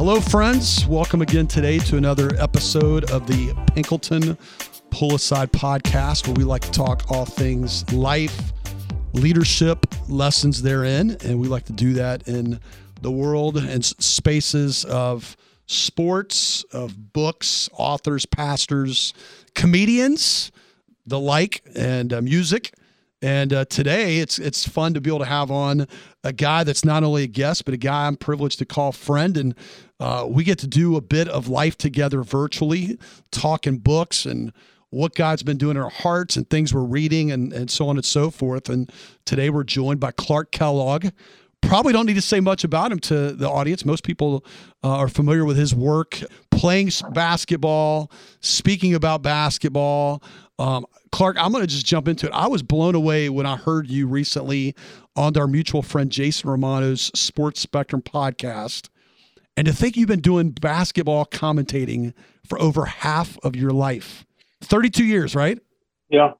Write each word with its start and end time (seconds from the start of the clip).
Hello, 0.00 0.18
friends. 0.18 0.86
Welcome 0.86 1.20
again 1.20 1.46
today 1.46 1.78
to 1.80 1.98
another 1.98 2.30
episode 2.38 3.10
of 3.10 3.26
the 3.26 3.52
Pinkleton 3.74 4.38
Pull 4.90 5.16
Aside 5.16 5.52
podcast, 5.52 6.26
where 6.26 6.32
we 6.32 6.42
like 6.42 6.62
to 6.62 6.70
talk 6.70 7.10
all 7.10 7.26
things 7.26 7.84
life, 7.92 8.54
leadership, 9.12 9.84
lessons 10.08 10.62
therein. 10.62 11.18
And 11.22 11.38
we 11.38 11.48
like 11.48 11.66
to 11.66 11.74
do 11.74 11.92
that 11.92 12.26
in 12.26 12.60
the 13.02 13.10
world 13.10 13.58
and 13.58 13.84
spaces 13.84 14.86
of 14.86 15.36
sports, 15.66 16.64
of 16.72 17.12
books, 17.12 17.68
authors, 17.74 18.24
pastors, 18.24 19.12
comedians, 19.54 20.50
the 21.04 21.20
like, 21.20 21.60
and 21.76 22.14
uh, 22.14 22.22
music. 22.22 22.72
And 23.20 23.52
uh, 23.52 23.66
today, 23.66 24.20
it's 24.20 24.38
it's 24.38 24.66
fun 24.66 24.94
to 24.94 25.00
be 25.02 25.10
able 25.10 25.18
to 25.18 25.24
have 25.26 25.50
on 25.50 25.86
a 26.24 26.32
guy 26.32 26.64
that's 26.64 26.86
not 26.86 27.04
only 27.04 27.24
a 27.24 27.26
guest, 27.26 27.66
but 27.66 27.74
a 27.74 27.76
guy 27.76 28.06
I'm 28.06 28.16
privileged 28.16 28.60
to 28.60 28.64
call 28.64 28.92
friend. 28.92 29.36
And 29.36 29.54
uh, 30.00 30.26
we 30.28 30.42
get 30.42 30.58
to 30.58 30.66
do 30.66 30.96
a 30.96 31.00
bit 31.00 31.28
of 31.28 31.46
life 31.46 31.76
together 31.76 32.22
virtually, 32.22 32.98
talking 33.30 33.78
books 33.78 34.24
and 34.24 34.52
what 34.88 35.14
God's 35.14 35.42
been 35.42 35.58
doing 35.58 35.76
in 35.76 35.82
our 35.82 35.90
hearts 35.90 36.36
and 36.36 36.48
things 36.48 36.74
we're 36.74 36.80
reading 36.80 37.30
and, 37.30 37.52
and 37.52 37.70
so 37.70 37.88
on 37.88 37.96
and 37.96 38.04
so 38.04 38.30
forth. 38.30 38.68
And 38.68 38.90
today 39.24 39.50
we're 39.50 39.62
joined 39.62 40.00
by 40.00 40.10
Clark 40.10 40.50
Kellogg. 40.50 41.08
Probably 41.60 41.92
don't 41.92 42.06
need 42.06 42.14
to 42.14 42.22
say 42.22 42.40
much 42.40 42.64
about 42.64 42.90
him 42.90 42.98
to 43.00 43.32
the 43.32 43.48
audience. 43.48 43.84
Most 43.84 44.02
people 44.02 44.44
uh, 44.82 44.96
are 44.96 45.08
familiar 45.08 45.44
with 45.44 45.58
his 45.58 45.74
work 45.74 46.20
playing 46.50 46.90
basketball, 47.12 48.10
speaking 48.40 48.94
about 48.94 49.22
basketball. 49.22 50.22
Um, 50.58 50.86
Clark, 51.12 51.36
I'm 51.38 51.52
going 51.52 51.62
to 51.62 51.68
just 51.68 51.86
jump 51.86 52.08
into 52.08 52.26
it. 52.26 52.32
I 52.32 52.48
was 52.48 52.62
blown 52.62 52.94
away 52.94 53.28
when 53.28 53.44
I 53.44 53.56
heard 53.56 53.88
you 53.88 54.06
recently 54.06 54.74
on 55.14 55.36
our 55.36 55.46
mutual 55.46 55.82
friend 55.82 56.10
Jason 56.10 56.48
Romano's 56.48 57.10
Sports 57.14 57.60
Spectrum 57.60 58.00
podcast 58.00 58.88
and 59.60 59.66
to 59.66 59.74
think 59.74 59.94
you've 59.94 60.08
been 60.08 60.22
doing 60.22 60.52
basketball 60.52 61.26
commentating 61.26 62.14
for 62.46 62.58
over 62.58 62.86
half 62.86 63.36
of 63.42 63.54
your 63.54 63.72
life 63.72 64.24
32 64.62 65.04
years, 65.04 65.34
right? 65.34 65.58
Yeah. 66.08 66.32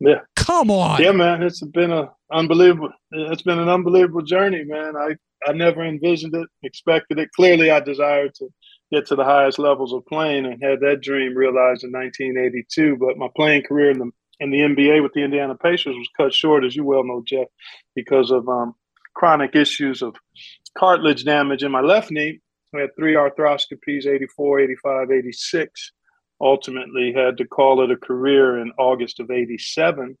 Yeah. 0.00 0.22
Come 0.34 0.72
on. 0.72 1.00
Yeah, 1.00 1.12
man. 1.12 1.44
It's 1.44 1.62
been 1.62 1.92
a 1.92 2.10
unbelievable 2.32 2.90
it's 3.12 3.42
been 3.42 3.60
an 3.60 3.68
unbelievable 3.68 4.22
journey, 4.22 4.64
man. 4.64 4.96
I, 4.96 5.14
I 5.48 5.52
never 5.52 5.84
envisioned 5.84 6.34
it, 6.34 6.48
expected 6.64 7.20
it. 7.20 7.30
Clearly 7.36 7.70
I 7.70 7.78
desired 7.78 8.34
to 8.40 8.48
get 8.92 9.06
to 9.06 9.14
the 9.14 9.22
highest 9.22 9.60
levels 9.60 9.92
of 9.92 10.04
playing 10.06 10.44
and 10.44 10.60
had 10.60 10.80
that 10.80 11.00
dream 11.00 11.36
realized 11.36 11.84
in 11.84 11.92
1982. 11.92 12.96
But 12.96 13.18
my 13.18 13.28
playing 13.36 13.62
career 13.62 13.92
in 13.92 14.00
the 14.00 14.10
in 14.40 14.50
the 14.50 14.58
NBA 14.58 15.00
with 15.00 15.12
the 15.12 15.22
Indiana 15.22 15.54
Pacers 15.54 15.94
was 15.94 16.08
cut 16.16 16.34
short, 16.34 16.64
as 16.64 16.74
you 16.74 16.82
well 16.82 17.04
know, 17.04 17.22
Jeff, 17.24 17.46
because 17.94 18.32
of 18.32 18.48
um, 18.48 18.74
chronic 19.14 19.54
issues 19.54 20.02
of 20.02 20.16
cartilage 20.76 21.24
damage 21.24 21.62
in 21.62 21.70
my 21.70 21.80
left 21.80 22.10
knee. 22.10 22.40
I 22.76 22.82
had 22.82 22.96
three 22.96 23.14
arthroscopies 23.14 24.06
84, 24.06 24.60
85, 24.60 25.10
86. 25.10 25.92
Ultimately, 26.40 27.12
had 27.12 27.36
to 27.38 27.46
call 27.46 27.82
it 27.82 27.90
a 27.90 27.96
career 27.96 28.58
in 28.58 28.72
August 28.78 29.20
of 29.20 29.30
87 29.30 30.18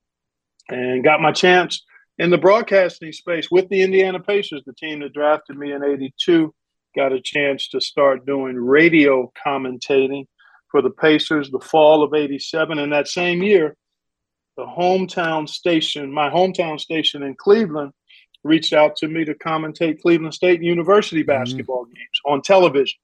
and 0.68 1.04
got 1.04 1.20
my 1.20 1.32
chance 1.32 1.84
in 2.18 2.30
the 2.30 2.38
broadcasting 2.38 3.12
space 3.12 3.50
with 3.50 3.68
the 3.68 3.82
Indiana 3.82 4.20
Pacers, 4.20 4.62
the 4.64 4.72
team 4.74 5.00
that 5.00 5.12
drafted 5.12 5.56
me 5.56 5.72
in 5.72 5.82
82. 5.82 6.54
Got 6.96 7.12
a 7.12 7.20
chance 7.20 7.68
to 7.70 7.80
start 7.80 8.24
doing 8.24 8.56
radio 8.56 9.32
commentating 9.44 10.26
for 10.70 10.80
the 10.80 10.90
Pacers 10.90 11.50
the 11.50 11.58
fall 11.58 12.02
of 12.02 12.14
87. 12.14 12.78
And 12.78 12.92
that 12.92 13.08
same 13.08 13.42
year, 13.42 13.76
the 14.56 14.64
hometown 14.64 15.48
station, 15.48 16.12
my 16.12 16.30
hometown 16.30 16.78
station 16.78 17.24
in 17.24 17.34
Cleveland, 17.34 17.92
reached 18.44 18.72
out 18.72 18.96
to 18.96 19.08
me 19.08 19.24
to 19.24 19.34
commentate 19.34 20.00
Cleveland 20.02 20.34
State 20.34 20.62
University 20.62 21.22
mm-hmm. 21.22 21.42
basketball 21.42 21.84
mm-hmm. 21.84 21.94
games 21.94 22.20
on 22.26 22.42
television. 22.42 22.98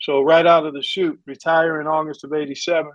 So 0.00 0.22
right 0.22 0.46
out 0.46 0.66
of 0.66 0.74
the 0.74 0.82
chute, 0.82 1.18
retire 1.26 1.80
in 1.80 1.86
August 1.86 2.24
of 2.24 2.32
'87. 2.32 2.90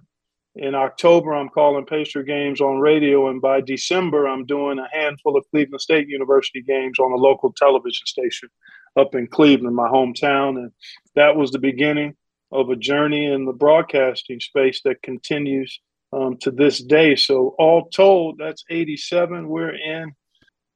In 0.56 0.75
October, 0.75 1.34
I'm 1.34 1.47
calling 1.47 1.85
Pacer 1.85 2.24
games 2.24 2.59
on 2.59 2.79
radio, 2.79 3.29
and 3.29 3.41
by 3.41 3.62
December, 3.62 4.28
I'm 4.28 4.46
doing 4.46 4.79
a 4.79 4.90
handful 4.91 5.38
of 5.38 5.46
Cleveland 5.50 5.79
State 5.79 6.09
University 6.09 6.62
games 6.62 7.00
on 7.00 7.13
a 7.13 7.16
local 7.16 7.53
television 7.53 8.06
station 8.06 8.50
up 8.97 9.16
in 9.16 9.28
Cleveland, 9.28 9.75
my 9.75 9.88
hometown. 9.88 10.58
And 10.58 10.72
that 11.16 11.38
was 11.38 11.52
the 11.52 11.59
beginning 11.59 12.16
of 12.52 12.69
a 12.69 12.75
journey 12.75 13.28
in 13.28 13.46
the 13.46 13.53
broadcasting 13.53 14.41
space 14.41 14.81
that 14.84 15.02
continues 15.02 15.79
um, 16.12 16.38
to 16.41 16.52
this 16.52 16.84
day. 16.84 17.16
So 17.16 17.56
all 17.58 17.88
told, 17.90 18.38
that's 18.38 18.66
87. 18.69 19.47
We're 19.47 19.75
in 19.75 20.12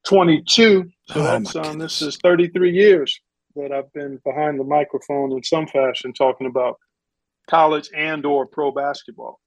22. 0.06 0.90
So 1.08 1.20
oh, 1.20 1.24
that's 1.24 1.56
um, 1.56 1.78
this 1.78 2.02
is 2.02 2.18
33 2.18 2.72
years 2.72 3.20
that 3.56 3.72
I've 3.72 3.92
been 3.94 4.20
behind 4.26 4.60
the 4.60 4.64
microphone 4.64 5.32
in 5.32 5.44
some 5.44 5.68
fashion 5.68 6.14
talking 6.14 6.48
about 6.48 6.78
college 7.50 7.90
and 7.96 8.26
or 8.26 8.46
pro 8.46 8.72
basketball. 8.72 9.40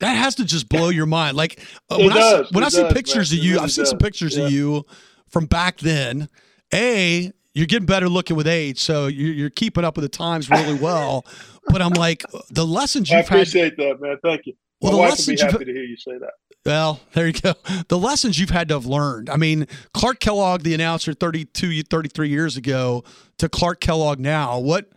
That 0.00 0.14
has 0.14 0.34
to 0.36 0.44
just 0.44 0.68
blow 0.68 0.88
your 0.88 1.06
mind. 1.06 1.36
Like 1.36 1.60
uh, 1.90 1.96
when, 1.98 2.08
does, 2.10 2.46
I, 2.46 2.54
when 2.54 2.64
I 2.64 2.68
see 2.68 2.82
does, 2.82 2.92
pictures 2.92 3.30
man. 3.30 3.38
of 3.38 3.44
you, 3.44 3.52
really 3.52 3.64
I've 3.64 3.72
seen 3.72 3.82
does. 3.82 3.90
some 3.90 3.98
pictures 3.98 4.36
yeah. 4.36 4.44
of 4.46 4.52
you 4.52 4.84
from 5.28 5.46
back 5.46 5.78
then. 5.78 6.28
A, 6.74 7.30
you're 7.54 7.66
getting 7.66 7.86
better 7.86 8.08
looking 8.08 8.36
with 8.36 8.46
age, 8.46 8.80
so 8.80 9.06
you're, 9.06 9.32
you're 9.32 9.50
keeping 9.50 9.84
up 9.84 9.96
with 9.96 10.04
the 10.04 10.08
times 10.08 10.48
really 10.48 10.74
well. 10.74 11.26
but 11.68 11.82
I'm 11.82 11.92
like, 11.92 12.24
the 12.50 12.66
lessons 12.66 13.10
you've 13.10 13.18
I 13.18 13.20
appreciate 13.20 13.78
had, 13.78 13.98
that, 13.98 14.00
man. 14.00 14.16
Thank 14.22 14.46
you. 14.46 14.54
Well, 14.80 14.92
My 14.92 14.98
the 14.98 15.02
lessons 15.10 15.28
would 15.28 15.36
be 15.36 15.52
happy 15.52 15.64
to 15.66 15.72
hear 15.72 15.84
you 15.84 15.96
say 15.96 16.18
that. 16.18 16.32
Well, 16.64 17.00
there 17.12 17.26
you 17.26 17.32
go. 17.32 17.54
The 17.88 17.98
lessons 17.98 18.38
you've 18.38 18.50
had 18.50 18.68
to 18.68 18.74
have 18.74 18.86
learned. 18.86 19.28
I 19.28 19.36
mean, 19.36 19.66
Clark 19.94 20.20
Kellogg, 20.20 20.62
the 20.62 20.74
announcer 20.74 21.12
32, 21.12 21.82
33 21.82 22.28
years 22.28 22.56
ago, 22.56 23.02
to 23.38 23.48
Clark 23.48 23.80
Kellogg 23.80 24.20
now. 24.20 24.58
What 24.58 24.90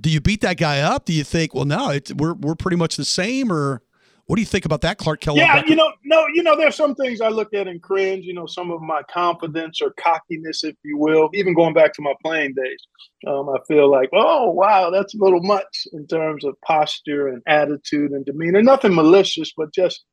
do 0.00 0.08
you 0.08 0.20
beat 0.20 0.40
that 0.42 0.56
guy 0.56 0.80
up? 0.80 1.06
Do 1.06 1.12
you 1.12 1.24
think, 1.24 1.54
well, 1.54 1.64
no, 1.64 1.98
we're 2.16 2.34
we're 2.34 2.54
pretty 2.54 2.76
much 2.76 2.96
the 2.96 3.04
same, 3.04 3.52
or 3.52 3.82
what 4.26 4.36
do 4.36 4.42
you 4.42 4.46
think 4.46 4.64
about 4.64 4.82
that, 4.82 4.98
Clark 4.98 5.20
Kellogg? 5.20 5.38
Yeah, 5.38 5.64
you 5.66 5.74
know, 5.74 5.92
no, 6.04 6.24
you 6.32 6.44
know, 6.44 6.56
there's 6.56 6.76
some 6.76 6.94
things 6.94 7.20
I 7.20 7.28
look 7.28 7.52
at 7.52 7.66
and 7.66 7.82
cringe. 7.82 8.24
You 8.24 8.32
know, 8.32 8.46
some 8.46 8.70
of 8.70 8.80
my 8.80 9.02
confidence 9.10 9.80
or 9.82 9.92
cockiness, 9.98 10.62
if 10.62 10.76
you 10.84 10.96
will, 10.96 11.28
even 11.34 11.54
going 11.54 11.74
back 11.74 11.92
to 11.94 12.02
my 12.02 12.14
playing 12.24 12.54
days. 12.54 12.78
Um, 13.26 13.48
I 13.48 13.58
feel 13.66 13.90
like, 13.90 14.10
oh 14.12 14.50
wow, 14.50 14.90
that's 14.90 15.14
a 15.14 15.18
little 15.18 15.42
much 15.42 15.88
in 15.92 16.06
terms 16.06 16.44
of 16.44 16.54
posture 16.64 17.26
and 17.26 17.42
attitude 17.48 18.12
and 18.12 18.24
demeanor. 18.24 18.62
Nothing 18.62 18.94
malicious, 18.94 19.52
but 19.56 19.74
just 19.74 20.04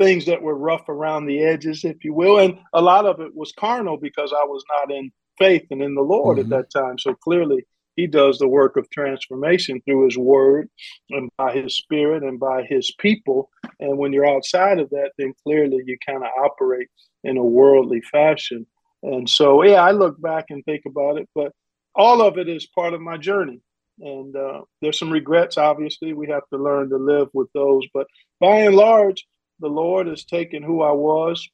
things 0.00 0.24
that 0.24 0.40
were 0.40 0.56
rough 0.56 0.88
around 0.88 1.26
the 1.26 1.44
edges, 1.44 1.84
if 1.84 2.04
you 2.04 2.14
will. 2.14 2.38
And 2.38 2.58
a 2.72 2.80
lot 2.80 3.04
of 3.04 3.20
it 3.20 3.34
was 3.34 3.52
carnal 3.52 3.98
because 3.98 4.32
I 4.32 4.44
was 4.44 4.64
not 4.74 4.90
in 4.90 5.12
faith 5.38 5.66
and 5.70 5.82
in 5.82 5.94
the 5.94 6.00
Lord 6.00 6.38
mm-hmm. 6.38 6.52
at 6.52 6.58
that 6.58 6.80
time. 6.80 6.98
So 6.98 7.14
clearly, 7.14 7.66
He 7.96 8.06
does 8.06 8.38
the 8.38 8.48
work 8.48 8.76
of 8.76 8.88
transformation 8.88 9.82
through 9.82 10.06
His 10.06 10.16
Word 10.16 10.70
and 11.10 11.28
by 11.36 11.52
His 11.52 11.76
Spirit 11.76 12.22
and 12.22 12.40
by 12.40 12.62
His 12.62 12.92
people. 12.98 13.50
And 13.78 13.98
when 13.98 14.12
you're 14.14 14.28
outside 14.28 14.78
of 14.78 14.88
that, 14.90 15.10
then 15.18 15.34
clearly 15.42 15.82
you 15.84 15.98
kind 16.04 16.24
of 16.24 16.30
operate 16.42 16.88
in 17.22 17.36
a 17.36 17.44
worldly 17.44 18.00
fashion. 18.00 18.66
And 19.02 19.28
so, 19.28 19.62
yeah, 19.62 19.82
I 19.82 19.90
look 19.90 20.20
back 20.20 20.46
and 20.48 20.64
think 20.64 20.82
about 20.86 21.18
it, 21.18 21.28
but 21.34 21.52
all 21.94 22.22
of 22.22 22.38
it 22.38 22.48
is 22.48 22.66
part 22.66 22.94
of 22.94 23.00
my 23.02 23.18
journey. 23.18 23.60
And 23.98 24.34
uh, 24.34 24.62
there's 24.80 24.98
some 24.98 25.10
regrets, 25.10 25.58
obviously. 25.58 26.14
We 26.14 26.28
have 26.28 26.48
to 26.52 26.58
learn 26.58 26.88
to 26.88 26.96
live 26.96 27.28
with 27.34 27.52
those. 27.52 27.86
But 27.92 28.06
by 28.40 28.60
and 28.60 28.74
large, 28.74 29.26
the 29.60 29.68
Lord 29.68 30.06
has 30.06 30.24
taken 30.24 30.62
who 30.62 30.82
I 30.82 30.92
was 30.92 31.48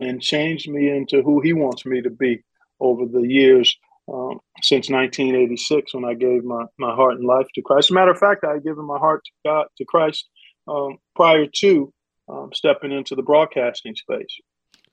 and 0.00 0.22
changed 0.22 0.68
me 0.68 0.90
into 0.90 1.22
who 1.22 1.40
He 1.40 1.52
wants 1.52 1.86
me 1.86 2.02
to 2.02 2.10
be 2.10 2.42
over 2.80 3.06
the 3.06 3.22
years 3.22 3.76
um, 4.12 4.40
since 4.62 4.88
1986 4.88 5.94
when 5.94 6.04
I 6.04 6.14
gave 6.14 6.44
my, 6.44 6.64
my 6.78 6.94
heart 6.94 7.14
and 7.14 7.26
life 7.26 7.46
to 7.54 7.62
Christ. 7.62 7.86
As 7.86 7.90
a 7.90 7.94
matter 7.94 8.10
of 8.10 8.18
fact, 8.18 8.44
I 8.44 8.54
had 8.54 8.64
given 8.64 8.84
my 8.84 8.98
heart 8.98 9.22
to 9.24 9.30
God 9.44 9.66
to 9.76 9.84
Christ 9.84 10.28
um, 10.66 10.98
prior 11.14 11.46
to 11.46 11.92
um, 12.28 12.50
stepping 12.54 12.92
into 12.92 13.14
the 13.14 13.22
broadcasting 13.22 13.94
space. 13.94 14.40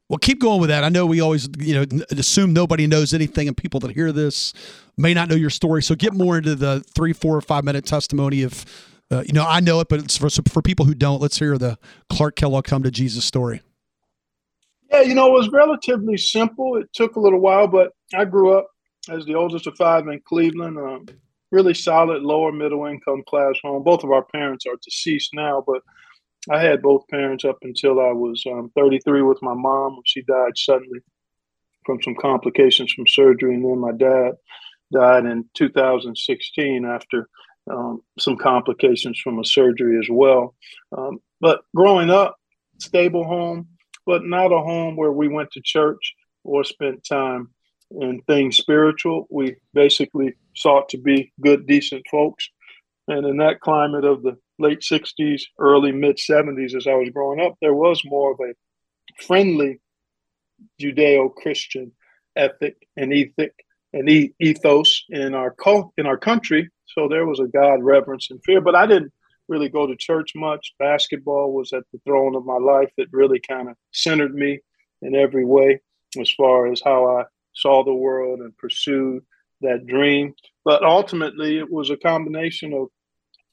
Well, 0.10 0.20
keep 0.20 0.40
going 0.40 0.62
with 0.62 0.70
that. 0.70 0.84
I 0.84 0.90
know 0.90 1.06
we 1.06 1.20
always, 1.20 1.50
you 1.58 1.74
know, 1.74 2.06
assume 2.12 2.54
nobody 2.54 2.86
knows 2.86 3.14
anything, 3.14 3.48
and 3.48 3.58
people 3.58 3.80
that 3.80 3.92
hear 3.92 4.12
this 4.12 4.54
may 4.98 5.16
not 5.16 5.30
know 5.30 5.36
your 5.36 5.50
story. 5.50 5.82
So, 5.82 5.96
get 5.96 6.14
more 6.14 6.38
into 6.38 6.54
the 6.54 6.82
three, 6.94 7.12
four, 7.12 7.36
or 7.36 7.42
five 7.42 7.64
minute 7.64 7.86
testimony 7.86 8.44
of 8.44 8.66
uh, 9.12 9.24
you 9.26 9.34
know, 9.34 9.46
I 9.48 9.60
know 9.60 9.80
it, 9.80 9.90
but 9.90 10.12
for 10.12 10.30
for 10.30 10.62
people 10.62 10.86
who 10.86 10.96
don't. 10.96 11.22
Let's 11.22 11.40
hear 11.40 11.58
the 11.58 11.78
Clark 12.10 12.36
Kellogg 12.36 12.66
come 12.66 12.84
to 12.84 12.92
Jesus 12.92 13.26
story. 13.26 13.62
Yeah, 14.92 15.02
you 15.02 15.14
know, 15.14 15.28
it 15.28 15.40
was 15.40 15.50
relatively 15.50 16.18
simple. 16.18 16.78
It 16.78 16.88
took 16.94 17.16
a 17.16 17.20
little 17.20 17.40
while, 17.40 17.68
but 17.68 17.92
I 18.14 18.26
grew 18.26 18.58
up 18.58 18.68
as 19.10 19.26
the 19.26 19.36
oldest 19.36 19.68
of 19.68 19.76
five 19.78 20.08
in 20.08 20.22
Cleveland. 20.26 20.78
Um, 20.78 21.06
really 21.52 21.74
solid 21.74 22.22
lower 22.22 22.52
middle 22.52 22.86
income 22.86 23.24
class 23.28 23.56
home. 23.64 23.84
Both 23.84 24.04
of 24.04 24.12
our 24.12 24.24
parents 24.24 24.66
are 24.66 24.78
deceased 24.84 25.32
now, 25.34 25.64
but 25.66 25.82
I 26.50 26.62
had 26.62 26.82
both 26.82 27.08
parents 27.08 27.46
up 27.46 27.58
until 27.62 28.00
I 28.00 28.12
was 28.12 28.44
um, 28.48 28.72
33 28.76 29.22
with 29.22 29.42
my 29.42 29.54
mom. 29.54 30.00
She 30.06 30.22
died 30.24 30.58
suddenly 30.58 31.00
from 31.86 32.02
some 32.02 32.16
complications 32.16 32.92
from 32.94 33.08
surgery, 33.08 33.56
and 33.56 33.64
then 33.64 33.80
my 33.80 33.92
dad 33.92 34.34
died 34.92 35.26
in 35.26 35.46
2016 35.56 36.86
after 36.86 37.28
um, 37.72 38.02
some 38.20 38.38
complications 38.38 39.20
from 39.20 39.40
a 39.40 39.46
surgery 39.46 39.98
as 40.00 40.08
well. 40.10 40.56
Um, 40.96 41.20
but 41.42 41.62
growing 41.76 42.10
up, 42.10 42.38
stable 42.80 43.24
home, 43.24 43.68
but 44.06 44.24
not 44.24 44.52
a 44.52 44.60
home 44.60 44.96
where 44.96 45.12
we 45.12 45.28
went 45.28 45.52
to 45.52 45.62
church 45.64 46.14
or 46.44 46.64
spent 46.64 47.04
time 47.04 47.50
in 47.92 48.22
things 48.28 48.58
spiritual. 48.58 49.28
We 49.30 49.56
basically 49.74 50.34
sought 50.56 50.90
to 50.90 50.98
be 50.98 51.34
good, 51.42 51.68
decent 51.68 52.06
folks. 52.10 52.50
And 53.08 53.26
in 53.26 53.38
that 53.38 53.62
climate 53.62 54.06
of 54.06 54.24
the 54.24 54.38
late 54.58 54.82
60s, 54.82 55.44
early 55.60 55.92
mid 55.92 56.18
70s, 56.18 56.76
as 56.76 56.88
I 56.88 56.94
was 56.94 57.10
growing 57.10 57.40
up, 57.40 57.56
there 57.62 57.74
was 57.74 58.02
more 58.06 58.32
of 58.32 58.40
a 58.40 58.54
friendly 59.24 59.80
Judeo 60.82 61.34
Christian 61.34 61.92
ethic 62.36 62.76
and 62.98 63.14
ethic 63.14 63.54
and 63.96 64.32
ethos 64.40 65.04
in 65.10 65.34
our 65.34 65.50
cult, 65.52 65.92
in 65.98 66.06
our 66.06 66.18
country. 66.18 66.70
So 66.86 67.08
there 67.08 67.26
was 67.26 67.40
a 67.40 67.48
God 67.48 67.82
reverence 67.82 68.30
and 68.30 68.44
fear, 68.44 68.62
but 68.62 68.76
I 68.76 68.86
didn't 68.86 69.12
really 69.48 69.70
go 69.70 69.88
to 69.88 69.96
church 69.96 70.34
much. 70.36 70.74
Basketball 70.80 71.54
was 71.54 71.72
at 71.72 71.84
the 71.94 72.00
throne 72.06 72.36
of 72.36 72.46
my 72.46 72.58
life. 72.58 72.92
It 72.98 73.08
really 73.14 73.40
kind 73.40 73.70
of 73.70 73.78
centered 73.94 74.36
me 74.36 74.60
in 75.02 75.16
every 75.16 75.46
way 75.46 75.80
as 76.20 76.30
far 76.32 76.70
as 76.72 76.82
how 76.84 77.18
I 77.18 77.24
saw 77.54 77.84
the 77.84 77.94
world 77.94 78.42
and 78.42 78.58
pursued 78.58 79.24
that 79.62 79.88
dream. 79.88 80.34
But 80.66 80.84
ultimately, 80.84 81.58
it 81.58 81.72
was 81.72 81.90
a 81.90 81.98
combination 81.98 82.74
of 82.74 82.90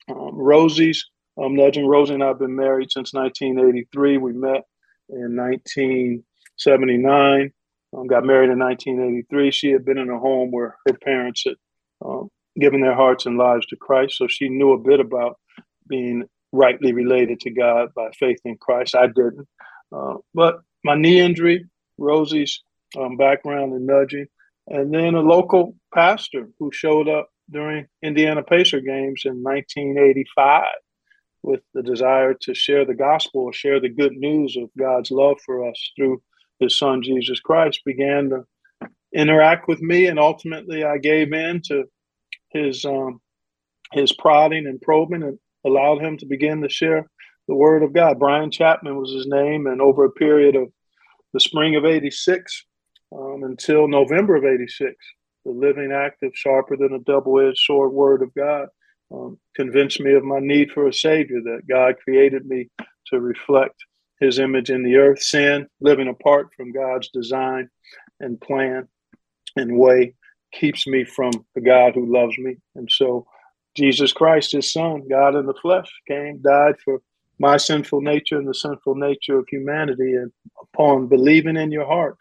um, 0.08 0.36
Rosie's. 0.36 1.08
Um, 1.42 1.56
Legend 1.56 1.88
Rosie 1.88 2.12
and 2.12 2.22
I 2.22 2.26
have 2.28 2.38
been 2.38 2.54
married 2.54 2.90
since 2.90 3.14
1983. 3.14 4.18
We 4.18 4.34
met 4.34 4.64
in 5.08 5.34
1979. 5.34 7.52
Um, 7.96 8.06
got 8.06 8.24
married 8.24 8.50
in 8.50 8.58
1983. 8.58 9.50
She 9.50 9.70
had 9.70 9.84
been 9.84 9.98
in 9.98 10.10
a 10.10 10.18
home 10.18 10.50
where 10.50 10.76
her 10.86 10.94
parents 10.94 11.44
had 11.44 11.56
um, 12.04 12.30
given 12.58 12.80
their 12.80 12.94
hearts 12.94 13.26
and 13.26 13.36
lives 13.36 13.66
to 13.66 13.76
Christ, 13.76 14.16
so 14.16 14.26
she 14.26 14.48
knew 14.48 14.72
a 14.72 14.78
bit 14.78 15.00
about 15.00 15.38
being 15.88 16.24
rightly 16.52 16.92
related 16.92 17.40
to 17.40 17.50
God 17.50 17.92
by 17.94 18.10
faith 18.18 18.40
in 18.44 18.56
Christ. 18.56 18.94
I 18.94 19.06
didn't. 19.06 19.48
Uh, 19.94 20.14
but 20.34 20.60
my 20.84 20.94
knee 20.94 21.20
injury, 21.20 21.66
Rosie's 21.98 22.62
um, 22.98 23.16
background 23.16 23.74
in 23.74 23.86
nudging, 23.86 24.26
and 24.68 24.92
then 24.92 25.14
a 25.14 25.20
local 25.20 25.74
pastor 25.94 26.48
who 26.58 26.70
showed 26.72 27.08
up 27.08 27.30
during 27.50 27.86
Indiana 28.02 28.42
Pacer 28.42 28.80
games 28.80 29.22
in 29.24 29.42
1985 29.42 30.64
with 31.42 31.60
the 31.74 31.82
desire 31.82 32.34
to 32.34 32.54
share 32.54 32.84
the 32.84 32.94
gospel, 32.94 33.50
share 33.50 33.80
the 33.80 33.88
good 33.88 34.12
news 34.12 34.56
of 34.56 34.70
God's 34.78 35.10
love 35.10 35.38
for 35.44 35.68
us 35.68 35.92
through 35.96 36.22
his 36.58 36.78
son 36.78 37.02
Jesus 37.02 37.40
Christ, 37.40 37.82
began 37.84 38.30
to 38.30 38.44
interact 39.14 39.68
with 39.68 39.80
me, 39.80 40.06
and 40.06 40.18
ultimately 40.18 40.84
I 40.84 40.98
gave 40.98 41.32
in 41.32 41.60
to 41.66 41.84
his 42.50 42.84
um, 42.84 43.20
his 43.92 44.12
prodding 44.12 44.66
and 44.66 44.80
probing, 44.80 45.22
and 45.22 45.38
allowed 45.64 46.00
him 46.00 46.16
to 46.18 46.26
begin 46.26 46.62
to 46.62 46.68
share 46.68 47.08
the 47.48 47.54
word 47.54 47.82
of 47.82 47.92
God. 47.92 48.18
Brian 48.18 48.50
Chapman 48.50 48.96
was 48.96 49.12
his 49.12 49.26
name, 49.26 49.66
and 49.66 49.80
over 49.80 50.04
a 50.04 50.12
period 50.12 50.56
of 50.56 50.68
the 51.32 51.40
spring 51.40 51.76
of 51.76 51.84
'86 51.84 52.66
um, 53.12 53.42
until 53.44 53.88
November 53.88 54.36
of 54.36 54.44
'86, 54.44 54.94
the 55.44 55.50
living, 55.50 55.92
active, 55.92 56.32
sharper 56.34 56.76
than 56.76 56.94
a 56.94 57.00
double-edged 57.00 57.58
sword 57.58 57.92
word 57.92 58.22
of 58.22 58.32
God 58.34 58.68
um, 59.12 59.38
convinced 59.54 60.00
me 60.00 60.14
of 60.14 60.24
my 60.24 60.38
need 60.40 60.70
for 60.70 60.86
a 60.86 60.92
savior. 60.92 61.40
That 61.42 61.66
God 61.68 61.96
created 62.02 62.46
me 62.46 62.70
to 63.08 63.20
reflect 63.20 63.76
His 64.22 64.38
image 64.38 64.70
in 64.70 64.82
the 64.84 64.96
earth. 64.96 65.22
Sin, 65.22 65.66
living 65.80 66.08
apart 66.08 66.50
from 66.56 66.72
God's 66.72 67.08
design 67.08 67.68
and 68.20 68.40
plan 68.40 68.88
and 69.56 69.76
way, 69.76 70.14
keeps 70.52 70.86
me 70.86 71.04
from 71.04 71.32
the 71.54 71.60
God 71.60 71.94
who 71.94 72.12
loves 72.12 72.38
me, 72.38 72.56
and 72.76 72.88
so 72.90 73.26
Jesus 73.74 74.12
Christ, 74.12 74.52
his 74.52 74.72
son, 74.72 75.08
God 75.08 75.34
in 75.34 75.46
the 75.46 75.54
flesh, 75.62 75.90
came, 76.06 76.42
died 76.42 76.74
for 76.84 77.00
my 77.38 77.56
sinful 77.56 78.02
nature 78.02 78.38
and 78.38 78.46
the 78.46 78.54
sinful 78.54 78.94
nature 78.94 79.38
of 79.38 79.46
humanity. 79.48 80.12
And 80.14 80.30
upon 80.60 81.08
believing 81.08 81.56
in 81.56 81.72
your 81.72 81.86
heart 81.86 82.16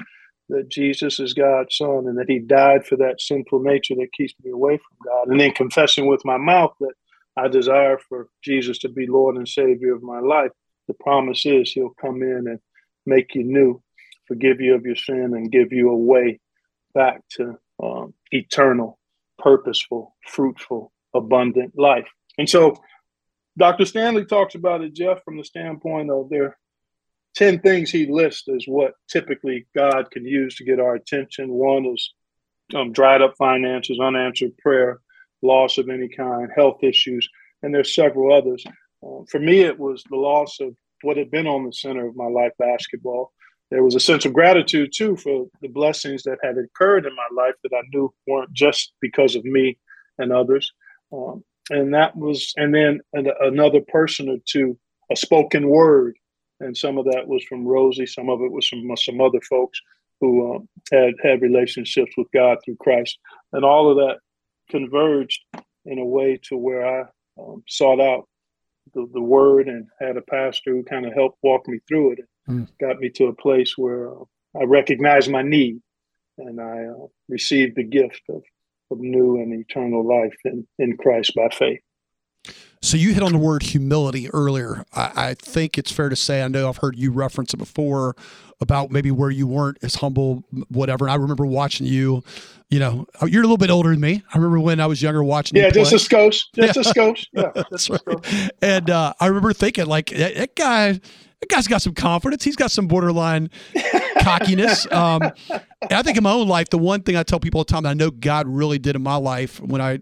that 0.50 0.69
Jesus 0.69 1.19
is 1.19 1.33
God's 1.33 1.75
son 1.75 2.07
and 2.07 2.18
that 2.18 2.30
he 2.30 2.39
died 2.39 2.86
for 2.86 2.95
that 2.98 3.21
sinful 3.21 3.62
nature 3.62 3.95
that 3.95 4.13
keeps 4.13 4.33
me 4.44 4.51
away 4.51 4.77
from 4.77 4.98
God, 5.06 5.27
and 5.27 5.39
then 5.39 5.51
confessing 5.51 6.07
with 6.07 6.24
my 6.25 6.38
mouth 6.38 6.74
that 6.80 6.94
I 7.38 7.48
desire 7.48 7.98
for 8.09 8.30
Jesus 8.44 8.77
to 8.80 8.89
be 8.89 9.07
Lord 9.07 9.36
and 9.36 9.48
Savior 9.48 9.94
of 9.94 10.03
my 10.03 10.19
life, 10.19 10.51
the 10.91 11.03
promise 11.03 11.45
is 11.45 11.71
he'll 11.71 11.95
come 12.01 12.21
in 12.21 12.47
and 12.47 12.59
make 13.05 13.33
you 13.33 13.43
new, 13.43 13.81
forgive 14.27 14.59
you 14.59 14.75
of 14.75 14.85
your 14.85 14.95
sin, 14.95 15.33
and 15.33 15.51
give 15.51 15.71
you 15.71 15.89
a 15.89 15.95
way 15.95 16.39
back 16.93 17.21
to 17.29 17.57
um, 17.81 18.13
eternal, 18.31 18.99
purposeful, 19.39 20.15
fruitful 20.27 20.91
abundant 21.13 21.77
life. 21.77 22.07
And 22.38 22.49
so 22.49 22.75
Dr. 23.57 23.85
Stanley 23.85 24.25
talks 24.25 24.55
about 24.55 24.81
it, 24.81 24.93
Jeff, 24.93 25.23
from 25.23 25.38
the 25.38 25.43
standpoint 25.43 26.09
of 26.11 26.29
there 26.29 26.57
10 27.35 27.59
things 27.59 27.89
he 27.89 28.07
lists 28.07 28.47
as 28.53 28.65
what 28.67 28.93
typically 29.09 29.65
God 29.75 30.11
can 30.11 30.25
use 30.25 30.55
to 30.55 30.65
get 30.65 30.79
our 30.79 30.95
attention. 30.95 31.49
One 31.49 31.85
is 31.85 32.13
um, 32.75 32.91
dried 32.91 33.21
up 33.21 33.35
finances, 33.38 33.99
unanswered 33.99 34.57
prayer, 34.57 34.99
loss 35.41 35.77
of 35.77 35.89
any 35.89 36.09
kind, 36.09 36.49
health 36.53 36.83
issues, 36.83 37.27
and 37.63 37.73
there's 37.73 37.95
several 37.95 38.35
others. 38.35 38.63
Uh, 39.03 39.23
for 39.29 39.39
me, 39.39 39.61
it 39.61 39.79
was 39.79 40.03
the 40.09 40.15
loss 40.17 40.59
of 40.59 40.75
what 41.01 41.18
had 41.18 41.31
been 41.31 41.48
on 41.48 41.65
the 41.65 41.74
center 41.74 42.07
of 42.07 42.15
my 42.15 42.27
life, 42.27 42.51
basketball. 42.57 43.31
There 43.69 43.83
was 43.83 43.95
a 43.95 44.00
sense 44.00 44.25
of 44.25 44.33
gratitude 44.33 44.92
too 44.94 45.15
for 45.15 45.48
the 45.62 45.69
blessings 45.69 46.24
that 46.24 46.39
had 46.44 46.57
occurred 46.57 47.06
in 47.06 47.15
my 47.15 47.44
life 47.44 47.56
that 47.63 47.75
I 47.75 47.81
knew 47.94 48.13
weren't 48.27 48.51
just 48.53 48.94
because 49.00 49.36
of 49.36 49.45
me 49.45 49.77
and 50.18 50.33
others. 50.33 50.71
Um, 51.13 51.44
and 51.69 51.94
that 51.94 52.15
was, 52.15 52.53
and 52.57 52.75
then 52.75 53.00
another 53.13 53.81
person 53.88 54.27
or 54.30 54.38
two, 54.45 54.77
a 55.12 55.15
spoken 55.15 55.69
word. 55.69 56.18
And 56.59 56.75
some 56.75 56.98
of 56.98 57.06
that 57.06 57.27
was 57.27 57.44
from 57.45 57.65
Rosie, 57.65 58.06
some 58.06 58.30
of 58.30 58.42
it 58.42 58.51
was 58.51 58.68
from 58.68 58.86
some 58.98 59.21
other 59.21 59.42
folks 59.50 59.80
who 60.19 60.56
um, 60.56 60.69
had 60.92 61.13
had 61.24 61.42
relationships 61.42 62.12
with 62.18 62.27
God 62.33 62.57
through 62.63 62.77
Christ. 62.80 63.18
And 63.53 63.65
all 63.65 63.89
of 63.89 63.98
that 63.98 64.19
converged 64.69 65.39
in 65.86 65.98
a 65.98 66.05
way 66.05 66.39
to 66.50 66.58
where 66.58 66.86
I 66.86 67.05
um, 67.39 67.63
sought 67.67 68.00
out 68.00 68.27
the, 68.93 69.07
the 69.13 69.21
word 69.21 69.67
and 69.67 69.88
had 70.00 70.17
a 70.17 70.21
pastor 70.21 70.71
who 70.71 70.83
kind 70.83 71.05
of 71.05 71.13
helped 71.13 71.38
walk 71.43 71.67
me 71.67 71.79
through 71.88 72.13
it 72.13 72.19
and 72.47 72.67
mm. 72.67 72.71
got 72.79 73.00
me 73.00 73.09
to 73.09 73.25
a 73.25 73.35
place 73.35 73.77
where 73.77 74.11
I 74.59 74.63
recognized 74.63 75.29
my 75.29 75.41
need 75.41 75.81
and 76.38 76.59
I 76.59 76.85
uh, 76.85 77.07
received 77.29 77.75
the 77.75 77.83
gift 77.83 78.21
of 78.29 78.41
of 78.91 79.00
new 79.00 79.38
and 79.38 79.53
eternal 79.53 80.05
life 80.05 80.35
in, 80.45 80.67
in 80.77 80.97
Christ 80.97 81.33
by 81.35 81.50
faith. 81.50 81.79
So 82.81 82.98
you 82.98 83.13
hit 83.13 83.21
on 83.21 83.31
the 83.31 83.38
word 83.38 83.62
humility 83.62 84.29
earlier. 84.31 84.86
I, 84.93 85.12
I, 85.15 85.33
think 85.36 85.77
it's 85.77 85.91
fair 85.91 86.10
to 86.10 86.15
say, 86.15 86.41
I 86.41 86.48
know 86.48 86.67
I've 86.67 86.77
heard 86.77 86.98
you 86.98 87.12
reference 87.12 87.53
it 87.53 87.57
before 87.57 88.15
about 88.60 88.91
maybe 88.91 89.12
where 89.12 89.29
you 89.29 89.45
weren't 89.45 89.77
as 89.83 89.95
humble, 89.95 90.43
whatever. 90.69 91.05
And 91.05 91.12
I 91.12 91.15
remember 91.15 91.45
watching 91.45 91.86
you, 91.86 92.24
you 92.69 92.79
know, 92.79 93.05
uh, 93.21 93.27
you're 93.27 93.41
a 93.41 93.45
little 93.45 93.57
bit 93.57 93.69
older 93.69 93.89
than 93.89 94.00
me. 94.00 94.24
I 94.33 94.38
remember 94.38 94.60
when 94.60 94.79
I 94.79 94.88
was 94.88 95.01
younger 95.01 95.24
watching 95.24 95.57
Yeah, 95.57 95.69
just 95.69 95.93
a 95.93 96.00
scotch. 96.00 96.51
Just 96.53 96.77
a 96.77 96.83
scotch. 96.83 97.27
Yeah, 97.33 97.51
that's 97.69 97.89
right. 97.89 98.50
And 98.62 98.89
uh, 98.89 99.13
I 99.19 99.27
remember 99.27 99.53
thinking 99.53 99.86
like, 99.86 100.10
that, 100.10 100.36
that 100.36 100.55
guy, 100.55 100.93
that 100.93 101.50
guy's 101.50 101.67
got 101.67 101.83
some 101.83 101.93
confidence. 101.93 102.43
He's 102.43 102.55
got 102.55 102.71
some 102.71 102.88
borderline 102.88 103.50
cockiness. 104.21 104.88
Um, 104.91 105.21
and 105.51 105.93
I 105.93 106.03
think 106.03 106.17
in 106.17 106.24
my 106.24 106.31
own 106.31 106.48
life, 106.48 106.69
the 106.69 106.77
one 106.77 107.01
thing 107.01 107.15
I 107.15 107.24
tell 107.24 107.39
people 107.39 107.60
all 107.60 107.63
the 107.63 107.74
time 107.74 107.83
that 107.83 107.89
I 107.89 107.93
know 107.93 108.12
God 108.12 108.48
really 108.48 108.77
did 108.77 108.95
in 108.95 109.01
my 109.01 109.15
life 109.15 109.60
when 109.60 109.81
I, 109.81 110.00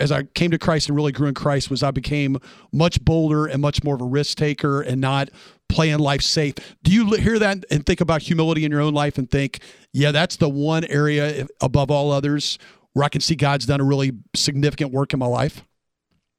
as 0.00 0.12
I 0.12 0.24
came 0.24 0.50
to 0.50 0.58
Christ 0.58 0.88
and 0.88 0.96
really 0.96 1.12
grew 1.12 1.28
in 1.28 1.34
Christ, 1.34 1.70
was 1.70 1.82
I 1.82 1.90
became 1.90 2.38
much 2.72 3.04
bolder 3.04 3.46
and 3.46 3.60
much 3.60 3.84
more 3.84 3.94
of 3.94 4.00
a 4.00 4.06
risk 4.06 4.38
taker 4.38 4.80
and 4.82 5.00
not 5.00 5.30
playing 5.68 5.98
life 5.98 6.22
safe. 6.22 6.54
Do 6.82 6.92
you 6.92 7.14
hear 7.14 7.38
that 7.38 7.64
and 7.70 7.84
think 7.84 8.00
about 8.00 8.22
humility 8.22 8.64
in 8.64 8.70
your 8.70 8.80
own 8.80 8.94
life 8.94 9.18
and 9.18 9.30
think, 9.30 9.60
yeah, 9.92 10.12
that's 10.12 10.36
the 10.36 10.48
one 10.48 10.84
area 10.84 11.46
above 11.60 11.90
all 11.90 12.12
others 12.12 12.58
where 12.92 13.04
I 13.04 13.08
can 13.08 13.20
see 13.20 13.34
God's 13.34 13.66
done 13.66 13.80
a 13.80 13.84
really 13.84 14.12
significant 14.34 14.92
work 14.92 15.12
in 15.12 15.18
my 15.18 15.26
life? 15.26 15.62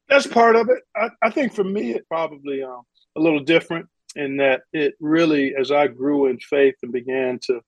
That's 0.10 0.28
part 0.28 0.56
of 0.56 0.70
it. 0.70 0.80
I, 0.96 1.10
I 1.22 1.30
think 1.30 1.54
for 1.54 1.64
me, 1.64 1.92
it 1.92 2.08
probably 2.08 2.64
um, 2.64 2.84
a 3.16 3.20
little 3.20 3.42
different 3.42 3.88
in 4.16 4.38
that 4.38 4.62
it 4.74 4.96
really, 5.00 5.54
as 5.56 5.72
I 5.72 5.88
grew 5.88 6.28
in 6.28 6.40
faith 6.40 6.76
and 6.82 6.92
began 6.92 7.40
to 7.44 7.62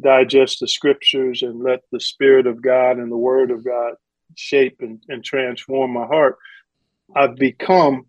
digest 0.00 0.58
the 0.60 0.68
scriptures 0.68 1.42
and 1.42 1.62
let 1.62 1.80
the 1.92 2.00
Spirit 2.00 2.46
of 2.46 2.60
God 2.60 2.98
and 2.98 3.10
the 3.10 3.16
Word 3.16 3.50
of 3.50 3.64
God 3.64 3.94
shape 4.36 4.76
and, 4.80 5.02
and 5.08 5.24
transform 5.24 5.92
my 5.92 6.06
heart, 6.06 6.36
I've 7.14 7.36
become 7.36 8.06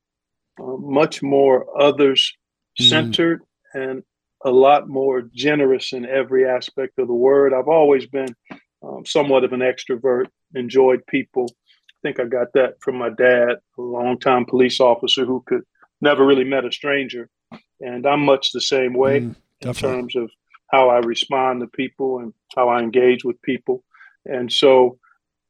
uh, 0.59 0.77
much 0.77 1.21
more 1.21 1.65
others 1.79 2.33
centered 2.79 3.41
mm. 3.75 3.81
and 3.81 4.03
a 4.43 4.51
lot 4.51 4.87
more 4.87 5.23
generous 5.33 5.91
in 5.93 6.05
every 6.05 6.47
aspect 6.47 6.99
of 6.99 7.07
the 7.07 7.13
word. 7.13 7.53
I've 7.53 7.67
always 7.67 8.05
been 8.05 8.35
um, 8.83 9.05
somewhat 9.05 9.43
of 9.43 9.53
an 9.53 9.61
extrovert, 9.61 10.27
enjoyed 10.53 11.05
people. 11.07 11.47
I 11.89 11.95
think 12.03 12.19
I 12.19 12.25
got 12.25 12.53
that 12.53 12.75
from 12.81 12.97
my 12.97 13.09
dad, 13.09 13.57
a 13.77 13.81
longtime 13.81 14.45
police 14.45 14.79
officer 14.79 15.25
who 15.25 15.43
could 15.47 15.63
never 16.01 16.25
really 16.25 16.43
met 16.43 16.65
a 16.65 16.71
stranger. 16.71 17.29
And 17.81 18.05
I'm 18.05 18.23
much 18.23 18.51
the 18.51 18.61
same 18.61 18.93
way 18.93 19.21
mm, 19.21 19.35
in 19.61 19.73
terms 19.73 20.15
of 20.15 20.29
how 20.71 20.89
I 20.89 20.99
respond 20.99 21.61
to 21.61 21.67
people 21.67 22.19
and 22.19 22.33
how 22.55 22.69
I 22.69 22.79
engage 22.79 23.23
with 23.23 23.41
people. 23.41 23.83
And 24.25 24.51
so 24.51 24.99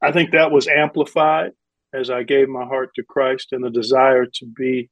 I 0.02 0.12
think 0.12 0.32
that 0.32 0.52
was 0.52 0.68
amplified 0.68 1.52
as 1.94 2.10
I 2.10 2.24
gave 2.24 2.50
my 2.50 2.66
heart 2.66 2.92
to 2.96 3.04
Christ 3.04 3.50
and 3.52 3.64
the 3.64 3.70
desire 3.70 4.25
to 4.25 4.46
be 4.46 4.90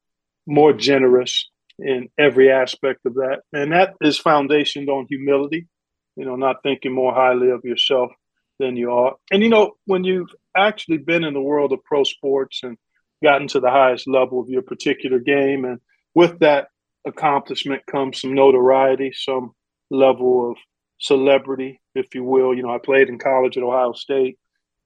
more 0.48 0.74
generous 0.74 1.50
in 1.80 2.10
every 2.18 2.52
aspect 2.52 3.06
of 3.06 3.16
that. 3.16 3.42
And 3.52 3.72
that 3.72 3.96
is 4.02 4.20
foundationed 4.20 4.88
on 4.88 5.08
humility, 5.10 5.68
you 6.16 6.26
know, 6.26 6.36
not 6.36 6.64
thinking 6.64 6.94
more 6.94 7.14
highly 7.14 7.50
of 7.50 7.64
yourself 7.64 8.12
than 8.60 8.78
you 8.78 8.92
are. 8.92 9.16
And, 9.32 9.42
you 9.42 9.50
know, 9.50 9.74
when 9.86 10.04
you've 10.04 10.34
actually 10.56 11.00
been 11.00 11.24
in 11.24 11.34
the 11.34 11.42
world 11.42 11.74
of 11.74 11.84
pro 11.84 12.04
sports 12.04 12.62
and 12.64 12.78
gotten 13.24 13.48
to 13.50 13.60
the 13.60 13.70
highest 13.70 14.08
level 14.08 14.40
of 14.40 14.50
your 14.50 14.62
particular 14.62 15.20
game, 15.20 15.66
and 15.66 15.80
with 16.14 16.40
that 16.40 16.68
accomplishment 17.06 17.86
comes 17.86 18.22
some 18.22 18.34
notoriety, 18.34 19.12
some 19.14 19.52
level 19.90 20.52
of 20.52 20.58
celebrity, 21.00 21.82
if 21.96 22.14
you 22.16 22.24
will. 22.24 22.56
You 22.56 22.64
know, 22.64 22.74
I 22.74 22.78
played 22.78 23.10
in 23.10 23.18
college 23.20 23.58
at 23.58 23.64
Ohio 23.64 23.94
State, 23.94 24.38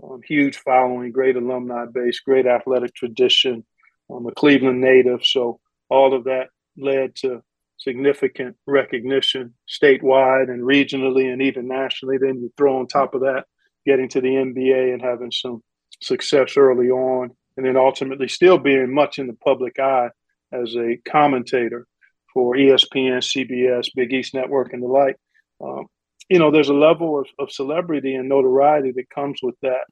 um, 0.04 0.22
huge 0.24 0.58
following, 0.58 1.12
great 1.12 1.36
alumni 1.36 1.86
base, 1.86 2.20
great 2.20 2.46
athletic 2.46 2.94
tradition. 2.94 3.66
I'm 4.10 4.25
a 4.27 4.32
Cleveland 4.32 4.82
native, 4.82 5.25
so 5.25 5.60
all 5.89 6.13
of 6.13 6.25
that 6.25 6.48
led 6.77 7.16
to 7.18 7.42
significant 7.77 8.56
recognition 8.66 9.54
statewide 9.68 10.50
and 10.50 10.62
regionally 10.62 11.32
and 11.32 11.42
even 11.42 11.68
nationally. 11.68 12.18
Then 12.18 12.42
you 12.42 12.51
throw 12.58 12.80
on 12.80 12.88
top 12.88 13.16
of 13.16 13.22
that 13.22 13.46
getting 13.86 14.10
to 14.10 14.22
the 14.22 14.30
NBA 14.30 14.94
and 14.94 15.01
having 15.01 15.32
some 15.32 15.62
success 16.01 16.58
early 16.58 16.89
on, 16.89 17.32
and 17.56 17.66
then 17.66 17.77
ultimately 17.77 18.27
still 18.27 18.58
being 18.58 18.94
much 18.94 19.20
in 19.20 19.27
the 19.27 19.34
public 19.34 19.80
eye 19.80 20.10
as 20.51 20.75
a 20.75 20.98
commentator 21.10 21.88
for 22.34 22.56
ESPN, 22.56 23.18
CBS, 23.20 23.88
Big 23.96 24.13
East 24.13 24.34
Network, 24.34 24.74
and 24.74 24.84
the 24.84 24.88
like. 24.88 25.18
Um, 25.60 25.88
you 26.29 26.39
know, 26.39 26.51
there's 26.51 26.69
a 26.69 26.74
level 26.74 27.19
of, 27.19 27.27
of 27.39 27.51
celebrity 27.51 28.15
and 28.15 28.27
notoriety 28.27 28.91
that 28.91 29.10
comes 29.10 29.39
with 29.41 29.55
that 29.62 29.86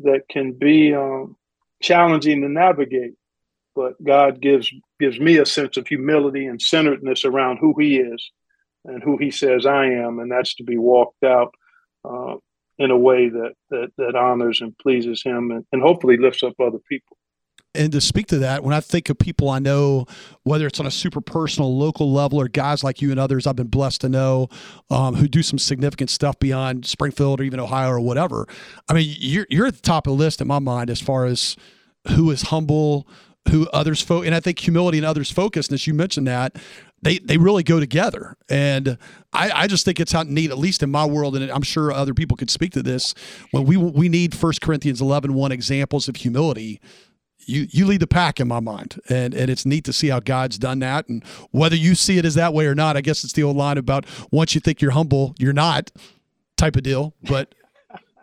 that 0.00 0.22
can 0.28 0.52
be 0.52 0.94
um, 0.94 1.36
challenging 1.82 2.42
to 2.42 2.48
navigate. 2.48 3.14
But 3.74 4.02
God 4.02 4.40
gives 4.40 4.70
gives 5.00 5.18
me 5.18 5.38
a 5.38 5.46
sense 5.46 5.76
of 5.76 5.86
humility 5.86 6.46
and 6.46 6.60
centeredness 6.60 7.24
around 7.24 7.58
who 7.58 7.74
He 7.78 7.96
is 7.96 8.30
and 8.84 9.02
who 9.02 9.16
He 9.16 9.30
says 9.30 9.66
I 9.66 9.86
am, 9.86 10.18
and 10.18 10.30
that's 10.30 10.54
to 10.56 10.64
be 10.64 10.76
walked 10.76 11.24
out 11.24 11.54
uh, 12.04 12.36
in 12.78 12.90
a 12.90 12.98
way 12.98 13.28
that 13.28 13.52
that 13.70 13.92
that 13.98 14.14
honors 14.14 14.60
and 14.60 14.76
pleases 14.78 15.22
Him, 15.22 15.50
and, 15.50 15.64
and 15.72 15.82
hopefully 15.82 16.16
lifts 16.16 16.42
up 16.42 16.54
other 16.60 16.80
people 16.88 17.16
and 17.74 17.92
to 17.92 18.00
speak 18.00 18.26
to 18.28 18.38
that, 18.38 18.62
when 18.62 18.74
I 18.74 18.80
think 18.80 19.08
of 19.08 19.18
people 19.18 19.48
I 19.48 19.58
know, 19.58 20.06
whether 20.42 20.66
it's 20.66 20.78
on 20.80 20.86
a 20.86 20.90
super 20.90 21.20
personal, 21.20 21.76
local 21.76 22.12
level, 22.12 22.40
or 22.40 22.48
guys 22.48 22.84
like 22.84 23.00
you 23.00 23.10
and 23.10 23.18
others 23.18 23.46
I've 23.46 23.56
been 23.56 23.68
blessed 23.68 24.02
to 24.02 24.08
know 24.08 24.48
um, 24.90 25.14
who 25.14 25.26
do 25.26 25.42
some 25.42 25.58
significant 25.58 26.10
stuff 26.10 26.38
beyond 26.38 26.86
Springfield 26.86 27.40
or 27.40 27.44
even 27.44 27.60
Ohio 27.60 27.90
or 27.90 28.00
whatever, 28.00 28.46
I 28.88 28.94
mean, 28.94 29.14
you're, 29.18 29.46
you're 29.48 29.66
at 29.66 29.74
the 29.74 29.82
top 29.82 30.06
of 30.06 30.12
the 30.12 30.18
list 30.18 30.40
in 30.40 30.46
my 30.46 30.58
mind 30.58 30.90
as 30.90 31.00
far 31.00 31.24
as 31.24 31.56
who 32.08 32.30
is 32.30 32.42
humble, 32.42 33.06
who 33.50 33.68
others 33.72 34.02
focus, 34.02 34.26
and 34.26 34.34
I 34.34 34.40
think 34.40 34.58
humility 34.58 34.98
and 34.98 35.06
others 35.06 35.32
focusedness. 35.32 35.86
You 35.86 35.94
mentioned 35.94 36.26
that 36.26 36.56
they 37.02 37.18
they 37.18 37.38
really 37.38 37.62
go 37.62 37.80
together, 37.80 38.36
and 38.48 38.98
I, 39.32 39.50
I 39.50 39.66
just 39.66 39.84
think 39.84 39.98
it's 39.98 40.12
how 40.12 40.22
neat, 40.22 40.50
at 40.50 40.58
least 40.58 40.82
in 40.82 40.90
my 40.90 41.04
world, 41.04 41.36
and 41.36 41.50
I'm 41.50 41.62
sure 41.62 41.92
other 41.92 42.14
people 42.14 42.36
could 42.36 42.50
speak 42.50 42.72
to 42.72 42.82
this. 42.82 43.14
When 43.50 43.64
we 43.64 43.76
we 43.76 44.08
need 44.08 44.36
First 44.36 44.60
Corinthians 44.60 45.00
11, 45.00 45.34
1 45.34 45.52
examples 45.52 46.08
of 46.08 46.16
humility 46.16 46.80
you 47.46 47.66
you 47.70 47.86
lead 47.86 48.00
the 48.00 48.06
pack 48.06 48.40
in 48.40 48.48
my 48.48 48.60
mind, 48.60 49.00
and 49.08 49.34
and 49.34 49.50
it's 49.50 49.66
neat 49.66 49.84
to 49.84 49.92
see 49.92 50.08
how 50.08 50.20
God's 50.20 50.58
done 50.58 50.78
that, 50.80 51.08
and 51.08 51.24
whether 51.50 51.76
you 51.76 51.94
see 51.94 52.18
it 52.18 52.24
as 52.24 52.34
that 52.34 52.54
way 52.54 52.66
or 52.66 52.74
not. 52.74 52.96
I 52.96 53.00
guess 53.00 53.24
it's 53.24 53.32
the 53.32 53.42
old 53.42 53.56
line 53.56 53.78
about 53.78 54.06
once 54.30 54.54
you 54.54 54.60
think 54.60 54.80
you're 54.80 54.92
humble, 54.92 55.34
you're 55.38 55.52
not, 55.52 55.90
type 56.56 56.76
of 56.76 56.82
deal. 56.82 57.14
But 57.22 57.54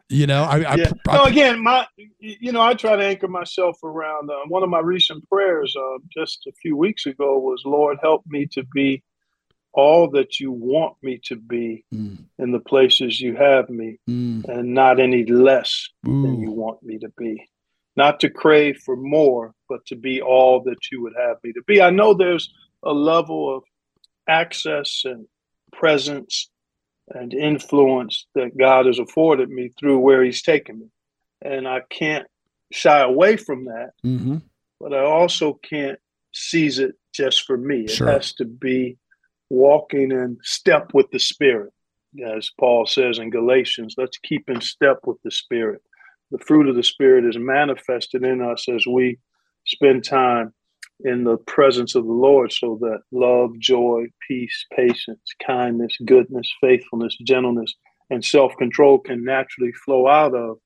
you 0.09 0.25
know, 0.25 0.43
I, 0.43 0.61
I, 0.61 0.75
yeah. 0.75 0.91
I, 1.07 1.17
no, 1.17 1.23
again, 1.25 1.63
my 1.63 1.87
you 2.19 2.51
know, 2.51 2.61
I 2.61 2.73
try 2.73 2.95
to 2.95 3.03
anchor 3.03 3.27
myself 3.27 3.83
around 3.83 4.29
uh, 4.29 4.39
one 4.47 4.63
of 4.63 4.69
my 4.69 4.79
recent 4.79 5.27
prayers 5.29 5.75
uh, 5.75 5.99
just 6.09 6.47
a 6.47 6.51
few 6.53 6.75
weeks 6.75 7.05
ago 7.05 7.37
was, 7.37 7.63
Lord, 7.65 7.97
help 8.01 8.23
me 8.27 8.47
to 8.53 8.63
be 8.73 9.03
all 9.71 10.09
that 10.09 10.39
you 10.39 10.51
want 10.51 10.95
me 11.03 11.19
to 11.25 11.35
be 11.35 11.85
mm. 11.93 12.17
in 12.39 12.51
the 12.51 12.59
places 12.59 13.21
you 13.21 13.35
have 13.35 13.69
me, 13.69 13.99
mm. 14.09 14.43
and 14.45 14.73
not 14.73 14.99
any 14.99 15.25
less 15.25 15.87
Ooh. 16.07 16.23
than 16.23 16.41
you 16.41 16.51
want 16.51 16.81
me 16.81 16.97
to 16.97 17.09
be 17.17 17.47
not 17.99 18.21
to 18.21 18.29
crave 18.29 18.77
for 18.85 18.95
more, 18.95 19.53
but 19.67 19.85
to 19.87 19.95
be 19.97 20.21
all 20.21 20.63
that 20.63 20.77
you 20.89 21.01
would 21.01 21.13
have 21.19 21.35
me 21.43 21.51
to 21.51 21.61
be. 21.67 21.81
I 21.81 21.89
know 21.89 22.13
there's 22.13 22.49
a 22.81 22.93
level 22.93 23.53
of 23.57 23.63
access 24.27 25.01
and 25.03 25.27
presence 25.73 26.49
and 27.09 27.33
influence 27.33 28.25
that 28.35 28.57
God 28.57 28.85
has 28.85 28.99
afforded 28.99 29.49
me 29.49 29.71
through 29.77 29.99
where 29.99 30.23
He's 30.23 30.41
taken 30.41 30.79
me. 30.79 30.85
And 31.41 31.67
I 31.67 31.81
can't 31.89 32.25
shy 32.71 32.99
away 33.01 33.35
from 33.35 33.65
that, 33.65 33.89
mm-hmm. 34.05 34.37
but 34.79 34.93
I 34.93 35.03
also 35.03 35.59
can't 35.61 35.99
seize 36.33 36.79
it 36.79 36.95
just 37.13 37.43
for 37.43 37.57
me. 37.57 37.85
Sure. 37.87 38.07
It 38.07 38.13
has 38.13 38.33
to 38.35 38.45
be 38.45 38.97
walking 39.49 40.11
in 40.11 40.37
step 40.41 40.93
with 40.93 41.11
the 41.11 41.19
Spirit. 41.19 41.73
As 42.25 42.49
Paul 42.57 42.85
says 42.85 43.19
in 43.19 43.29
Galatians, 43.29 43.95
let's 43.97 44.17
keep 44.19 44.49
in 44.49 44.61
step 44.61 44.99
with 45.05 45.17
the 45.23 45.31
Spirit 45.31 45.81
the 46.31 46.39
fruit 46.39 46.67
of 46.67 46.75
the 46.75 46.83
Spirit 46.83 47.25
is 47.25 47.37
manifested 47.37 48.23
in 48.23 48.41
us 48.41 48.67
as 48.69 48.85
we 48.85 49.17
spend 49.65 50.03
time 50.03 50.53
in 51.01 51.23
the 51.23 51.37
presence 51.37 51.95
of 51.95 52.05
the 52.05 52.11
Lord 52.11 52.51
so 52.51 52.77
that 52.81 52.99
love, 53.11 53.57
joy, 53.59 54.05
peace, 54.27 54.65
patience, 54.75 55.21
kindness, 55.45 55.95
goodness, 56.05 56.51
faithfulness, 56.61 57.17
gentleness, 57.25 57.73
and 58.09 58.23
self 58.23 58.55
control 58.57 58.99
can 58.99 59.23
naturally 59.23 59.71
flow 59.71 60.07
out 60.07 60.35
of 60.35 60.57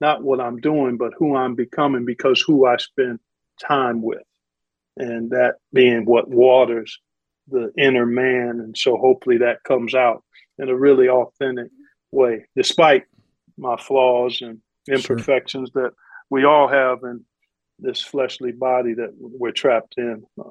not 0.00 0.22
what 0.22 0.40
I'm 0.40 0.58
doing, 0.58 0.96
but 0.96 1.12
who 1.16 1.36
I'm 1.36 1.54
becoming 1.54 2.04
because 2.04 2.40
who 2.40 2.66
I 2.66 2.76
spend 2.78 3.20
time 3.64 4.02
with. 4.02 4.22
And 4.96 5.30
that 5.30 5.56
being 5.72 6.04
what 6.04 6.28
waters 6.28 6.98
the 7.48 7.72
inner 7.78 8.06
man. 8.06 8.60
And 8.60 8.76
so 8.76 8.96
hopefully 8.96 9.38
that 9.38 9.62
comes 9.64 9.94
out 9.94 10.22
in 10.58 10.68
a 10.68 10.76
really 10.76 11.08
authentic 11.08 11.70
way, 12.10 12.46
despite 12.56 13.04
my 13.56 13.76
flaws 13.76 14.40
and 14.40 14.58
imperfections 14.88 15.70
sure. 15.72 15.84
that 15.84 15.92
we 16.30 16.44
all 16.44 16.68
have 16.68 16.98
in 17.02 17.24
this 17.78 18.00
fleshly 18.00 18.52
body 18.52 18.94
that 18.94 19.12
we're 19.18 19.50
trapped 19.50 19.94
in 19.96 20.24
uh, 20.38 20.48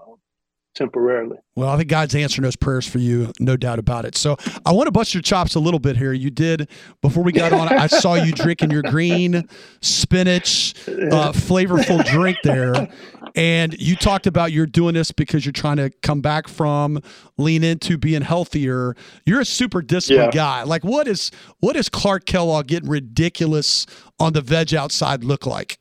temporarily. 0.75 1.37
Well, 1.55 1.69
I 1.69 1.77
think 1.77 1.89
God's 1.89 2.15
answering 2.15 2.43
those 2.43 2.55
prayers 2.55 2.87
for 2.87 2.99
you, 2.99 3.31
no 3.39 3.57
doubt 3.57 3.79
about 3.79 4.05
it. 4.05 4.15
So 4.15 4.37
I 4.65 4.71
want 4.71 4.87
to 4.87 4.91
bust 4.91 5.13
your 5.13 5.21
chops 5.21 5.55
a 5.55 5.59
little 5.59 5.79
bit 5.79 5.97
here. 5.97 6.13
You 6.13 6.29
did 6.29 6.69
before 7.01 7.23
we 7.23 7.31
got 7.31 7.51
on. 7.51 7.67
I 7.67 7.87
saw 7.87 8.15
you 8.15 8.31
drinking 8.31 8.71
your 8.71 8.83
green 8.83 9.47
spinach 9.81 10.75
uh, 10.87 10.91
flavorful 11.33 12.05
drink 12.05 12.37
there, 12.43 12.87
and 13.35 13.73
you 13.79 13.95
talked 13.95 14.27
about 14.27 14.51
you're 14.51 14.65
doing 14.65 14.93
this 14.93 15.11
because 15.11 15.45
you're 15.45 15.53
trying 15.53 15.77
to 15.77 15.89
come 16.01 16.21
back 16.21 16.47
from, 16.47 17.01
lean 17.37 17.63
into 17.63 17.97
being 17.97 18.21
healthier. 18.21 18.95
You're 19.25 19.41
a 19.41 19.45
super 19.45 19.81
disciplined 19.81 20.33
yeah. 20.33 20.39
guy. 20.39 20.63
Like, 20.63 20.83
what 20.83 21.07
is 21.07 21.31
what 21.59 21.75
is 21.75 21.89
Clark 21.89 22.25
Kellogg 22.25 22.67
getting 22.67 22.89
ridiculous 22.89 23.85
on 24.19 24.33
the 24.33 24.41
veg 24.41 24.73
outside 24.73 25.23
look 25.23 25.45
like? 25.45 25.79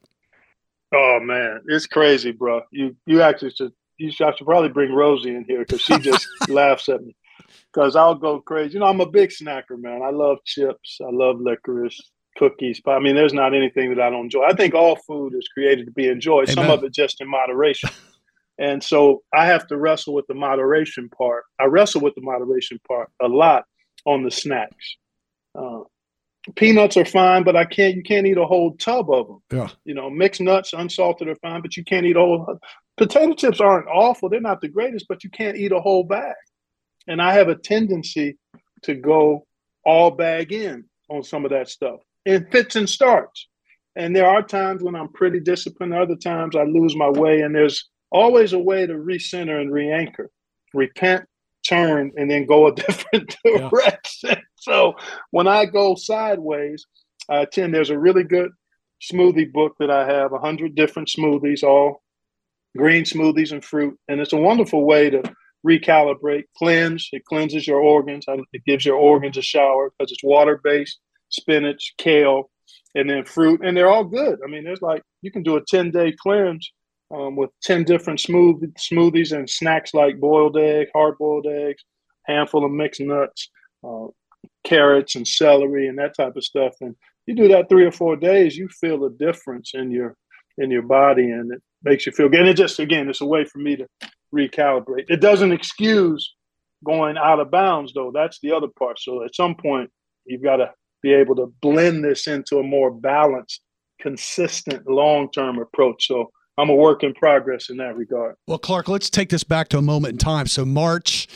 Oh 0.94 1.20
man, 1.20 1.62
it's 1.66 1.86
crazy, 1.86 2.32
bro. 2.32 2.62
You 2.70 2.96
you 3.06 3.22
actually 3.22 3.50
should 3.50 3.72
you 3.98 4.10
should, 4.10 4.26
I 4.26 4.36
should 4.36 4.46
probably 4.46 4.70
bring 4.70 4.92
Rosie 4.92 5.34
in 5.34 5.44
here 5.44 5.60
because 5.60 5.80
she 5.82 5.98
just 5.98 6.26
laughs 6.48 6.88
at 6.88 7.02
me 7.02 7.14
because 7.72 7.96
I'll 7.96 8.14
go 8.14 8.40
crazy. 8.40 8.74
You 8.74 8.80
know, 8.80 8.86
I'm 8.86 9.00
a 9.00 9.06
big 9.06 9.30
snacker, 9.30 9.78
man. 9.78 10.02
I 10.02 10.10
love 10.10 10.38
chips. 10.44 10.98
I 11.00 11.10
love 11.10 11.40
licorice, 11.40 12.00
cookies. 12.40 12.80
But 12.82 12.92
I 12.92 12.98
mean, 12.98 13.14
there's 13.14 13.34
not 13.34 13.54
anything 13.54 13.90
that 13.90 14.00
I 14.00 14.10
don't 14.10 14.24
enjoy. 14.24 14.44
I 14.44 14.54
think 14.54 14.74
all 14.74 14.96
food 14.96 15.34
is 15.34 15.46
created 15.48 15.84
to 15.86 15.92
be 15.92 16.08
enjoyed. 16.08 16.48
Amen. 16.48 16.64
Some 16.64 16.70
of 16.70 16.82
it 16.82 16.92
just 16.92 17.20
in 17.20 17.28
moderation. 17.28 17.90
and 18.58 18.82
so 18.82 19.22
I 19.32 19.46
have 19.46 19.66
to 19.68 19.76
wrestle 19.76 20.14
with 20.14 20.26
the 20.26 20.34
moderation 20.34 21.08
part. 21.10 21.44
I 21.60 21.66
wrestle 21.66 22.00
with 22.00 22.14
the 22.14 22.22
moderation 22.22 22.80
part 22.88 23.10
a 23.20 23.28
lot 23.28 23.64
on 24.06 24.24
the 24.24 24.30
snacks. 24.30 24.96
Uh, 25.54 25.80
peanuts 26.56 26.96
are 26.96 27.04
fine, 27.04 27.44
but 27.44 27.56
I 27.56 27.66
can't. 27.66 27.94
You 27.94 28.02
can't 28.02 28.26
eat 28.26 28.38
a 28.38 28.46
whole 28.46 28.74
tub 28.78 29.10
of 29.10 29.26
them. 29.26 29.42
Yeah. 29.52 29.68
You 29.84 29.94
know, 29.94 30.08
mixed 30.08 30.40
nuts, 30.40 30.72
unsalted 30.72 31.28
are 31.28 31.36
fine, 31.36 31.60
but 31.60 31.76
you 31.76 31.84
can't 31.84 32.06
eat 32.06 32.16
a 32.16 32.20
whole. 32.20 32.58
Potato 32.96 33.34
chips 33.34 33.60
aren't 33.60 33.86
awful. 33.86 34.28
They're 34.28 34.40
not 34.40 34.62
the 34.62 34.68
greatest, 34.68 35.06
but 35.08 35.22
you 35.22 35.30
can't 35.30 35.56
eat 35.56 35.72
a 35.72 35.80
whole 35.80 36.04
bag. 36.04 36.34
And 37.06 37.20
I 37.20 37.34
have 37.34 37.48
a 37.48 37.54
tendency 37.54 38.38
to 38.82 38.94
go 38.94 39.46
all 39.84 40.10
bag 40.10 40.52
in 40.52 40.84
on 41.10 41.22
some 41.22 41.44
of 41.44 41.50
that 41.50 41.68
stuff 41.68 42.00
in 42.24 42.46
fits 42.50 42.76
and 42.76 42.88
starts. 42.88 43.48
And 43.96 44.14
there 44.14 44.26
are 44.26 44.42
times 44.42 44.82
when 44.82 44.94
I'm 44.94 45.12
pretty 45.12 45.40
disciplined. 45.40 45.94
Other 45.94 46.16
times 46.16 46.54
I 46.56 46.62
lose 46.64 46.94
my 46.96 47.10
way, 47.10 47.40
and 47.40 47.54
there's 47.54 47.88
always 48.10 48.52
a 48.52 48.58
way 48.58 48.86
to 48.86 48.94
recenter 48.94 49.60
and 49.60 49.72
re-anchor. 49.72 50.30
Repent, 50.72 51.26
turn 51.66 52.12
and 52.16 52.30
then 52.30 52.46
go 52.46 52.66
a 52.66 52.74
different 52.86 53.36
direction. 53.44 54.30
Yeah. 54.30 54.40
So 54.56 54.94
when 55.30 55.46
I 55.46 55.64
go 55.64 55.94
sideways, 55.94 56.86
I 57.28 57.42
attend. 57.42 57.74
There's 57.74 57.90
a 57.90 57.98
really 57.98 58.24
good 58.24 58.50
smoothie 59.00 59.50
book 59.50 59.76
that 59.80 59.90
I 59.90 60.06
have, 60.06 60.32
a 60.32 60.38
hundred 60.38 60.74
different 60.74 61.08
smoothies, 61.08 61.62
all 61.62 62.02
green 62.76 63.04
smoothies 63.04 63.52
and 63.52 63.64
fruit, 63.64 63.98
and 64.08 64.20
it's 64.20 64.32
a 64.32 64.38
wonderful 64.38 64.84
way 64.84 65.10
to 65.10 65.22
recalibrate, 65.66 66.44
cleanse. 66.56 67.08
It 67.12 67.24
cleanses 67.24 67.66
your 67.66 67.80
organs. 67.80 68.24
It 68.52 68.64
gives 68.66 68.84
your 68.84 68.96
organs 68.96 69.36
a 69.36 69.42
shower 69.42 69.90
because 69.90 70.12
it's 70.12 70.24
water 70.24 70.60
based, 70.62 70.98
spinach, 71.30 71.94
kale, 71.98 72.50
and 72.94 73.08
then 73.08 73.24
fruit, 73.24 73.60
and 73.64 73.76
they're 73.76 73.90
all 73.90 74.04
good. 74.04 74.38
I 74.44 74.48
mean, 74.48 74.64
there's 74.64 74.82
like 74.82 75.02
you 75.22 75.30
can 75.30 75.42
do 75.42 75.56
a 75.56 75.64
ten 75.64 75.90
day 75.90 76.12
cleanse 76.12 76.70
um, 77.10 77.36
with 77.36 77.50
ten 77.62 77.84
different 77.84 78.20
smooth 78.20 78.74
smoothies 78.74 79.36
and 79.36 79.48
snacks 79.48 79.94
like 79.94 80.20
boiled 80.20 80.56
egg, 80.56 80.88
hard 80.94 81.18
boiled 81.18 81.46
eggs, 81.46 81.84
handful 82.24 82.64
of 82.64 82.72
mixed 82.72 83.00
nuts, 83.00 83.50
uh, 83.84 84.06
carrots 84.64 85.16
and 85.16 85.26
celery 85.26 85.88
and 85.88 85.98
that 85.98 86.16
type 86.16 86.36
of 86.36 86.44
stuff. 86.44 86.74
And 86.80 86.94
you 87.26 87.34
do 87.34 87.48
that 87.48 87.68
three 87.68 87.84
or 87.84 87.92
four 87.92 88.16
days, 88.16 88.56
you 88.56 88.68
feel 88.68 89.04
a 89.04 89.10
difference 89.10 89.72
in 89.74 89.90
your 89.90 90.16
in 90.58 90.70
your 90.70 90.82
body, 90.82 91.30
and 91.30 91.52
it 91.52 91.62
makes 91.82 92.06
you 92.06 92.12
feel 92.12 92.28
good. 92.28 92.40
And 92.40 92.48
it 92.48 92.56
just 92.56 92.78
again, 92.78 93.08
it's 93.08 93.20
a 93.20 93.26
way 93.26 93.44
for 93.44 93.58
me 93.58 93.76
to 93.76 93.86
recalibrate. 94.34 95.06
It 95.08 95.20
doesn't 95.20 95.52
excuse 95.52 96.34
going 96.84 97.16
out 97.16 97.40
of 97.40 97.50
bounds, 97.50 97.92
though. 97.92 98.10
That's 98.12 98.38
the 98.40 98.52
other 98.52 98.68
part. 98.78 98.98
So 98.98 99.24
at 99.24 99.34
some 99.34 99.54
point, 99.54 99.90
you've 100.24 100.42
got 100.42 100.56
to 100.56 100.72
be 101.02 101.12
able 101.12 101.36
to 101.36 101.52
blend 101.60 102.04
this 102.04 102.26
into 102.26 102.58
a 102.58 102.62
more 102.62 102.90
balanced, 102.90 103.60
consistent, 104.00 104.88
long 104.88 105.30
term 105.30 105.58
approach. 105.58 106.06
So 106.06 106.30
I'm 106.58 106.68
a 106.68 106.74
work 106.74 107.02
in 107.02 107.14
progress 107.14 107.70
in 107.70 107.76
that 107.78 107.96
regard. 107.96 108.36
Well, 108.46 108.58
Clark, 108.58 108.88
let's 108.88 109.08
take 109.08 109.30
this 109.30 109.44
back 109.44 109.68
to 109.68 109.78
a 109.78 109.82
moment 109.82 110.12
in 110.12 110.18
time. 110.18 110.46
So 110.46 110.64
March 110.64 111.26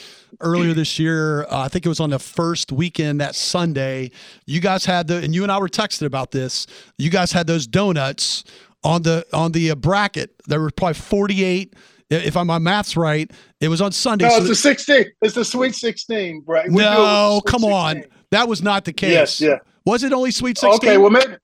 earlier 0.40 0.74
this 0.74 0.98
year, 0.98 1.44
uh, 1.44 1.60
I 1.60 1.68
think 1.68 1.86
it 1.86 1.88
was 1.88 2.00
on 2.00 2.10
the 2.10 2.18
first 2.18 2.72
weekend 2.72 3.20
that 3.20 3.34
Sunday. 3.34 4.10
You 4.46 4.60
guys 4.60 4.84
had 4.84 5.06
the, 5.06 5.16
and 5.16 5.34
you 5.34 5.42
and 5.42 5.50
I 5.50 5.58
were 5.58 5.68
texting 5.68 6.06
about 6.06 6.32
this. 6.32 6.66
You 6.98 7.10
guys 7.10 7.32
had 7.32 7.46
those 7.46 7.66
donuts 7.66 8.44
on 8.82 9.02
the 9.02 9.24
on 9.32 9.52
the 9.52 9.70
uh, 9.70 9.76
bracket. 9.76 10.34
There 10.46 10.60
were 10.60 10.70
probably 10.70 10.94
48 10.94 11.74
if 12.10 12.36
I'm 12.36 12.46
my 12.46 12.58
math's 12.58 12.96
right, 12.96 13.30
it 13.60 13.68
was 13.68 13.80
on 13.80 13.92
Sunday. 13.92 14.26
No, 14.26 14.32
so 14.32 14.38
it's 14.38 14.48
the 14.48 14.54
16. 14.54 15.04
It's 15.22 15.34
the 15.34 15.44
Sweet 15.44 15.74
16, 15.74 16.44
right? 16.46 16.68
We 16.68 16.82
no, 16.82 17.40
come 17.46 17.62
16. 17.62 17.72
on. 17.72 18.04
That 18.34 18.48
was 18.48 18.62
not 18.62 18.84
the 18.84 18.92
case. 18.92 19.12
Yes, 19.12 19.40
yeah. 19.40 19.58
Was 19.86 20.02
it 20.02 20.12
only 20.12 20.30
Sweet 20.30 20.58
16? 20.58 20.76
Okay, 20.76 20.98
well, 20.98 21.10
maybe. 21.10 21.36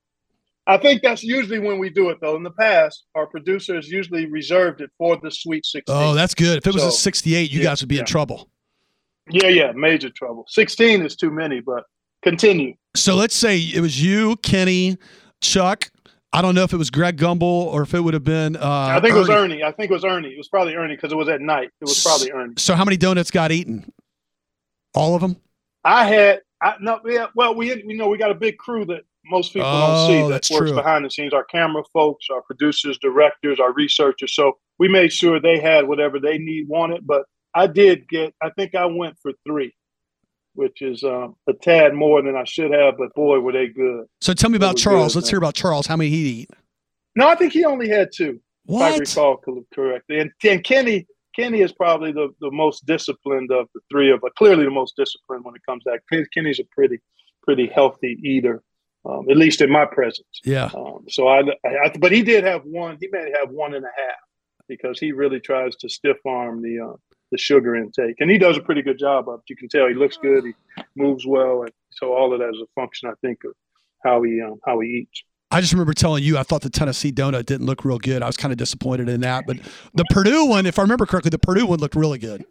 I 0.67 0.77
think 0.77 1.01
that's 1.01 1.23
usually 1.23 1.59
when 1.59 1.79
we 1.79 1.89
do 1.89 2.09
it, 2.09 2.17
though. 2.21 2.35
In 2.35 2.43
the 2.43 2.51
past, 2.51 3.05
our 3.15 3.25
producers 3.25 3.89
usually 3.89 4.25
reserved 4.25 4.81
it 4.81 4.89
for 4.97 5.17
the 5.17 5.31
Sweet 5.31 5.65
16. 5.65 5.95
Oh, 5.95 6.13
that's 6.13 6.35
good. 6.35 6.57
If 6.57 6.67
it 6.67 6.73
was 6.73 6.83
so, 6.83 6.89
a 6.89 6.91
68, 6.91 7.49
you 7.49 7.59
yeah, 7.59 7.63
guys 7.63 7.81
would 7.81 7.89
be 7.89 7.95
yeah. 7.95 8.01
in 8.01 8.05
trouble. 8.05 8.49
Yeah, 9.29 9.47
yeah, 9.47 9.71
major 9.71 10.09
trouble. 10.09 10.45
16 10.49 11.03
is 11.03 11.15
too 11.15 11.31
many, 11.31 11.61
but 11.61 11.85
continue. 12.23 12.73
So 12.95 13.15
let's 13.15 13.35
say 13.35 13.57
it 13.57 13.79
was 13.79 14.03
you, 14.03 14.35
Kenny, 14.37 14.97
Chuck, 15.39 15.89
I 16.33 16.41
don't 16.41 16.55
know 16.55 16.63
if 16.63 16.73
it 16.73 16.77
was 16.77 16.89
Greg 16.89 17.17
Gumbel 17.17 17.41
or 17.41 17.81
if 17.81 17.93
it 17.93 17.99
would 17.99 18.13
have 18.13 18.23
been. 18.23 18.55
Uh, 18.55 18.61
I 18.69 18.99
think 19.01 19.13
Ernie. 19.13 19.15
it 19.15 19.19
was 19.19 19.29
Ernie. 19.29 19.63
I 19.63 19.71
think 19.71 19.91
it 19.91 19.93
was 19.93 20.05
Ernie. 20.05 20.29
It 20.29 20.37
was 20.37 20.47
probably 20.47 20.75
Ernie 20.75 20.95
because 20.95 21.11
it 21.11 21.17
was 21.17 21.27
at 21.27 21.41
night. 21.41 21.69
It 21.81 21.85
was 21.85 22.01
probably 22.01 22.31
Ernie. 22.31 22.53
So 22.57 22.73
how 22.73 22.85
many 22.85 22.97
donuts 22.97 23.31
got 23.31 23.51
eaten? 23.51 23.91
All 24.93 25.15
of 25.15 25.21
them. 25.21 25.37
I 25.83 26.05
had. 26.05 26.41
I 26.61 26.75
no. 26.79 26.99
Yeah. 27.05 27.27
Well, 27.35 27.55
we 27.55 27.73
you 27.75 27.95
know 27.95 28.07
we 28.07 28.17
got 28.17 28.31
a 28.31 28.35
big 28.35 28.57
crew 28.57 28.85
that 28.85 29.01
most 29.25 29.53
people 29.53 29.69
oh, 29.69 29.87
don't 29.87 30.07
see 30.07 30.29
that 30.29 30.59
works 30.59 30.71
true. 30.71 30.75
behind 30.75 31.05
the 31.05 31.09
scenes. 31.09 31.33
Our 31.33 31.43
camera 31.45 31.83
folks, 31.93 32.27
our 32.31 32.41
producers, 32.41 32.97
directors, 32.99 33.59
our 33.59 33.73
researchers. 33.73 34.35
So 34.35 34.57
we 34.79 34.87
made 34.87 35.11
sure 35.11 35.39
they 35.39 35.59
had 35.59 35.87
whatever 35.87 36.19
they 36.19 36.37
need 36.37 36.67
wanted. 36.67 37.05
But 37.05 37.23
I 37.53 37.67
did 37.67 38.07
get. 38.07 38.33
I 38.41 38.49
think 38.51 38.75
I 38.75 38.85
went 38.85 39.17
for 39.21 39.33
three 39.45 39.73
which 40.53 40.81
is 40.81 41.03
um, 41.03 41.35
a 41.47 41.53
tad 41.53 41.93
more 41.93 42.21
than 42.21 42.35
I 42.35 42.43
should 42.43 42.71
have, 42.71 42.97
but 42.97 43.13
boy, 43.15 43.39
were 43.39 43.53
they 43.53 43.67
good. 43.67 44.05
So 44.19 44.33
tell 44.33 44.49
me 44.49 44.57
about 44.57 44.77
Charles. 44.77 45.13
Good, 45.13 45.19
Let's 45.19 45.27
man. 45.27 45.31
hear 45.31 45.37
about 45.37 45.55
Charles. 45.55 45.87
How 45.87 45.95
many 45.95 46.09
he 46.09 46.41
eat? 46.41 46.49
No, 47.15 47.27
I 47.27 47.35
think 47.35 47.53
he 47.53 47.65
only 47.65 47.89
had 47.89 48.09
two. 48.13 48.39
What? 48.65 49.01
If 49.01 49.17
I 49.17 49.21
recall 49.21 49.65
correctly. 49.73 50.19
And, 50.19 50.31
and 50.43 50.63
Kenny, 50.63 51.07
Kenny 51.35 51.61
is 51.61 51.71
probably 51.71 52.11
the, 52.11 52.29
the 52.39 52.51
most 52.51 52.85
disciplined 52.85 53.51
of 53.51 53.67
the 53.73 53.81
three 53.89 54.11
of 54.11 54.23
us. 54.23 54.31
Clearly, 54.37 54.65
the 54.65 54.71
most 54.71 54.95
disciplined 54.95 55.45
when 55.45 55.55
it 55.55 55.61
comes 55.65 55.83
to 55.83 55.91
that. 55.91 56.27
Kenny's 56.33 56.59
a 56.59 56.63
pretty, 56.65 56.99
pretty 57.43 57.67
healthy 57.67 58.17
eater, 58.23 58.61
um, 59.05 59.29
at 59.29 59.37
least 59.37 59.61
in 59.61 59.71
my 59.71 59.85
presence. 59.85 60.41
Yeah. 60.43 60.69
Um, 60.75 61.05
so 61.09 61.27
I, 61.27 61.41
I, 61.65 61.91
but 61.99 62.11
he 62.11 62.21
did 62.21 62.43
have 62.43 62.63
one. 62.63 62.97
He 62.99 63.07
may 63.11 63.31
have 63.39 63.49
one 63.49 63.73
and 63.73 63.85
a 63.85 63.91
half 63.95 64.19
because 64.67 64.99
he 64.99 65.11
really 65.11 65.39
tries 65.39 65.75
to 65.77 65.89
stiff 65.89 66.17
arm 66.25 66.61
the 66.61 66.79
uh, 66.79 66.97
the 67.31 67.37
sugar 67.37 67.75
intake. 67.75 68.17
And 68.19 68.29
he 68.29 68.37
does 68.37 68.57
a 68.57 68.61
pretty 68.61 68.81
good 68.81 68.99
job 68.99 69.29
of 69.29 69.39
it. 69.39 69.49
You 69.49 69.55
can 69.55 69.69
tell 69.69 69.87
he 69.87 69.93
looks 69.93 70.17
good, 70.17 70.43
he 70.43 70.53
moves 70.95 71.25
well, 71.25 71.61
and 71.61 71.71
so 71.89 72.13
all 72.13 72.33
of 72.33 72.39
that 72.39 72.49
is 72.49 72.61
a 72.61 72.67
function, 72.75 73.09
I 73.09 73.13
think, 73.21 73.39
of 73.45 73.53
how 74.03 74.21
he 74.23 74.41
um, 74.41 74.59
how 74.65 74.79
he 74.79 74.89
eats. 74.89 75.23
I 75.51 75.59
just 75.59 75.73
remember 75.73 75.93
telling 75.93 76.23
you 76.23 76.37
I 76.37 76.43
thought 76.43 76.61
the 76.61 76.69
Tennessee 76.69 77.11
donut 77.11 77.45
didn't 77.45 77.65
look 77.65 77.83
real 77.83 77.99
good. 77.99 78.23
I 78.23 78.27
was 78.27 78.37
kind 78.37 78.51
of 78.51 78.57
disappointed 78.57 79.09
in 79.09 79.21
that, 79.21 79.45
but 79.45 79.57
the 79.93 80.05
Purdue 80.09 80.45
one, 80.45 80.65
if 80.65 80.79
I 80.79 80.81
remember 80.81 81.05
correctly, 81.05 81.29
the 81.29 81.39
Purdue 81.39 81.65
one 81.65 81.79
looked 81.79 81.95
really 81.95 82.19
good. 82.19 82.45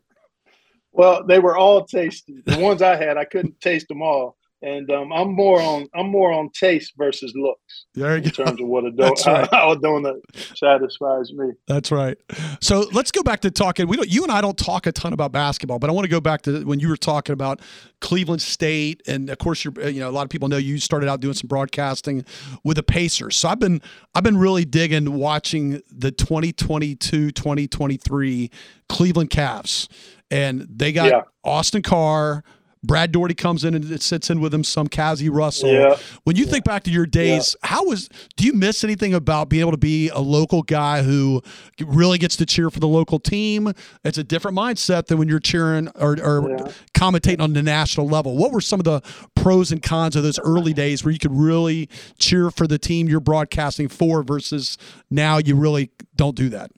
Well, 0.92 1.24
they 1.24 1.38
were 1.38 1.56
all 1.56 1.84
tasty. 1.84 2.42
The 2.44 2.58
ones 2.58 2.82
I 2.82 2.96
had, 2.96 3.16
I 3.16 3.24
couldn't 3.24 3.60
taste 3.60 3.88
them 3.88 4.02
all 4.02 4.36
and 4.62 4.90
um, 4.90 5.12
I'm 5.12 5.34
more 5.34 5.60
on 5.60 5.88
I'm 5.94 6.10
more 6.10 6.32
on 6.32 6.50
taste 6.50 6.94
versus 6.96 7.32
looks 7.34 7.86
in 7.94 8.02
go. 8.02 8.20
terms 8.20 8.60
of 8.60 8.66
what 8.66 8.84
a 8.84 8.90
donut 8.90 9.26
right. 9.26 9.48
how 9.52 9.72
a 9.72 9.76
donut 9.76 10.20
satisfies 10.56 11.32
me. 11.32 11.50
That's 11.66 11.90
right. 11.90 12.16
So 12.60 12.86
let's 12.92 13.10
go 13.10 13.22
back 13.22 13.40
to 13.40 13.50
talking. 13.50 13.88
We 13.88 13.96
don't, 13.96 14.08
you 14.08 14.22
and 14.22 14.30
I 14.30 14.40
don't 14.40 14.58
talk 14.58 14.86
a 14.86 14.92
ton 14.92 15.12
about 15.12 15.32
basketball, 15.32 15.78
but 15.78 15.90
I 15.90 15.92
want 15.92 16.04
to 16.04 16.10
go 16.10 16.20
back 16.20 16.42
to 16.42 16.64
when 16.64 16.78
you 16.80 16.88
were 16.88 16.96
talking 16.96 17.32
about 17.32 17.60
Cleveland 18.00 18.42
State, 18.42 19.02
and 19.06 19.30
of 19.30 19.38
course 19.38 19.64
you're 19.64 19.88
you 19.88 20.00
know 20.00 20.10
a 20.10 20.12
lot 20.12 20.24
of 20.24 20.30
people 20.30 20.48
know 20.48 20.58
you 20.58 20.78
started 20.78 21.08
out 21.08 21.20
doing 21.20 21.34
some 21.34 21.48
broadcasting 21.48 22.24
with 22.64 22.76
the 22.76 22.82
Pacers. 22.82 23.36
So 23.36 23.48
I've 23.48 23.60
been 23.60 23.80
I've 24.14 24.24
been 24.24 24.36
really 24.36 24.66
digging 24.66 25.14
watching 25.14 25.80
the 25.90 26.12
2022-2023 26.12 28.50
Cleveland 28.88 29.30
Cavs, 29.30 29.88
and 30.30 30.66
they 30.68 30.92
got 30.92 31.10
yeah. 31.10 31.22
Austin 31.44 31.80
Carr. 31.82 32.44
Brad 32.82 33.12
Daugherty 33.12 33.34
comes 33.34 33.64
in 33.64 33.74
and 33.74 34.00
sits 34.02 34.30
in 34.30 34.40
with 34.40 34.54
him, 34.54 34.64
some 34.64 34.86
Cazzie 34.88 35.28
Russell. 35.28 35.70
Yeah. 35.70 35.96
When 36.24 36.36
you 36.36 36.44
yeah. 36.44 36.50
think 36.50 36.64
back 36.64 36.82
to 36.84 36.90
your 36.90 37.04
days, 37.04 37.54
yeah. 37.62 37.68
how 37.68 37.84
was 37.84 38.08
do 38.36 38.44
you 38.44 38.54
miss 38.54 38.82
anything 38.84 39.12
about 39.12 39.48
being 39.48 39.60
able 39.60 39.72
to 39.72 39.76
be 39.76 40.08
a 40.08 40.20
local 40.20 40.62
guy 40.62 41.02
who 41.02 41.42
really 41.84 42.16
gets 42.16 42.36
to 42.36 42.46
cheer 42.46 42.70
for 42.70 42.80
the 42.80 42.88
local 42.88 43.18
team? 43.18 43.72
It's 44.02 44.16
a 44.16 44.24
different 44.24 44.56
mindset 44.56 45.06
than 45.06 45.18
when 45.18 45.28
you're 45.28 45.40
cheering 45.40 45.88
or, 45.94 46.12
or 46.22 46.50
yeah. 46.50 46.72
commentating 46.94 47.40
on 47.40 47.52
the 47.52 47.62
national 47.62 48.08
level. 48.08 48.36
What 48.36 48.52
were 48.52 48.62
some 48.62 48.80
of 48.80 48.84
the 48.84 49.02
pros 49.34 49.70
and 49.72 49.82
cons 49.82 50.16
of 50.16 50.22
those 50.22 50.38
early 50.38 50.72
days 50.72 51.04
where 51.04 51.12
you 51.12 51.18
could 51.18 51.36
really 51.36 51.88
cheer 52.18 52.50
for 52.50 52.66
the 52.66 52.78
team 52.78 53.08
you're 53.08 53.20
broadcasting 53.20 53.88
for 53.88 54.22
versus 54.22 54.78
now 55.10 55.36
you 55.36 55.54
really 55.54 55.90
don't 56.16 56.34
do 56.34 56.48
that? 56.48 56.70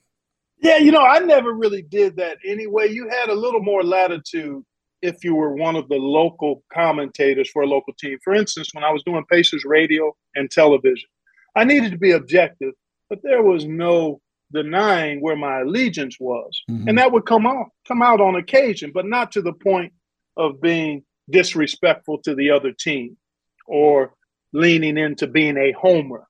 Yeah, 0.59 0.77
you 0.77 0.91
know, 0.91 1.03
I 1.03 1.19
never 1.19 1.53
really 1.53 1.81
did 1.81 2.17
that 2.17 2.37
anyway. 2.45 2.89
You 2.89 3.09
had 3.09 3.29
a 3.29 3.33
little 3.33 3.61
more 3.61 3.83
latitude 3.83 4.63
if 5.03 5.21
you 5.21 5.35
were 5.35 5.53
one 5.53 5.75
of 5.75 5.89
the 5.89 5.97
local 5.97 6.63
commentators 6.73 7.49
for 7.51 7.63
a 7.63 7.67
local 7.67 7.93
team. 7.93 8.17
For 8.23 8.33
instance, 8.33 8.69
when 8.71 8.85
I 8.85 8.91
was 8.91 9.03
doing 9.03 9.25
Pacers 9.29 9.65
radio 9.65 10.15
and 10.33 10.49
television, 10.49 11.09
I 11.57 11.65
needed 11.65 11.91
to 11.91 11.97
be 11.97 12.11
objective, 12.11 12.73
but 13.09 13.19
there 13.21 13.43
was 13.43 13.65
no 13.65 14.21
denying 14.53 15.19
where 15.19 15.35
my 15.35 15.59
allegiance 15.59 16.17
was. 16.21 16.63
Mm-hmm. 16.71 16.87
And 16.87 16.97
that 16.97 17.11
would 17.11 17.25
come 17.25 17.45
out 17.45 17.67
come 17.85 18.01
out 18.01 18.21
on 18.21 18.37
occasion, 18.37 18.91
but 18.93 19.05
not 19.05 19.33
to 19.33 19.41
the 19.41 19.51
point 19.51 19.91
of 20.37 20.61
being 20.61 21.03
disrespectful 21.29 22.19
to 22.19 22.33
the 22.33 22.49
other 22.49 22.71
team 22.71 23.17
or 23.67 24.13
leaning 24.53 24.97
into 24.97 25.27
being 25.27 25.57
a 25.57 25.73
homer. 25.73 26.25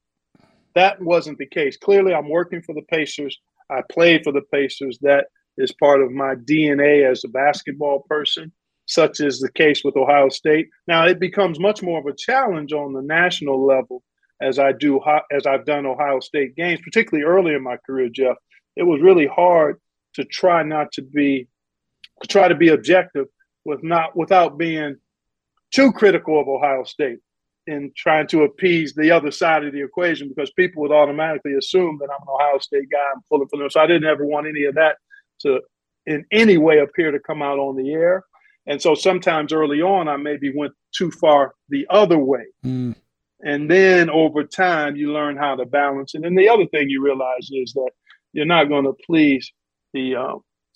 That 0.73 0.99
wasn't 0.99 1.38
the 1.38 1.45
case. 1.45 1.77
Clearly, 1.77 2.15
I'm 2.15 2.29
working 2.29 2.63
for 2.63 2.73
the 2.73 2.81
Pacers. 2.89 3.38
I 3.69 3.81
played 3.91 4.23
for 4.23 4.31
the 4.31 4.41
Pacers. 4.51 4.97
That 5.01 5.27
is 5.59 5.71
part 5.73 6.01
of 6.01 6.12
my 6.12 6.33
DNA 6.33 7.09
as 7.09 7.23
a 7.23 7.27
basketball 7.27 8.03
person 8.09 8.51
such 8.86 9.19
as 9.22 9.39
the 9.39 9.52
case 9.52 9.84
with 9.84 9.96
Ohio 9.96 10.30
State. 10.30 10.69
Now 10.88 11.06
it 11.06 11.19
becomes 11.19 11.60
much 11.60 11.82
more 11.82 12.00
of 12.00 12.06
a 12.06 12.15
challenge 12.15 12.74
on 12.74 12.93
the 12.93 13.02
national 13.02 13.65
level 13.65 14.04
as 14.41 14.60
I 14.60 14.74
do 14.74 15.02
as 15.32 15.46
I've 15.46 15.65
done 15.65 15.86
Ohio 15.86 16.19
State 16.19 16.56
games, 16.56 16.82
particularly 16.84 17.26
early 17.26 17.54
in 17.54 17.63
my 17.63 17.78
career, 17.86 18.10
Jeff. 18.10 18.36
It 18.76 18.84
was 18.84 19.02
really 19.02 19.28
hard 19.28 19.80
to 20.15 20.26
try 20.26 20.63
not 20.63 20.91
to 20.93 21.02
be 21.02 21.48
to 22.22 22.28
try 22.28 22.48
to 22.48 22.56
be 22.56 22.69
objective 22.69 23.28
with 23.65 23.84
not 23.84 24.15
without 24.15 24.58
being 24.58 24.98
too 25.72 25.91
critical 25.91 26.39
of 26.39 26.48
Ohio 26.48 26.84
State 26.84 27.19
in 27.65 27.91
trying 27.96 28.28
to 28.28 28.43
appease 28.43 28.93
the 28.93 29.12
other 29.12 29.32
side 29.32 29.63
of 29.63 29.72
the 29.72 29.82
equation 29.82 30.28
because 30.28 30.52
people 30.52 30.82
would 30.82 30.91
automatically 30.91 31.54
assume 31.54 31.98
that 32.00 32.10
I'm 32.10 32.28
an 32.28 32.34
Ohio 32.34 32.60
State 32.60 32.89
guy, 32.91 33.00
I'm 33.15 33.22
pulling 33.30 33.48
for 33.48 33.58
them. 33.58 33.69
So 33.69 33.80
I 33.80 33.88
didn't 33.88 34.06
ever 34.10 34.26
want 34.26 34.48
any 34.48 34.65
of 34.65 34.76
that 34.76 34.98
to 35.41 35.62
in 36.06 36.26
any 36.32 36.58
way 36.58 36.80
appear 36.80 37.12
to 37.12 37.19
come 37.19 37.41
out 37.41 37.60
on 37.60 37.78
the 37.78 37.93
air. 37.93 38.24
And 38.65 38.82
so 38.82 38.95
sometimes 38.95 39.52
early 39.52 39.82
on, 39.82 40.08
I 40.08 40.17
maybe 40.17 40.52
went 40.56 40.73
too 40.95 41.12
far 41.12 41.54
the 41.69 41.86
other 41.89 42.17
way. 42.17 42.45
Mm. 42.65 42.95
And 43.41 43.69
then 43.69 44.10
over 44.10 44.43
time, 44.43 44.95
you 44.95 45.12
learn 45.12 45.36
how 45.36 45.56
to 45.56 45.65
balance. 45.65 46.13
And 46.13 46.23
then 46.23 46.36
the 46.36 46.47
other 46.47 46.65
thing 46.67 46.89
you 46.89 47.04
realize 47.04 47.49
is 47.52 47.73
that 47.73 47.91
you're 48.32 48.45
not 48.45 48.69
going 48.69 48.86
to 48.86 48.93
please 49.06 49.52
the 49.93 50.15
uh, 50.15 50.36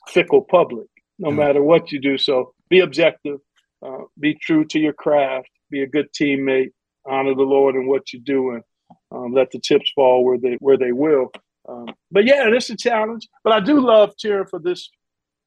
fickle 0.10 0.42
public, 0.42 0.88
no 1.18 1.30
mm. 1.30 1.38
matter 1.38 1.64
what 1.64 1.92
you 1.92 2.00
do. 2.00 2.18
So 2.18 2.54
be 2.70 2.80
objective, 2.82 3.40
uh, 3.86 4.04
be 4.20 4.36
true 4.36 4.66
to 4.66 4.80
your 4.80 4.94
craft, 4.94 5.50
be 5.72 5.82
a 5.82 5.88
good 5.88 6.08
teammate, 6.12 6.72
honor 7.06 7.36
the 7.36 7.44
Lord 7.44 7.76
in 7.76 7.88
what 7.88 8.12
you 8.12 8.20
do 8.20 8.52
and 8.52 8.64
um, 9.12 9.34
let 9.34 9.52
the 9.52 9.60
chips 9.60 9.92
fall 9.96 10.26
where 10.26 10.38
they 10.38 10.58
where 10.60 10.78
they 10.78 10.92
will. 10.92 11.32
Um, 11.68 11.88
but 12.12 12.26
yeah, 12.26 12.48
it's 12.48 12.70
a 12.70 12.78
challenge. 12.78 13.28
But 13.44 13.54
I 13.54 13.60
do 13.60 13.80
love 13.80 14.18
cheering 14.18 14.48
for 14.50 14.60
this 14.60 14.90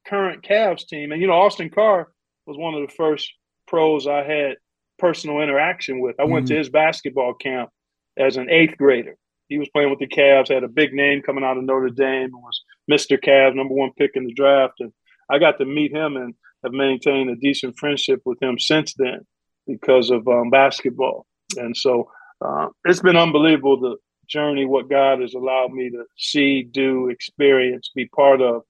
current 0.06 0.42
Cavs 0.42 0.86
team. 0.86 1.12
And 1.12 1.20
you 1.20 1.28
know, 1.28 1.34
Austin 1.34 1.70
Carr 1.70 2.08
was 2.46 2.56
one 2.56 2.74
of 2.74 2.86
the 2.86 2.94
first 2.94 3.32
pros 3.66 4.06
I 4.06 4.22
had 4.24 4.56
personal 4.98 5.40
interaction 5.40 6.00
with. 6.00 6.16
I 6.18 6.24
went 6.24 6.46
mm-hmm. 6.46 6.54
to 6.54 6.58
his 6.58 6.68
basketball 6.68 7.34
camp 7.34 7.70
as 8.18 8.36
an 8.36 8.50
eighth 8.50 8.76
grader. 8.76 9.16
He 9.48 9.58
was 9.58 9.68
playing 9.70 9.90
with 9.90 9.98
the 9.98 10.06
Cavs, 10.06 10.52
had 10.52 10.62
a 10.62 10.68
big 10.68 10.92
name 10.92 11.22
coming 11.22 11.42
out 11.42 11.56
of 11.56 11.64
Notre 11.64 11.90
Dame, 11.90 12.30
was 12.32 12.62
Mr. 12.90 13.18
Cavs, 13.18 13.56
number 13.56 13.74
one 13.74 13.90
pick 13.98 14.12
in 14.14 14.24
the 14.24 14.32
draft. 14.32 14.74
And 14.78 14.92
I 15.28 15.38
got 15.38 15.58
to 15.58 15.64
meet 15.64 15.92
him 15.92 16.16
and 16.16 16.34
have 16.62 16.72
maintained 16.72 17.30
a 17.30 17.36
decent 17.36 17.76
friendship 17.78 18.20
with 18.24 18.40
him 18.40 18.58
since 18.58 18.94
then 18.94 19.26
because 19.66 20.10
of 20.10 20.28
um, 20.28 20.50
basketball. 20.50 21.26
And 21.56 21.76
so 21.76 22.10
uh, 22.44 22.68
it's 22.84 23.00
been 23.00 23.16
unbelievable 23.16 23.80
the 23.80 23.96
journey, 24.28 24.64
what 24.64 24.88
God 24.88 25.20
has 25.20 25.34
allowed 25.34 25.72
me 25.72 25.90
to 25.90 26.04
see, 26.16 26.62
do, 26.62 27.08
experience, 27.08 27.90
be 27.94 28.06
part 28.06 28.40
of 28.40 28.62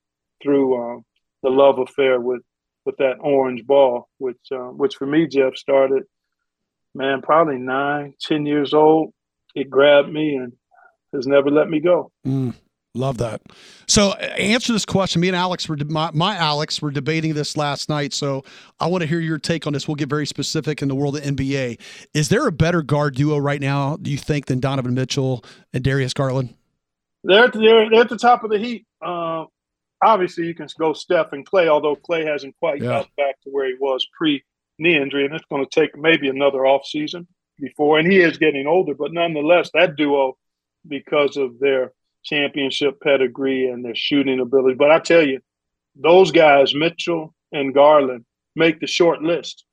through 0.43 0.83
um, 0.83 1.05
the 1.43 1.51
love 1.51 1.79
affair 1.79 2.21
with 2.21 2.41
with 2.85 2.97
that 2.99 3.17
orange 3.21 3.67
ball, 3.67 4.09
which 4.19 4.39
uh, 4.53 4.69
which 4.69 4.97
for 4.97 5.07
me, 5.07 5.27
Jeff, 5.27 5.57
started, 5.57 6.05
man, 6.95 7.23
probably 7.23 7.59
nine, 7.59 8.15
ten 8.21 8.47
years 8.47 8.75
old. 8.75 9.13
It 9.55 9.69
grabbed 9.69 10.13
me 10.13 10.37
and 10.37 10.53
has 11.13 11.27
never 11.27 11.51
let 11.51 11.69
me 11.69 11.81
go. 11.81 12.11
Mm. 12.27 12.55
Love 12.95 13.19
that. 13.19 13.41
So, 13.87 14.13
answer 14.15 14.73
this 14.73 14.85
question. 14.85 15.21
Me 15.21 15.29
and 15.29 15.37
Alex 15.37 15.69
were 15.69 15.77
my, 15.87 16.11
my 16.13 16.37
Alex 16.37 16.83
were 16.83 16.91
debating 16.91 17.35
this 17.35 17.57
last 17.57 17.89
night. 17.89 18.13
So, 18.13 18.43
I 18.81 18.89
want 18.89 19.03
to 19.03 19.07
hear 19.07 19.21
your 19.21 19.39
take 19.39 19.65
on 19.69 19.75
this. 19.75 19.87
We'll 19.87 19.95
get 19.95 20.09
very 20.09 20.27
specific 20.27 20.83
in 20.83 20.89
the 20.89 20.97
world 20.97 21.17
of 21.17 21.23
NBA. 21.23 21.81
Is 22.15 22.31
there 22.31 22.49
a 22.49 22.53
better 22.53 22.83
guard 22.83 23.15
duo 23.15 23.39
right 23.39 23.61
now? 23.61 23.97
Do 23.97 24.11
you 24.11 24.19
think 24.19 24.47
than 24.47 24.59
Donovan 24.59 24.95
Mitchell 24.95 25.45
and 25.73 25.85
Darius 25.85 26.13
Garland? 26.13 26.53
They're 27.23 27.45
at 27.45 27.53
the, 27.53 27.61
they're, 27.61 27.91
they're 27.91 28.01
at 28.01 28.09
the 28.09 28.19
top 28.19 28.43
of 28.43 28.51
the 28.51 28.59
heat. 28.59 28.87
Uh, 29.01 29.45
obviously, 30.03 30.47
you 30.47 30.55
can 30.55 30.69
go 30.79 30.93
Steph 30.93 31.33
and 31.33 31.49
Klay, 31.49 31.69
although 31.69 31.97
Klay 31.97 32.27
hasn't 32.27 32.57
quite 32.59 32.81
yeah. 32.81 32.89
gotten 32.89 33.11
back 33.17 33.41
to 33.43 33.51
where 33.51 33.67
he 33.67 33.75
was 33.79 34.07
pre 34.17 34.43
knee 34.79 34.97
injury, 34.97 35.27
and 35.27 35.35
it's 35.35 35.45
going 35.51 35.65
to 35.65 35.71
take 35.71 35.97
maybe 35.97 36.29
another 36.29 36.67
off 36.67 36.87
season 36.87 37.27
before. 37.59 37.99
And 37.99 38.11
he 38.11 38.21
is 38.21 38.39
getting 38.39 38.67
older, 38.67 38.95
but 38.95 39.13
nonetheless, 39.13 39.71
that 39.75 39.97
duo, 39.97 40.37
because 40.89 41.37
of 41.37 41.59
their 41.59 41.93
championship 42.25 43.01
pedigree 43.01 43.69
and 43.69 43.85
their 43.85 43.95
shooting 43.95 44.41
ability. 44.41 44.75
But 44.75 44.91
I 44.91 44.99
tell 44.99 45.27
you, 45.27 45.41
those 45.95 46.33
guys, 46.33 46.75
Mitchell 46.75 47.35
and 47.53 47.75
Garland, 47.75 48.25
make 48.57 48.81
the 48.81 48.87
short 48.87 49.23
list. 49.23 49.65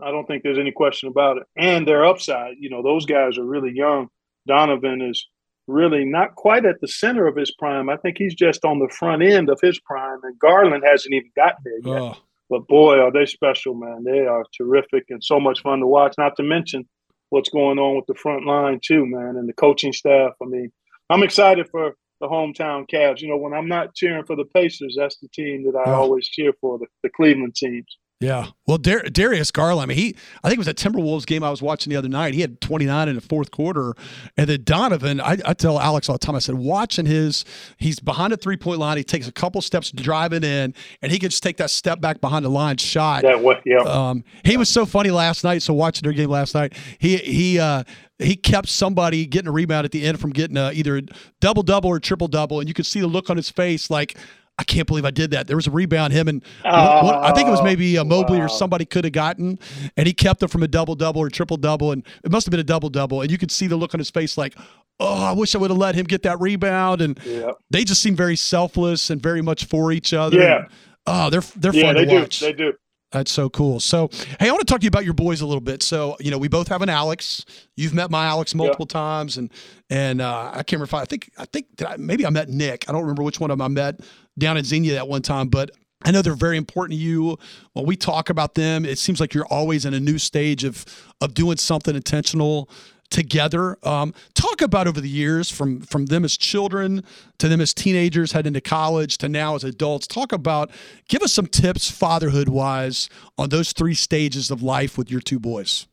I 0.00 0.10
don't 0.10 0.26
think 0.26 0.42
there's 0.42 0.58
any 0.58 0.72
question 0.72 1.08
about 1.08 1.38
it. 1.38 1.44
And 1.56 1.86
their 1.86 2.04
upside, 2.04 2.56
you 2.58 2.70
know, 2.70 2.82
those 2.82 3.06
guys 3.06 3.38
are 3.38 3.44
really 3.44 3.72
young. 3.74 4.08
Donovan 4.46 5.00
is 5.00 5.26
really 5.66 6.04
not 6.04 6.34
quite 6.34 6.64
at 6.64 6.80
the 6.80 6.88
center 6.88 7.26
of 7.26 7.36
his 7.36 7.52
prime. 7.52 7.88
I 7.88 7.96
think 7.96 8.18
he's 8.18 8.34
just 8.34 8.64
on 8.64 8.78
the 8.78 8.88
front 8.88 9.22
end 9.22 9.48
of 9.50 9.58
his 9.60 9.78
prime, 9.80 10.20
and 10.22 10.38
Garland 10.38 10.84
hasn't 10.86 11.14
even 11.14 11.30
got 11.36 11.56
there 11.64 11.78
yet. 11.78 12.02
Oh. 12.02 12.16
But 12.48 12.68
boy, 12.68 13.00
are 13.00 13.10
they 13.10 13.26
special, 13.26 13.74
man. 13.74 14.04
They 14.04 14.20
are 14.20 14.44
terrific 14.56 15.06
and 15.08 15.22
so 15.22 15.40
much 15.40 15.62
fun 15.62 15.80
to 15.80 15.86
watch, 15.86 16.14
not 16.16 16.36
to 16.36 16.44
mention 16.44 16.88
what's 17.30 17.48
going 17.48 17.78
on 17.78 17.96
with 17.96 18.06
the 18.06 18.14
front 18.14 18.46
line, 18.46 18.80
too, 18.84 19.04
man, 19.04 19.36
and 19.36 19.48
the 19.48 19.52
coaching 19.52 19.92
staff. 19.92 20.32
I 20.40 20.46
mean, 20.46 20.70
I'm 21.10 21.24
excited 21.24 21.68
for 21.70 21.94
the 22.20 22.28
hometown 22.28 22.88
Cavs. 22.88 23.20
You 23.20 23.28
know, 23.28 23.36
when 23.36 23.52
I'm 23.52 23.68
not 23.68 23.94
cheering 23.94 24.24
for 24.24 24.36
the 24.36 24.44
Pacers, 24.44 24.94
that's 24.96 25.18
the 25.18 25.28
team 25.28 25.64
that 25.64 25.76
I 25.76 25.90
always 25.90 26.28
cheer 26.28 26.52
for, 26.60 26.78
the, 26.78 26.86
the 27.02 27.10
Cleveland 27.10 27.56
teams. 27.56 27.98
Yeah. 28.18 28.46
Well, 28.66 28.78
Dar- 28.78 29.02
Darius 29.02 29.50
Garland, 29.50 29.82
I 29.82 29.94
mean, 29.94 29.98
he, 29.98 30.16
I 30.42 30.48
think 30.48 30.54
it 30.54 30.66
was 30.66 30.68
a 30.68 30.74
Timberwolves 30.74 31.26
game 31.26 31.44
I 31.44 31.50
was 31.50 31.60
watching 31.60 31.90
the 31.90 31.96
other 31.96 32.08
night. 32.08 32.32
He 32.32 32.40
had 32.40 32.62
29 32.62 33.08
in 33.10 33.14
the 33.14 33.20
fourth 33.20 33.50
quarter. 33.50 33.94
And 34.38 34.48
then 34.48 34.64
Donovan, 34.64 35.20
I, 35.20 35.36
I 35.44 35.52
tell 35.52 35.78
Alex 35.78 36.08
all 36.08 36.14
the 36.14 36.20
time, 36.26 36.34
I 36.34 36.38
said, 36.38 36.54
watching 36.54 37.04
his, 37.04 37.44
he's 37.76 38.00
behind 38.00 38.32
the 38.32 38.38
three 38.38 38.56
point 38.56 38.78
line. 38.78 38.96
He 38.96 39.04
takes 39.04 39.28
a 39.28 39.32
couple 39.32 39.60
steps 39.60 39.92
driving 39.92 40.44
in, 40.44 40.74
and 41.02 41.12
he 41.12 41.18
can 41.18 41.28
just 41.28 41.42
take 41.42 41.58
that 41.58 41.70
step 41.70 42.00
back 42.00 42.22
behind 42.22 42.46
the 42.46 42.48
line 42.48 42.78
shot. 42.78 43.22
That 43.22 43.42
way, 43.42 43.60
yeah. 43.66 43.80
Um, 43.80 44.24
he 44.44 44.56
was 44.56 44.70
so 44.70 44.86
funny 44.86 45.10
last 45.10 45.44
night. 45.44 45.60
So 45.60 45.74
watching 45.74 46.04
their 46.04 46.14
game 46.14 46.30
last 46.30 46.54
night, 46.54 46.72
he, 46.98 47.18
he, 47.18 47.58
uh, 47.58 47.84
he 48.18 48.34
kept 48.34 48.70
somebody 48.70 49.26
getting 49.26 49.48
a 49.48 49.52
rebound 49.52 49.84
at 49.84 49.92
the 49.92 50.02
end 50.06 50.20
from 50.20 50.30
getting 50.30 50.56
a, 50.56 50.72
either 50.72 50.96
a 50.96 51.02
double 51.42 51.62
double 51.62 51.90
or 51.90 52.00
triple 52.00 52.28
double. 52.28 52.60
And 52.60 52.68
you 52.68 52.72
could 52.72 52.86
see 52.86 53.00
the 53.00 53.06
look 53.06 53.28
on 53.28 53.36
his 53.36 53.50
face 53.50 53.90
like, 53.90 54.16
I 54.58 54.64
can't 54.64 54.86
believe 54.86 55.04
I 55.04 55.10
did 55.10 55.32
that. 55.32 55.46
There 55.46 55.56
was 55.56 55.66
a 55.66 55.70
rebound. 55.70 56.14
Him 56.14 56.28
and 56.28 56.42
oh, 56.64 57.20
I 57.20 57.32
think 57.32 57.46
it 57.46 57.50
was 57.50 57.62
maybe 57.62 57.96
a 57.96 58.04
Mobley 58.04 58.38
wow. 58.38 58.46
or 58.46 58.48
somebody 58.48 58.86
could 58.86 59.04
have 59.04 59.12
gotten, 59.12 59.58
and 59.96 60.06
he 60.06 60.14
kept 60.14 60.42
it 60.42 60.48
from 60.48 60.62
a 60.62 60.68
double 60.68 60.94
double 60.94 61.20
or 61.20 61.28
triple 61.28 61.58
double, 61.58 61.92
and 61.92 62.06
it 62.24 62.32
must 62.32 62.46
have 62.46 62.50
been 62.50 62.60
a 62.60 62.64
double 62.64 62.88
double. 62.88 63.20
And 63.20 63.30
you 63.30 63.36
could 63.36 63.50
see 63.50 63.66
the 63.66 63.76
look 63.76 63.92
on 63.92 64.00
his 64.00 64.10
face, 64.10 64.38
like, 64.38 64.54
oh, 64.98 65.24
I 65.24 65.32
wish 65.32 65.54
I 65.54 65.58
would 65.58 65.70
have 65.70 65.78
let 65.78 65.94
him 65.94 66.06
get 66.06 66.22
that 66.22 66.40
rebound. 66.40 67.02
And 67.02 67.20
yeah. 67.24 67.50
they 67.70 67.84
just 67.84 68.00
seem 68.00 68.16
very 68.16 68.36
selfless 68.36 69.10
and 69.10 69.22
very 69.22 69.42
much 69.42 69.66
for 69.66 69.92
each 69.92 70.14
other. 70.14 70.38
Yeah. 70.38 70.56
And, 70.56 70.66
oh, 71.06 71.30
they're 71.30 71.42
they're 71.56 71.74
yeah, 71.74 71.82
fun 71.82 71.94
they 71.96 72.04
to 72.04 72.10
do. 72.10 72.20
watch. 72.20 72.40
They 72.40 72.52
do. 72.54 72.72
That's 73.12 73.30
so 73.30 73.48
cool. 73.48 73.78
So, 73.78 74.10
hey, 74.40 74.48
I 74.48 74.50
want 74.50 74.66
to 74.66 74.66
talk 74.66 74.80
to 74.80 74.84
you 74.84 74.88
about 74.88 75.04
your 75.04 75.14
boys 75.14 75.40
a 75.40 75.46
little 75.46 75.60
bit. 75.60 75.82
So, 75.82 76.16
you 76.18 76.30
know, 76.30 76.38
we 76.38 76.48
both 76.48 76.68
have 76.68 76.82
an 76.82 76.88
Alex. 76.88 77.44
You've 77.76 77.94
met 77.94 78.10
my 78.10 78.26
Alex 78.26 78.54
multiple 78.54 78.86
yeah. 78.88 78.94
times, 78.94 79.36
and 79.36 79.50
and 79.90 80.20
uh, 80.20 80.50
I 80.52 80.64
can't 80.64 80.72
remember. 80.72 80.84
If 80.84 80.94
I, 80.94 81.02
I 81.02 81.04
think 81.04 81.30
I 81.38 81.44
think 81.44 81.66
I, 81.86 81.96
maybe 81.98 82.26
I 82.26 82.30
met 82.30 82.48
Nick. 82.48 82.88
I 82.88 82.92
don't 82.92 83.02
remember 83.02 83.22
which 83.22 83.38
one 83.38 83.50
of 83.50 83.58
them 83.58 83.64
I 83.64 83.68
met 83.68 84.00
down 84.38 84.56
in 84.56 84.64
Xenia 84.64 84.94
that 84.94 85.08
one 85.08 85.22
time, 85.22 85.48
but 85.48 85.70
I 86.04 86.10
know 86.10 86.22
they're 86.22 86.34
very 86.34 86.56
important 86.56 86.98
to 86.98 87.02
you. 87.02 87.38
When 87.72 87.86
we 87.86 87.96
talk 87.96 88.30
about 88.30 88.54
them, 88.54 88.84
it 88.84 88.98
seems 88.98 89.18
like 89.18 89.34
you're 89.34 89.46
always 89.46 89.84
in 89.84 89.94
a 89.94 90.00
new 90.00 90.18
stage 90.18 90.64
of 90.64 90.84
of 91.20 91.34
doing 91.34 91.56
something 91.56 91.96
intentional 91.96 92.68
together. 93.10 93.78
Um, 93.82 94.14
talk 94.34 94.60
about 94.62 94.86
over 94.86 95.00
the 95.00 95.08
years 95.08 95.50
from 95.50 95.80
from 95.80 96.06
them 96.06 96.24
as 96.24 96.36
children 96.36 97.04
to 97.38 97.48
them 97.48 97.60
as 97.60 97.72
teenagers 97.72 98.32
heading 98.32 98.52
to 98.54 98.60
college 98.60 99.18
to 99.18 99.28
now 99.28 99.54
as 99.54 99.64
adults. 99.64 100.06
Talk 100.06 100.32
about 100.32 100.70
give 101.08 101.22
us 101.22 101.32
some 101.32 101.46
tips 101.46 101.90
fatherhood 101.90 102.48
wise 102.48 103.08
on 103.38 103.48
those 103.48 103.72
three 103.72 103.94
stages 103.94 104.50
of 104.50 104.62
life 104.62 104.98
with 104.98 105.10
your 105.10 105.20
two 105.20 105.38
boys. 105.38 105.86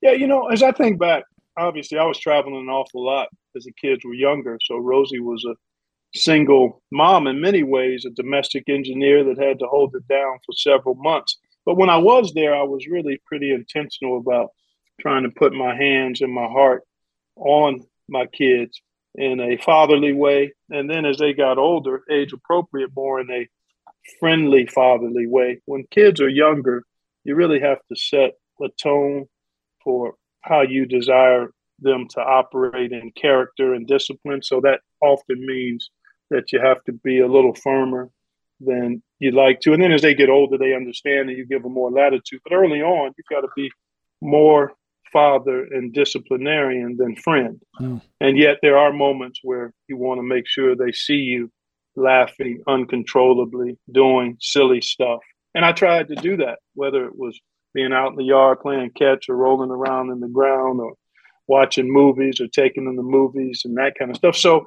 Yeah, 0.00 0.12
you 0.12 0.26
know, 0.26 0.48
as 0.48 0.62
I 0.62 0.72
think 0.72 0.98
back, 0.98 1.24
obviously 1.56 1.98
I 1.98 2.04
was 2.04 2.18
traveling 2.18 2.56
an 2.56 2.68
awful 2.68 3.04
lot 3.04 3.28
as 3.56 3.64
the 3.64 3.72
kids 3.72 4.04
were 4.04 4.14
younger. 4.14 4.58
So 4.64 4.76
Rosie 4.78 5.20
was 5.20 5.44
a 5.44 5.54
single 6.16 6.82
mom 6.90 7.26
in 7.26 7.40
many 7.40 7.62
ways, 7.62 8.04
a 8.04 8.10
domestic 8.10 8.64
engineer 8.68 9.24
that 9.24 9.38
had 9.38 9.58
to 9.60 9.66
hold 9.66 9.94
it 9.94 10.06
down 10.08 10.38
for 10.44 10.52
several 10.52 10.94
months. 10.94 11.38
But 11.64 11.76
when 11.76 11.90
I 11.90 11.98
was 11.98 12.32
there, 12.32 12.54
I 12.54 12.62
was 12.62 12.86
really 12.86 13.20
pretty 13.26 13.52
intentional 13.52 14.18
about 14.18 14.50
trying 15.00 15.24
to 15.24 15.30
put 15.30 15.52
my 15.52 15.74
hands 15.76 16.20
and 16.20 16.32
my 16.32 16.46
heart 16.46 16.82
on 17.36 17.84
my 18.08 18.26
kids 18.26 18.80
in 19.14 19.40
a 19.40 19.56
fatherly 19.56 20.12
way. 20.12 20.52
And 20.70 20.88
then 20.88 21.04
as 21.04 21.18
they 21.18 21.32
got 21.32 21.58
older, 21.58 22.02
age 22.10 22.32
appropriate, 22.32 22.90
more 22.94 23.20
in 23.20 23.30
a 23.30 23.48
friendly, 24.20 24.66
fatherly 24.66 25.26
way. 25.26 25.60
When 25.66 25.84
kids 25.90 26.20
are 26.20 26.28
younger, 26.28 26.84
you 27.24 27.34
really 27.34 27.60
have 27.60 27.78
to 27.88 27.96
set 27.96 28.34
a 28.62 28.68
tone 28.80 29.26
for 29.82 30.14
how 30.42 30.62
you 30.62 30.86
desire 30.86 31.50
them 31.80 32.06
to 32.08 32.20
operate 32.20 32.92
in 32.92 33.10
character 33.12 33.74
and 33.74 33.86
discipline. 33.86 34.42
So 34.42 34.60
that 34.60 34.80
often 35.00 35.44
means 35.44 35.90
that 36.30 36.52
you 36.52 36.60
have 36.60 36.82
to 36.84 36.92
be 36.92 37.20
a 37.20 37.28
little 37.28 37.54
firmer 37.54 38.10
than 38.60 39.02
you'd 39.18 39.34
like 39.34 39.60
to. 39.60 39.72
And 39.72 39.82
then 39.82 39.92
as 39.92 40.02
they 40.02 40.14
get 40.14 40.30
older, 40.30 40.58
they 40.58 40.74
understand 40.74 41.28
and 41.28 41.38
you 41.38 41.46
give 41.46 41.62
them 41.62 41.72
more 41.72 41.90
latitude. 41.90 42.40
But 42.44 42.54
early 42.54 42.82
on, 42.82 43.12
you've 43.16 43.26
got 43.30 43.42
to 43.42 43.48
be 43.54 43.70
more 44.20 44.72
father 45.12 45.64
and 45.64 45.92
disciplinarian 45.92 46.96
than 46.96 47.16
friend. 47.16 47.60
Mm. 47.80 48.02
And 48.20 48.38
yet 48.38 48.58
there 48.62 48.78
are 48.78 48.92
moments 48.92 49.40
where 49.42 49.72
you 49.88 49.96
want 49.96 50.18
to 50.18 50.22
make 50.22 50.46
sure 50.46 50.74
they 50.74 50.92
see 50.92 51.16
you 51.16 51.50
laughing 51.94 52.62
uncontrollably, 52.66 53.78
doing 53.90 54.36
silly 54.40 54.80
stuff. 54.80 55.20
And 55.54 55.64
I 55.64 55.72
tried 55.72 56.08
to 56.08 56.14
do 56.16 56.36
that, 56.38 56.58
whether 56.74 57.06
it 57.06 57.16
was 57.16 57.38
being 57.72 57.92
out 57.92 58.10
in 58.10 58.16
the 58.16 58.24
yard 58.24 58.60
playing 58.60 58.90
catch 58.90 59.28
or 59.28 59.36
rolling 59.36 59.70
around 59.70 60.10
in 60.10 60.20
the 60.20 60.28
ground 60.28 60.80
or 60.80 60.94
watching 61.46 61.90
movies 61.90 62.40
or 62.40 62.48
taking 62.48 62.84
them 62.84 62.96
to 62.96 63.02
movies 63.02 63.62
and 63.64 63.76
that 63.76 63.94
kind 63.98 64.10
of 64.10 64.16
stuff. 64.16 64.36
So 64.36 64.66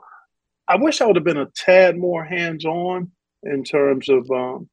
I 0.70 0.76
wish 0.76 1.02
I 1.02 1.08
would 1.08 1.16
have 1.16 1.26
been 1.26 1.38
a 1.38 1.50
tad 1.56 1.98
more 1.98 2.24
hands 2.24 2.64
on 2.64 3.12
in 3.42 3.64
terms 3.64 4.08
of 4.08 4.30
um, 4.30 4.70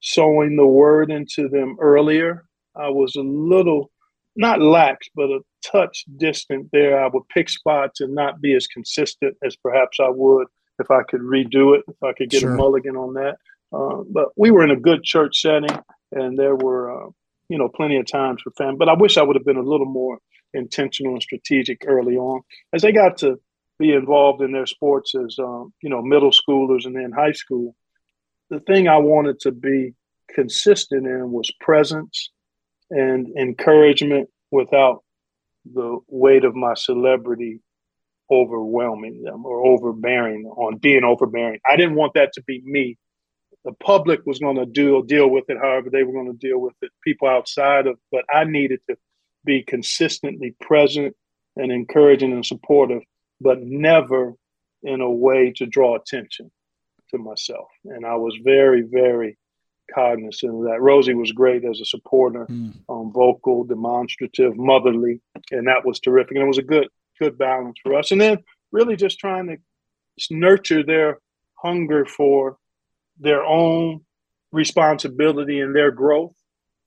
sowing 0.00 0.54
the 0.56 0.66
word 0.66 1.10
into 1.10 1.48
them 1.48 1.76
earlier. 1.80 2.46
I 2.76 2.88
was 2.88 3.16
a 3.16 3.22
little 3.22 3.90
not 4.36 4.60
lax, 4.60 5.08
but 5.16 5.30
a 5.30 5.40
touch 5.64 6.04
distant 6.18 6.68
there. 6.72 7.02
I 7.02 7.08
would 7.12 7.28
pick 7.28 7.48
spots 7.48 8.00
and 8.00 8.14
not 8.14 8.40
be 8.40 8.54
as 8.54 8.68
consistent 8.68 9.36
as 9.44 9.56
perhaps 9.56 9.98
I 10.00 10.08
would 10.08 10.46
if 10.78 10.90
I 10.90 11.02
could 11.02 11.20
redo 11.20 11.76
it, 11.76 11.82
if 11.88 12.00
I 12.02 12.12
could 12.12 12.30
get 12.30 12.40
sure. 12.40 12.54
a 12.54 12.56
mulligan 12.56 12.96
on 12.96 13.14
that. 13.14 13.36
Uh, 13.72 14.02
but 14.08 14.28
we 14.36 14.52
were 14.52 14.62
in 14.62 14.70
a 14.70 14.76
good 14.76 15.02
church 15.02 15.40
setting, 15.40 15.76
and 16.12 16.38
there 16.38 16.54
were, 16.54 17.06
uh, 17.06 17.10
you 17.48 17.58
know, 17.58 17.68
plenty 17.68 17.96
of 17.96 18.06
times 18.06 18.40
for 18.42 18.52
family. 18.52 18.76
But 18.76 18.88
I 18.88 18.94
wish 18.94 19.16
I 19.16 19.22
would 19.22 19.36
have 19.36 19.44
been 19.44 19.56
a 19.56 19.62
little 19.62 19.86
more 19.86 20.18
intentional 20.52 21.14
and 21.14 21.22
strategic 21.22 21.82
early 21.86 22.16
on. 22.16 22.42
As 22.72 22.82
they 22.82 22.92
got 22.92 23.18
to 23.18 23.40
be 23.78 23.92
involved 23.92 24.42
in 24.42 24.52
their 24.52 24.66
sports 24.66 25.14
as, 25.14 25.36
um, 25.38 25.72
you 25.82 25.90
know, 25.90 26.02
middle 26.02 26.30
schoolers 26.30 26.86
and 26.86 26.96
then 26.96 27.12
high 27.12 27.32
school, 27.32 27.74
the 28.50 28.60
thing 28.60 28.88
I 28.88 28.98
wanted 28.98 29.40
to 29.40 29.52
be 29.52 29.94
consistent 30.34 31.06
in 31.06 31.32
was 31.32 31.50
presence 31.60 32.30
and 32.90 33.28
encouragement 33.36 34.28
without 34.50 35.02
the 35.72 35.98
weight 36.08 36.44
of 36.44 36.54
my 36.54 36.74
celebrity 36.74 37.60
overwhelming 38.30 39.22
them 39.22 39.44
or 39.44 39.64
overbearing 39.66 40.44
on 40.44 40.76
being 40.76 41.04
overbearing. 41.04 41.58
I 41.70 41.76
didn't 41.76 41.96
want 41.96 42.14
that 42.14 42.32
to 42.34 42.42
be 42.42 42.62
me. 42.64 42.96
The 43.64 43.72
public 43.72 44.20
was 44.26 44.38
going 44.38 44.56
to 44.56 44.66
deal 44.66 45.02
deal 45.02 45.28
with 45.28 45.44
it 45.48 45.56
however 45.60 45.88
they 45.90 46.02
were 46.02 46.12
going 46.12 46.30
to 46.30 46.46
deal 46.46 46.58
with 46.58 46.74
it. 46.82 46.90
People 47.02 47.28
outside 47.28 47.86
of, 47.86 47.98
but 48.12 48.24
I 48.32 48.44
needed 48.44 48.80
to 48.90 48.96
be 49.44 49.62
consistently 49.62 50.54
present 50.60 51.14
and 51.56 51.72
encouraging 51.72 52.32
and 52.32 52.44
supportive, 52.44 53.02
but 53.40 53.62
never 53.62 54.34
in 54.82 55.00
a 55.00 55.10
way 55.10 55.52
to 55.56 55.66
draw 55.66 55.96
attention 55.96 56.50
to 57.10 57.18
myself. 57.18 57.68
And 57.84 58.04
I 58.04 58.16
was 58.16 58.36
very, 58.42 58.82
very 58.82 59.38
cognizant 59.94 60.54
of 60.54 60.64
that. 60.64 60.80
Rosie 60.80 61.14
was 61.14 61.32
great 61.32 61.64
as 61.64 61.80
a 61.80 61.84
supporter, 61.84 62.46
mm. 62.46 62.74
um, 62.88 63.12
vocal, 63.12 63.64
demonstrative, 63.64 64.56
motherly, 64.56 65.20
and 65.50 65.66
that 65.68 65.84
was 65.84 66.00
terrific. 66.00 66.36
And 66.36 66.44
it 66.44 66.48
was 66.48 66.58
a 66.58 66.62
good, 66.62 66.88
good 67.18 67.36
balance 67.38 67.78
for 67.82 67.94
us. 67.94 68.10
And 68.10 68.20
then 68.20 68.38
really 68.72 68.96
just 68.96 69.18
trying 69.18 69.48
to 69.48 69.56
nurture 70.30 70.82
their 70.82 71.18
hunger 71.54 72.04
for 72.06 72.56
their 73.18 73.44
own 73.44 74.00
responsibility 74.52 75.60
and 75.60 75.74
their 75.74 75.90
growth 75.90 76.34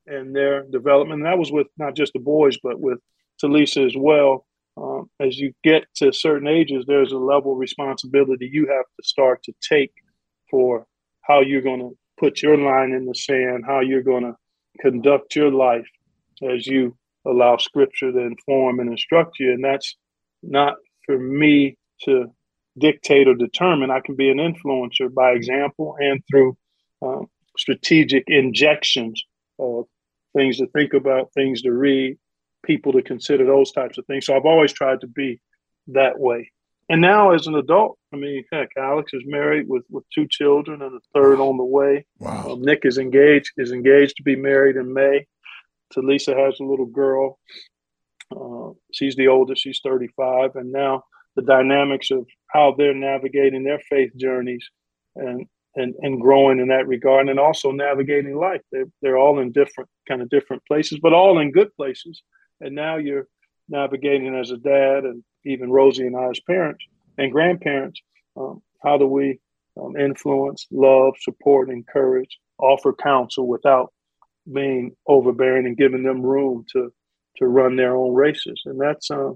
and 0.05 0.35
their 0.35 0.63
development. 0.63 1.19
And 1.19 1.25
that 1.25 1.37
was 1.37 1.51
with 1.51 1.67
not 1.77 1.95
just 1.95 2.13
the 2.13 2.19
boys, 2.19 2.57
but 2.61 2.79
with 2.79 2.99
Talisa 3.43 3.85
as 3.85 3.95
well. 3.95 4.46
Um, 4.77 5.09
as 5.19 5.37
you 5.37 5.53
get 5.63 5.85
to 5.95 6.13
certain 6.13 6.47
ages, 6.47 6.85
there's 6.87 7.11
a 7.11 7.17
level 7.17 7.53
of 7.53 7.57
responsibility 7.57 8.49
you 8.51 8.67
have 8.67 8.85
to 8.85 9.07
start 9.07 9.41
to 9.43 9.53
take 9.67 9.91
for 10.51 10.85
how 11.21 11.41
you're 11.41 11.61
going 11.61 11.79
to 11.79 11.97
put 12.19 12.41
your 12.41 12.57
line 12.57 12.91
in 12.91 13.05
the 13.05 13.15
sand, 13.15 13.63
how 13.65 13.79
you're 13.79 14.03
going 14.03 14.23
to 14.23 14.35
conduct 14.79 15.35
your 15.35 15.51
life 15.51 15.87
as 16.47 16.67
you 16.67 16.95
allow 17.25 17.57
scripture 17.57 18.11
to 18.11 18.19
inform 18.19 18.79
and 18.79 18.89
instruct 18.89 19.39
you. 19.39 19.51
And 19.51 19.63
that's 19.63 19.95
not 20.43 20.75
for 21.05 21.17
me 21.17 21.77
to 22.03 22.27
dictate 22.77 23.27
or 23.27 23.35
determine. 23.35 23.91
I 23.91 24.01
can 24.01 24.15
be 24.15 24.29
an 24.29 24.37
influencer 24.37 25.13
by 25.13 25.31
example 25.31 25.95
and 25.99 26.21
through 26.29 26.55
um, 27.01 27.27
strategic 27.57 28.25
injections 28.27 29.23
of 29.59 29.85
things 30.35 30.57
to 30.57 30.67
think 30.67 30.93
about, 30.93 31.33
things 31.33 31.63
to 31.63 31.71
read, 31.71 32.17
people 32.63 32.91
to 32.93 33.01
consider, 33.01 33.45
those 33.45 33.71
types 33.71 33.97
of 33.97 34.05
things. 34.05 34.25
So 34.25 34.35
I've 34.35 34.45
always 34.45 34.73
tried 34.73 35.01
to 35.01 35.07
be 35.07 35.39
that 35.87 36.19
way. 36.19 36.51
And 36.89 37.01
now, 37.01 37.31
as 37.31 37.47
an 37.47 37.55
adult, 37.55 37.97
I 38.13 38.17
mean, 38.17 38.45
heck, 38.51 38.69
Alex 38.77 39.13
is 39.13 39.23
married 39.25 39.67
with, 39.67 39.83
with 39.89 40.05
two 40.13 40.25
children 40.29 40.81
and 40.81 40.95
a 40.95 40.99
third 41.13 41.39
on 41.39 41.57
the 41.57 41.63
way. 41.63 42.05
Wow. 42.19 42.51
Um, 42.51 42.61
Nick 42.61 42.81
is 42.83 42.97
engaged 42.97 43.51
is 43.57 43.71
engaged 43.71 44.15
to 44.17 44.23
be 44.23 44.37
married 44.37 44.77
in 44.77 44.93
May. 44.93 45.25
Talisa 45.93 46.37
has 46.37 46.59
a 46.59 46.63
little 46.63 46.85
girl. 46.85 47.39
Uh, 48.31 48.71
she's 48.93 49.15
the 49.15 49.27
oldest. 49.27 49.61
She's 49.61 49.81
35, 49.83 50.55
and 50.55 50.71
now 50.71 51.03
the 51.35 51.41
dynamics 51.41 52.09
of 52.09 52.25
how 52.47 52.73
they're 52.77 52.93
navigating 52.93 53.63
their 53.63 53.79
faith 53.89 54.11
journeys 54.15 54.65
and 55.15 55.45
and 55.75 55.93
and 56.01 56.21
growing 56.21 56.59
in 56.59 56.69
that 56.69 56.87
regard, 56.87 57.27
and 57.27 57.39
also 57.39 57.71
navigating 57.71 58.37
life. 58.37 58.61
They're 58.71 58.89
they're 59.01 59.17
all 59.17 59.39
in 59.39 59.51
different 59.51 59.89
kind 60.07 60.21
of 60.21 60.29
different 60.29 60.63
places, 60.65 60.99
but 61.01 61.13
all 61.13 61.39
in 61.39 61.51
good 61.51 61.75
places. 61.75 62.21
And 62.61 62.75
now 62.75 62.97
you're 62.97 63.27
navigating 63.69 64.35
as 64.35 64.51
a 64.51 64.57
dad 64.57 65.03
and 65.03 65.23
even 65.45 65.71
Rosie 65.71 66.07
and 66.07 66.15
I 66.15 66.29
as 66.29 66.39
parents 66.41 66.83
and 67.17 67.31
grandparents, 67.31 68.01
um, 68.35 68.61
how 68.83 68.97
do 68.97 69.07
we 69.07 69.39
um, 69.79 69.95
influence, 69.97 70.67
love, 70.71 71.15
support, 71.19 71.69
encourage, 71.69 72.39
offer 72.59 72.93
counsel 72.93 73.47
without 73.47 73.93
being 74.51 74.95
overbearing 75.07 75.65
and 75.65 75.77
giving 75.77 76.03
them 76.03 76.21
room 76.21 76.65
to 76.73 76.91
to 77.37 77.45
run 77.45 77.75
their 77.75 77.95
own 77.95 78.13
races? 78.13 78.61
And 78.65 78.79
that's 78.79 79.11
uh, 79.11 79.31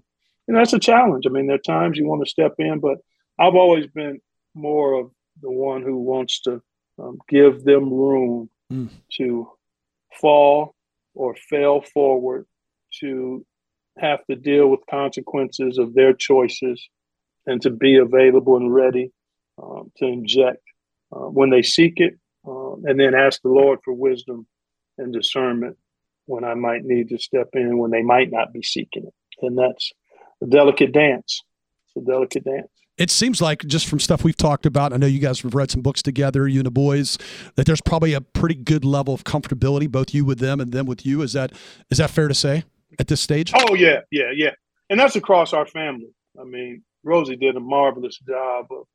know, 0.52 0.60
that's 0.60 0.74
a 0.74 0.80
challenge. 0.80 1.26
I 1.26 1.30
mean, 1.30 1.48
there 1.48 1.56
are 1.56 1.60
times 1.60 1.98
you 1.98 2.06
want 2.06 2.24
to 2.24 2.30
step 2.30 2.54
in, 2.60 2.80
but 2.80 2.98
I've 3.40 3.56
always 3.56 3.88
been 3.88 4.20
more 4.54 4.94
of 4.94 5.12
the 5.42 5.52
one 5.52 5.82
who 5.82 5.98
wants 5.98 6.42
to 6.42 6.62
um, 7.00 7.18
give 7.30 7.64
them 7.64 7.92
room 7.92 8.50
mm. 8.72 8.90
to 9.14 9.50
fall 10.20 10.76
or 11.14 11.36
fail 11.36 11.82
forward, 11.82 12.46
to 13.00 13.46
have 13.98 14.26
to 14.30 14.36
deal 14.36 14.68
with 14.68 14.80
consequences 14.90 15.78
of 15.78 15.94
their 15.94 16.14
choices 16.14 16.90
and 17.46 17.62
to 17.62 17.70
be 17.70 17.98
available 17.98 18.58
and 18.58 18.74
ready 18.74 19.12
um, 19.62 19.92
to 19.98 20.06
inject 20.06 20.62
uh, 21.14 21.28
when 21.30 21.50
they 21.50 21.62
seek 21.62 21.94
it, 21.98 22.18
uh, 22.48 22.74
and 22.84 23.00
then 23.00 23.14
ask 23.14 23.42
the 23.42 23.50
Lord 23.50 23.80
for 23.84 23.94
wisdom 23.94 24.48
and 24.98 25.14
discernment 25.14 25.78
when 26.26 26.44
I 26.44 26.54
might 26.54 26.84
need 26.84 27.10
to 27.10 27.18
step 27.18 27.50
in 27.54 27.78
when 27.78 27.92
they 27.92 28.02
might 28.02 28.32
not 28.32 28.54
be 28.54 28.64
seeking 28.64 29.06
it. 29.06 29.14
And 29.42 29.58
that's 29.58 29.92
a 30.42 30.46
delicate 30.46 30.94
dance. 30.94 31.44
It's 31.86 32.08
a 32.08 32.10
delicate 32.10 32.46
dance. 32.46 32.70
It 32.98 33.10
seems 33.10 33.42
like 33.42 33.66
just 33.66 33.88
from 33.88 34.00
stuff 34.00 34.24
we've 34.24 34.38
talked 34.38 34.66
about, 34.66 34.94
I 34.94 34.98
know 34.98 35.08
you 35.08 35.20
guys 35.20 35.42
have 35.42 35.56
read 35.56 35.72
some 35.72 35.82
books 35.82 36.02
together, 36.04 36.48
you 36.48 36.60
and 36.60 36.68
the 36.68 36.72
boys, 36.72 37.18
that 37.56 37.66
there's 37.66 37.82
probably 37.82 38.14
a 38.14 38.22
pretty 38.22 38.56
good 38.56 38.86
level 38.86 39.14
of 39.14 39.24
comfortability, 39.24 39.90
both 39.90 40.14
you 40.14 40.24
with 40.24 40.40
them 40.40 40.60
and 40.60 40.72
them 40.72 40.86
with 40.86 41.06
you. 41.06 41.22
Is 41.22 41.34
that 41.34 41.52
is 41.90 41.98
that 41.98 42.12
fair 42.12 42.28
to 42.28 42.34
say? 42.34 42.64
At 43.00 43.08
this 43.08 43.22
stage? 43.22 43.52
Oh 43.56 43.76
yeah, 43.76 44.02
yeah, 44.12 44.32
yeah, 44.34 44.52
and 44.90 45.00
that's 45.00 45.16
across 45.16 45.54
our 45.54 45.66
family. 45.66 46.14
I 46.40 46.44
mean, 46.44 46.84
Rosie 47.04 47.36
did 47.36 47.56
a 47.56 47.60
marvelous 47.60 48.18
job 48.20 48.68
of 48.72 48.86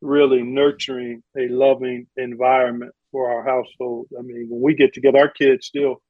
really 0.00 0.42
nurturing 0.42 1.22
a 1.36 1.48
loving 1.48 2.06
environment 2.16 2.92
for 3.10 3.30
our 3.30 3.44
household. 3.44 4.08
I 4.18 4.22
mean, 4.22 4.48
when 4.50 4.60
we 4.60 4.74
get 4.74 4.92
together, 4.92 5.18
our 5.18 5.28
kids 5.30 5.66
still 5.66 6.02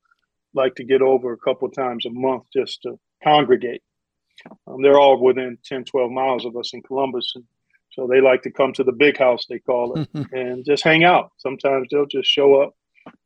like 0.55 0.75
to 0.77 0.85
get 0.85 1.03
over 1.03 1.33
a 1.33 1.39
couple 1.39 1.69
times 1.71 2.07
a 2.07 2.11
month 2.11 2.45
just 2.53 2.83
to 2.83 2.99
congregate. 3.23 3.83
Um, 4.67 4.83
they're 4.83 4.99
all 4.99 5.23
within 5.23 5.59
10, 5.65 5.85
12 5.85 6.11
miles 6.11 6.45
of 6.45 6.57
us 6.57 6.73
in 6.73 6.83
Columbus. 6.83 7.33
And 7.35 7.45
so 7.93 8.07
they 8.07 8.21
like 8.21 8.43
to 8.43 8.51
come 8.51 8.73
to 8.75 8.85
the 8.85 8.93
big 8.93 9.19
house, 9.19 9.47
they 9.49 9.59
call 9.59 9.99
it, 9.99 10.09
and 10.33 10.65
just 10.65 10.85
hang 10.85 11.05
out. 11.05 11.33
Sometimes 11.39 11.89
they'll 11.91 12.07
just 12.07 12.31
show 12.31 12.63
up 12.63 12.75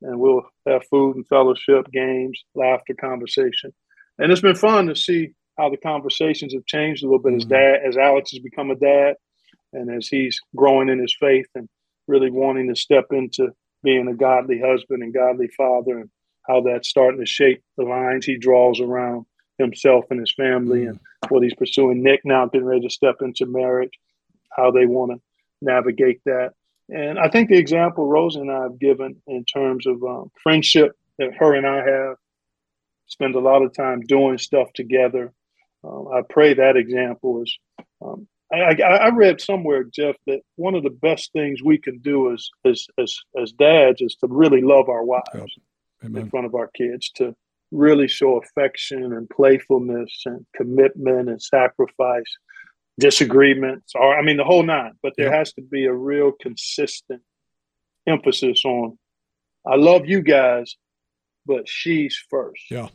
and 0.03 0.19
we'll 0.19 0.43
have 0.67 0.87
food 0.89 1.17
and 1.17 1.27
fellowship, 1.29 1.91
games, 1.93 2.45
laughter, 2.55 2.95
conversation 2.95 3.73
and 4.19 4.33
it's 4.33 4.41
been 4.41 4.57
fun 4.57 4.87
to 4.87 4.97
see 4.97 5.31
how 5.59 5.71
the 5.71 5.77
conversations 5.77 6.53
have 6.53 6.67
changed 6.67 7.03
a 7.03 7.07
little 7.07 7.19
bit 7.19 7.33
mm-hmm. 7.33 7.39
as 7.39 7.45
dad 7.45 7.81
as 7.87 7.97
Alex 7.97 8.31
has 8.31 8.41
become 8.41 8.71
a 8.71 8.77
dad 8.77 9.15
and 9.73 9.91
as 9.91 10.09
he's 10.09 10.41
growing 10.55 10.89
in 10.89 10.99
his 10.99 11.17
faith 11.19 11.47
and 11.55 11.69
really 12.07 12.31
wanting 12.31 12.69
to 12.69 12.77
step 12.77 13.07
into 13.11 13.51
being 13.83 14.09
a 14.09 14.15
godly 14.15 14.61
husband 14.61 15.03
and 15.03 15.15
godly 15.15 15.49
father 15.49 15.99
and 15.99 16.11
how 16.47 16.61
that's 16.61 16.89
starting 16.89 17.21
to 17.21 17.27
shape 17.27 17.63
the 17.77 17.85
lines 17.85 18.25
he 18.25 18.37
draws 18.37 18.81
around 18.81 19.27
himself 19.59 20.05
and 20.11 20.21
his 20.21 20.33
family 20.35 20.81
mm-hmm. 20.81 20.91
and 20.91 21.01
what 21.29 21.43
he's 21.43 21.55
pursuing. 21.55 22.03
Nick 22.03 22.21
now 22.25 22.47
getting 22.47 22.67
ready 22.67 22.83
to 22.83 22.91
step 22.91 23.17
into 23.21 23.47
marriage, 23.47 23.93
how 24.51 24.71
they 24.71 24.87
want 24.87 25.13
to 25.13 25.21
navigate 25.61 26.21
that. 26.25 26.53
And 26.89 27.19
I 27.19 27.29
think 27.29 27.49
the 27.49 27.59
example 27.59 28.07
Rose 28.07 28.37
and 28.37 28.51
I 28.51 28.63
have 28.63 28.79
given 28.79 29.21
in 29.27 29.45
terms 29.45 29.87
of 29.87 30.03
um, 30.05 30.31
friendship 30.43 30.93
that 31.19 31.35
her 31.35 31.55
and 31.55 31.67
I 31.67 31.79
have 31.79 32.17
spend 33.07 33.35
a 33.35 33.41
lot 33.41 33.63
of 33.63 33.75
time 33.75 34.01
doing 34.01 34.39
stuff 34.39 34.73
together. 34.75 35.33
Um, 35.85 36.09
I 36.13 36.23
pray 36.29 36.55
that 36.55 36.77
example 36.77 37.43
is. 37.43 37.59
Um, 38.03 38.29
I, 38.53 38.77
I, 38.81 39.09
read 39.09 39.41
somewhere, 39.41 39.83
Jeff, 39.83 40.15
that 40.29 40.41
one 40.55 40.77
of 40.77 40.85
the 40.85 40.91
best 40.91 41.33
things 41.33 41.65
we 41.65 41.79
can 41.79 41.99
do 41.99 42.33
as 42.33 42.49
as 42.65 42.87
as, 42.97 43.17
as 43.41 43.51
dads 43.53 44.01
is 44.01 44.15
to 44.21 44.29
really 44.29 44.61
love 44.61 44.89
our 44.89 45.03
wives 45.05 45.59
in 46.03 46.31
front 46.31 46.47
of 46.47 46.55
our 46.55 46.69
kids, 46.69 47.11
to 47.17 47.35
really 47.73 48.07
show 48.07 48.41
affection 48.41 49.13
and 49.13 49.29
playfulness 49.31 50.23
and 50.27 50.47
commitment 50.55 51.29
and 51.29 51.43
sacrifice, 51.43 52.37
disagreements, 53.01 53.93
or 53.97 54.17
I 54.17 54.23
mean 54.23 54.37
the 54.37 54.45
whole 54.45 54.63
nine. 54.63 54.93
But 55.03 55.15
there 55.17 55.27
yep. 55.27 55.35
has 55.35 55.53
to 55.55 55.63
be 55.63 55.87
a 55.87 55.93
real 55.93 56.31
consistent 56.41 57.23
emphasis 58.07 58.65
on 58.65 58.97
I 59.67 59.75
love 59.75 60.07
you 60.07 60.23
guys, 60.23 60.77
but 61.47 61.69
she's 61.69 62.19
first. 62.29 62.65
Yeah. 62.71 62.89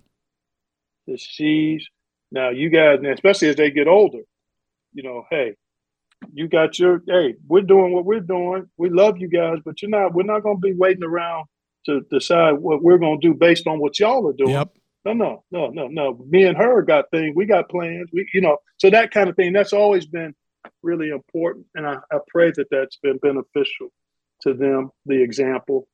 The 1.08 1.18
she's 1.18 1.88
now 2.32 2.50
you 2.50 2.70
guys, 2.70 3.00
especially 3.12 3.50
as 3.50 3.56
they 3.56 3.72
get 3.72 3.88
older, 3.88 4.22
you 4.94 5.04
know, 5.04 5.26
hey, 5.30 5.56
you 6.34 6.48
got 6.48 6.78
your 6.80 7.02
hey, 7.08 7.36
we're 7.48 7.62
doing 7.62 7.94
what 7.94 8.06
we're 8.06 8.20
doing. 8.20 8.70
We 8.78 8.90
love 8.90 9.18
you 9.18 9.28
guys, 9.28 9.58
but 9.66 9.82
you're 9.82 9.90
not. 9.90 10.14
We're 10.14 10.24
not 10.24 10.44
going 10.44 10.58
to 10.58 10.62
be 10.62 10.74
waiting 10.74 11.04
around 11.04 11.46
to 11.86 12.02
decide 12.12 12.54
what 12.54 12.84
we're 12.84 13.00
going 13.00 13.20
to 13.20 13.28
do 13.28 13.34
based 13.34 13.68
on 13.68 13.80
what 13.80 14.00
y'all 14.00 14.28
are 14.28 14.34
doing. 14.34 14.52
Yep. 14.52 14.70
No, 15.04 15.14
no, 15.14 15.44
no, 15.50 15.68
no, 15.70 15.88
no. 15.88 16.26
Me 16.30 16.44
and 16.44 16.56
her 16.58 16.84
got 16.84 17.06
things. 17.10 17.34
We 17.36 17.46
got 17.46 17.70
plans. 17.70 18.10
We, 18.14 18.30
you 18.34 18.42
know, 18.42 18.58
so 18.78 18.90
that 18.92 19.12
kind 19.12 19.30
of 19.30 19.36
thing. 19.36 19.52
That's 19.52 19.74
always 19.74 20.06
been 20.06 20.34
really 20.84 21.10
important, 21.10 21.66
and 21.74 21.88
I, 21.88 21.96
I 22.12 22.20
pray 22.28 22.52
that 22.56 22.68
that's 22.70 22.98
been 22.98 23.18
beneficial 23.18 23.90
to 24.42 24.54
them. 24.54 24.92
The 25.08 25.22
example, 25.22 25.88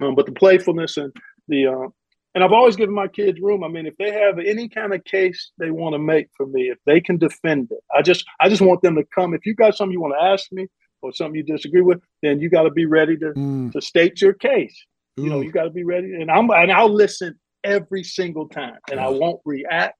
um, 0.00 0.14
but 0.14 0.26
the 0.26 0.32
playfulness 0.32 0.96
and 0.96 1.12
the 1.48 1.66
uh, 1.66 1.88
and 2.34 2.42
I've 2.42 2.52
always 2.52 2.74
given 2.74 2.94
my 2.94 3.06
kids 3.06 3.40
room. 3.40 3.62
I 3.62 3.68
mean, 3.68 3.86
if 3.86 3.96
they 3.96 4.10
have 4.10 4.38
any 4.38 4.68
kind 4.68 4.92
of 4.92 5.04
case 5.04 5.52
they 5.58 5.70
want 5.70 5.94
to 5.94 6.00
make 6.00 6.28
for 6.36 6.46
me, 6.46 6.62
if 6.62 6.78
they 6.84 7.00
can 7.00 7.16
defend 7.16 7.68
it, 7.70 7.78
I 7.94 8.02
just 8.02 8.24
I 8.40 8.48
just 8.48 8.62
want 8.62 8.82
them 8.82 8.96
to 8.96 9.04
come. 9.14 9.34
If 9.34 9.46
you 9.46 9.54
got 9.54 9.76
something 9.76 9.92
you 9.92 10.00
want 10.00 10.14
to 10.18 10.24
ask 10.24 10.50
me 10.50 10.66
or 11.00 11.12
something 11.12 11.36
you 11.36 11.44
disagree 11.44 11.82
with, 11.82 12.00
then 12.22 12.40
you 12.40 12.50
got 12.50 12.64
to 12.64 12.70
be 12.70 12.86
ready 12.86 13.16
to 13.18 13.32
mm. 13.32 13.72
to 13.72 13.80
state 13.80 14.20
your 14.20 14.32
case. 14.32 14.76
Ooh. 15.18 15.24
You 15.24 15.30
know, 15.30 15.40
you 15.40 15.52
got 15.52 15.64
to 15.64 15.70
be 15.70 15.84
ready, 15.84 16.14
and 16.14 16.30
I'm 16.30 16.50
and 16.50 16.72
I'll 16.72 16.92
listen 16.92 17.38
every 17.62 18.02
single 18.02 18.48
time, 18.48 18.78
and 18.90 18.98
I 18.98 19.08
won't 19.08 19.40
react. 19.44 19.98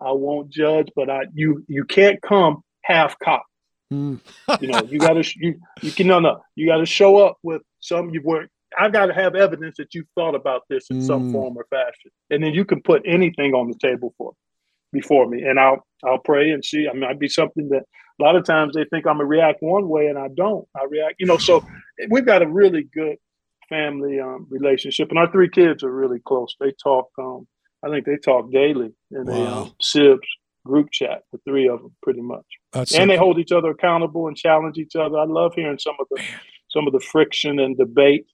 I 0.00 0.12
won't 0.12 0.50
judge, 0.50 0.90
but 0.96 1.08
I 1.08 1.26
you 1.32 1.64
you 1.68 1.84
can't 1.84 2.20
come 2.20 2.62
half 2.82 3.18
cocked. 3.20 3.44
Mm. 3.92 4.20
you 4.60 4.68
know, 4.68 4.82
you 4.82 4.98
gotta 4.98 5.24
you 5.36 5.60
you 5.80 5.92
can 5.92 6.08
no 6.08 6.18
no 6.18 6.42
you 6.56 6.66
gotta 6.66 6.86
show 6.86 7.18
up 7.18 7.38
with 7.42 7.62
some 7.80 8.10
you 8.10 8.20
work. 8.22 8.50
I've 8.78 8.92
got 8.92 9.06
to 9.06 9.14
have 9.14 9.34
evidence 9.34 9.76
that 9.78 9.94
you've 9.94 10.08
thought 10.14 10.34
about 10.34 10.62
this 10.68 10.90
in 10.90 11.00
mm. 11.00 11.06
some 11.06 11.32
form 11.32 11.56
or 11.56 11.66
fashion, 11.70 12.10
and 12.30 12.42
then 12.42 12.52
you 12.52 12.64
can 12.64 12.82
put 12.82 13.02
anything 13.06 13.54
on 13.54 13.68
the 13.68 13.78
table 13.78 14.14
for 14.18 14.32
before 14.92 15.28
me, 15.28 15.42
and 15.42 15.58
I'll 15.58 15.86
I'll 16.04 16.18
pray 16.18 16.50
and 16.50 16.64
see. 16.64 16.88
I 16.88 16.94
mean, 16.94 17.04
I'd 17.04 17.18
be 17.18 17.28
something 17.28 17.68
that 17.70 17.84
a 18.20 18.24
lot 18.24 18.36
of 18.36 18.44
times 18.44 18.74
they 18.74 18.84
think 18.84 19.06
I'm 19.06 19.16
gonna 19.16 19.26
react 19.26 19.58
one 19.62 19.88
way, 19.88 20.06
and 20.06 20.18
I 20.18 20.28
don't. 20.28 20.66
I 20.76 20.84
react, 20.84 21.16
you 21.18 21.26
know. 21.26 21.38
So 21.38 21.64
we've 22.10 22.26
got 22.26 22.42
a 22.42 22.48
really 22.48 22.88
good 22.94 23.16
family 23.68 24.20
um, 24.20 24.46
relationship, 24.50 25.10
and 25.10 25.18
our 25.18 25.30
three 25.30 25.48
kids 25.48 25.82
are 25.82 25.92
really 25.92 26.20
close. 26.24 26.54
They 26.60 26.72
talk. 26.82 27.08
Um, 27.18 27.46
I 27.84 27.90
think 27.90 28.06
they 28.06 28.16
talk 28.16 28.50
daily 28.50 28.90
in 29.12 29.24
wow. 29.26 29.34
a 29.34 29.62
um, 29.62 29.72
SIBS 29.80 30.18
group 30.64 30.90
chat. 30.90 31.22
The 31.32 31.38
three 31.46 31.68
of 31.68 31.80
them, 31.80 31.94
pretty 32.02 32.22
much, 32.22 32.46
That's 32.72 32.92
and 32.92 33.02
so 33.02 33.06
they 33.06 33.16
cool. 33.16 33.24
hold 33.26 33.38
each 33.38 33.52
other 33.52 33.70
accountable 33.70 34.26
and 34.28 34.36
challenge 34.36 34.78
each 34.78 34.96
other. 34.96 35.18
I 35.18 35.24
love 35.24 35.52
hearing 35.54 35.78
some 35.78 35.96
of 36.00 36.06
the 36.10 36.20
Man. 36.20 36.40
some 36.70 36.86
of 36.86 36.92
the 36.92 37.00
friction 37.00 37.58
and 37.58 37.76
debate 37.76 38.26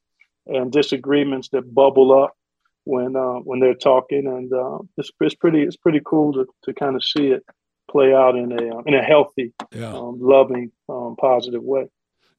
and 0.46 0.70
disagreements 0.70 1.48
that 1.50 1.74
bubble 1.74 2.22
up 2.22 2.36
when 2.84 3.16
uh, 3.16 3.40
when 3.40 3.60
they're 3.60 3.74
talking, 3.74 4.26
and 4.26 4.52
uh, 4.52 4.78
it's, 4.96 5.10
it's 5.20 5.34
pretty 5.34 5.62
it's 5.62 5.76
pretty 5.76 6.00
cool 6.04 6.32
to, 6.34 6.46
to 6.64 6.74
kind 6.74 6.96
of 6.96 7.04
see 7.04 7.28
it 7.28 7.44
play 7.90 8.14
out 8.14 8.36
in 8.36 8.52
a 8.52 8.76
uh, 8.76 8.82
in 8.86 8.94
a 8.94 9.02
healthy, 9.02 9.52
yeah. 9.72 9.94
um, 9.94 10.18
loving, 10.20 10.70
um, 10.88 11.16
positive 11.18 11.62
way. 11.62 11.86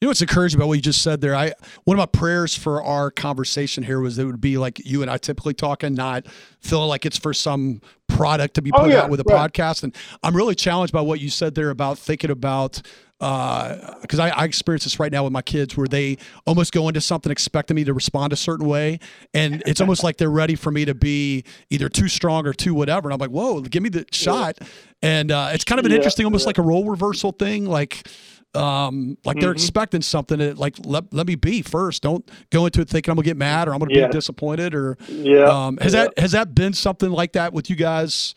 You 0.02 0.08
know 0.08 0.10
what's 0.10 0.22
encouraging 0.22 0.60
about 0.60 0.68
what 0.68 0.74
you 0.74 0.82
just 0.82 1.02
said 1.02 1.22
there? 1.22 1.36
I 1.36 1.54
one 1.86 1.98
of 1.98 2.00
my 2.00 2.06
prayers 2.20 2.56
for 2.56 2.84
our 2.84 3.10
conversation 3.10 3.82
here 3.82 4.02
was 4.02 4.18
that 4.18 4.24
it 4.24 4.26
would 4.26 4.42
be 4.42 4.58
like 4.58 4.86
you 4.86 5.02
and 5.02 5.10
I 5.10 5.18
typically 5.18 5.54
talking, 5.54 5.94
not 5.94 6.28
feeling 6.60 6.90
like 6.90 7.06
it's 7.06 7.18
for 7.18 7.34
some 7.34 7.82
product 8.08 8.56
to 8.56 8.62
be 8.62 8.72
oh, 8.74 8.80
put 8.80 8.88
oh, 8.88 8.90
yeah, 8.90 9.02
out 9.04 9.10
with 9.10 9.22
a 9.22 9.24
right. 9.24 9.52
podcast. 9.52 9.84
And 9.84 9.96
I'm 10.22 10.36
really 10.36 10.54
challenged 10.54 10.92
by 10.92 11.02
what 11.02 11.22
you 11.22 11.30
said 11.30 11.56
there 11.56 11.70
about 11.70 11.98
thinking 11.98 12.30
about 12.30 12.82
because 13.20 14.20
uh, 14.20 14.24
I, 14.24 14.30
I, 14.30 14.44
experience 14.44 14.84
this 14.84 15.00
right 15.00 15.12
now 15.12 15.24
with 15.24 15.32
my 15.32 15.42
kids 15.42 15.78
where 15.78 15.88
they 15.88 16.18
almost 16.46 16.74
go 16.74 16.90
into 16.90 17.00
something 17.00 17.32
expecting 17.32 17.76
me 17.76 17.86
to 17.86 17.94
respond 17.94 18.34
a 18.34 18.36
certain 18.36 18.68
way 18.68 19.00
and 19.34 19.64
it's 19.66 19.80
almost 19.80 20.04
like 20.04 20.18
they're 20.18 20.30
ready 20.30 20.56
for 20.56 20.70
me 20.70 20.84
to 20.84 20.94
be 20.94 21.46
either 21.70 21.88
too 21.88 22.10
strong 22.10 22.46
or 22.46 22.52
too 22.52 22.74
whatever 22.74 23.08
and 23.08 23.14
i'm 23.14 23.20
like 23.20 23.30
whoa 23.30 23.62
give 23.62 23.82
me 23.82 23.88
the 23.88 24.06
shot 24.12 24.58
and 25.02 25.32
uh, 25.32 25.50
it's 25.54 25.64
kind 25.64 25.80
of 25.80 25.86
an 25.86 25.92
yeah, 25.92 25.98
interesting 25.98 26.26
almost 26.26 26.44
yeah. 26.44 26.50
like 26.50 26.58
a 26.58 26.62
role 26.62 26.90
reversal 26.90 27.32
thing 27.32 27.66
like 27.66 28.06
um, 28.54 29.18
like 29.26 29.38
they're 29.40 29.50
mm-hmm. 29.50 29.56
expecting 29.56 30.02
something 30.02 30.40
to 30.40 30.56
like 30.56 30.76
let, 30.86 31.14
let 31.14 31.28
me 31.28 31.36
be 31.36 31.62
first. 31.62 32.02
Don't 32.02 32.30
go 32.52 32.66
into 32.66 32.82
it 32.82 32.90
thinking 32.90 33.12
I'm 33.12 33.16
gonna 33.16 33.26
get 33.26 33.38
mad 33.38 33.68
or 33.68 33.74
I'm 33.74 33.80
gonna 33.80 33.94
yeah. 33.94 34.08
be 34.08 34.14
disappointed 34.14 34.74
or 34.74 34.98
yeah. 35.10 35.44
Um, 35.44 35.78
has 35.78 35.94
yeah. 35.94 36.06
that 36.06 36.20
has 36.20 36.32
that 36.32 36.56
been 36.56 36.74
something 36.74 37.12
like 37.12 37.34
that 37.34 37.52
with 37.52 37.70
you 37.70 37.76
guys? 37.76 38.34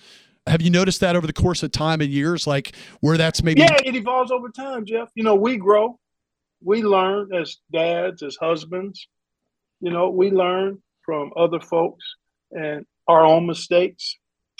Have 0.48 0.62
you 0.62 0.70
noticed 0.70 1.00
that 1.00 1.16
over 1.16 1.26
the 1.26 1.32
course 1.32 1.62
of 1.62 1.70
time 1.70 2.00
and 2.00 2.10
years, 2.10 2.46
like 2.46 2.74
where 3.00 3.16
that's 3.16 3.42
maybe? 3.42 3.60
Yeah, 3.60 3.76
it 3.84 3.94
evolves 3.94 4.30
over 4.30 4.48
time, 4.48 4.84
Jeff. 4.84 5.08
You 5.14 5.24
know, 5.24 5.34
we 5.34 5.56
grow, 5.56 5.98
we 6.62 6.82
learn 6.82 7.32
as 7.34 7.58
dads, 7.72 8.22
as 8.22 8.36
husbands. 8.36 9.08
You 9.80 9.90
know, 9.90 10.10
we 10.10 10.30
learn 10.30 10.82
from 11.02 11.32
other 11.36 11.60
folks 11.60 12.04
and 12.50 12.84
our 13.06 13.24
own 13.24 13.46
mistakes, 13.46 14.16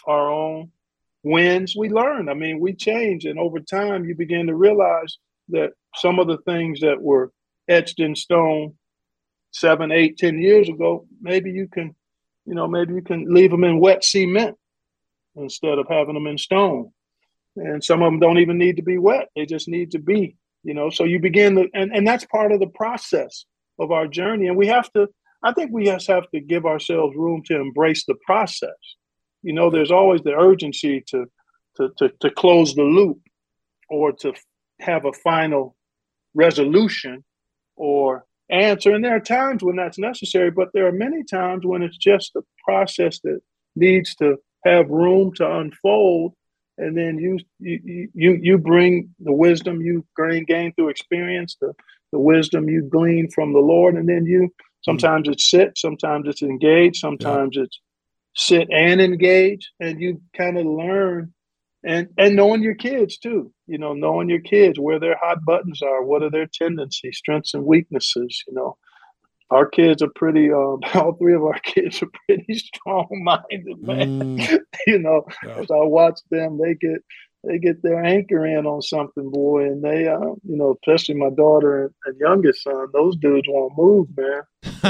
our 0.07 0.31
own 0.31 0.71
wins. 1.23 1.75
We 1.77 1.89
learn. 1.89 2.29
I 2.29 2.35
mean, 2.35 2.61
we 2.61 2.75
change, 2.75 3.25
and 3.25 3.39
over 3.39 3.61
time, 3.61 4.05
you 4.05 4.15
begin 4.15 4.47
to 4.47 4.55
realize 4.55 5.19
that 5.49 5.73
some 5.97 6.19
of 6.19 6.27
the 6.27 6.39
things 6.39 6.81
that 6.81 7.01
were 7.01 7.33
etched 7.69 8.01
in 8.01 8.15
stone 8.15 8.75
seven, 9.51 9.91
eight, 9.91 10.19
ten 10.19 10.39
years 10.39 10.69
ago, 10.69 11.07
maybe 11.21 11.51
you 11.51 11.69
can, 11.69 11.95
you 12.45 12.55
know, 12.55 12.67
maybe 12.67 12.95
you 12.95 13.03
can 13.03 13.33
leave 13.33 13.51
them 13.51 13.65
in 13.65 13.81
wet 13.81 14.05
cement 14.05 14.57
instead 15.39 15.79
of 15.79 15.87
having 15.89 16.15
them 16.15 16.27
in 16.27 16.39
stone. 16.39 16.91
And 17.57 17.83
some 17.83 18.03
of 18.03 18.13
them 18.13 18.21
don't 18.21 18.39
even 18.39 18.59
need 18.59 18.77
to 18.77 18.83
be 18.83 18.99
wet; 18.99 19.29
they 19.35 19.47
just 19.47 19.69
need 19.69 19.91
to 19.93 19.99
be, 19.99 20.37
you 20.63 20.75
know. 20.75 20.91
So 20.91 21.05
you 21.05 21.19
begin 21.19 21.57
to, 21.57 21.69
and 21.75 21.93
and 21.93 22.07
that's 22.07 22.25
part 22.27 22.53
of 22.53 22.61
the 22.61 22.69
process 22.69 23.45
of 23.79 23.91
our 23.91 24.07
journey. 24.07 24.47
And 24.47 24.57
we 24.57 24.69
have 24.69 24.91
to, 24.93 25.09
I 25.43 25.53
think, 25.53 25.73
we 25.73 25.85
just 25.85 26.07
have 26.07 26.31
to 26.31 26.41
give 26.41 26.67
ourselves 26.67 27.17
room 27.17 27.43
to 27.47 27.57
embrace 27.57 28.05
the 28.05 28.17
process. 28.25 28.77
You 29.43 29.53
know, 29.53 29.71
there's 29.71 29.91
always 29.91 30.21
the 30.23 30.35
urgency 30.35 31.03
to 31.09 31.27
to 31.77 31.91
to, 31.99 32.13
to 32.21 32.31
close 32.31 32.75
the 32.75 32.83
loop 32.83 33.19
or 33.89 34.13
to 34.13 34.35
have 34.81 35.05
a 35.05 35.13
final 35.13 35.75
resolution 36.35 37.25
or 37.77 38.25
answer. 38.51 38.95
And 38.95 39.05
there 39.05 39.17
are 39.17 39.21
times 39.21 39.63
when 39.63 39.77
that's 39.77 39.99
necessary, 39.99 40.51
but 40.51 40.69
there 40.73 40.87
are 40.87 40.93
many 40.93 41.25
times 41.25 41.67
when 41.67 41.83
it's 41.83 41.97
just 41.97 42.37
a 42.37 42.43
process 42.65 43.21
that 43.25 43.41
needs 43.77 44.15
to 44.17 44.37
have 44.65 44.89
room 44.89 45.33
to 45.35 45.59
unfold. 45.59 46.35
And 46.79 46.97
then 46.97 47.19
you 47.19 47.39
you 47.59 48.09
you 48.15 48.39
you 48.41 48.59
bring 48.59 49.13
the 49.19 49.33
wisdom 49.33 49.81
you 49.81 50.07
gain 50.17 50.45
gain 50.45 50.73
through 50.75 50.91
experience, 50.91 51.57
the, 51.61 51.73
the 52.13 52.21
wisdom 52.21 52.69
you 52.69 52.83
glean 52.83 53.29
from 53.31 53.53
the 53.53 53.59
Lord, 53.59 53.97
and 53.97 54.09
then 54.09 54.27
you 54.27 54.55
sometimes 54.83 55.25
mm-hmm. 55.25 55.33
it's 55.33 55.51
sit, 55.51 55.77
sometimes 55.77 56.29
it's 56.29 56.43
engage, 56.43 57.01
sometimes 57.01 57.57
yeah. 57.57 57.65
it's 57.65 57.81
sit 58.37 58.69
and 58.71 59.01
engage, 59.01 59.69
and 59.81 60.01
you 60.01 60.23
kind 60.37 60.57
of 60.57 60.67
learn 60.67 61.35
and 61.85 62.09
and 62.19 62.35
knowing 62.35 62.63
your 62.63 62.75
kids 62.75 63.19
too 63.19 63.53
you 63.67 63.79
know 63.79 63.93
knowing 63.93 64.29
your 64.29 64.41
kids 64.41 64.79
where 64.79 64.99
their 64.99 65.17
hot 65.23 65.45
buttons 65.45 65.81
are 65.83 66.03
what 66.03 66.23
are 66.23 66.31
their 66.31 66.49
tendencies 66.53 67.17
strengths 67.17 67.55
and 67.55 67.65
weaknesses 67.65 68.43
you 68.47 68.55
know 68.55 68.77
our 69.51 69.67
kids 69.67 70.03
are 70.03 70.11
pretty 70.15 70.51
um, 70.53 70.81
all 70.95 71.15
three 71.19 71.35
of 71.35 71.45
our 71.45 71.59
kids 71.61 72.03
are 72.03 72.11
pretty 72.27 72.55
strong 72.59 73.07
minded 73.25 73.83
man 73.83 74.39
mm. 74.39 74.59
you 74.87 74.99
know 74.99 75.25
yeah. 75.45 75.59
as 75.59 75.71
i 75.71 75.85
watch 75.85 76.21
them 76.31 76.59
they 76.59 76.75
get 76.75 77.01
they 77.45 77.59
get 77.59 77.81
their 77.83 78.03
anchor 78.03 78.45
in 78.45 78.67
on 78.67 78.83
something 78.83 79.31
boy 79.31 79.65
and 79.65 79.83
they 79.83 80.09
uh, 80.09 80.19
you 80.19 80.57
know 80.57 80.77
especially 80.83 81.15
my 81.15 81.31
daughter 81.31 81.85
and, 81.85 81.95
and 82.07 82.21
youngest 82.21 82.65
son 82.65 82.87
those 82.93 83.17
dudes 83.17 83.47
won't 83.49 83.73
move 83.77 84.09
man 84.17 84.43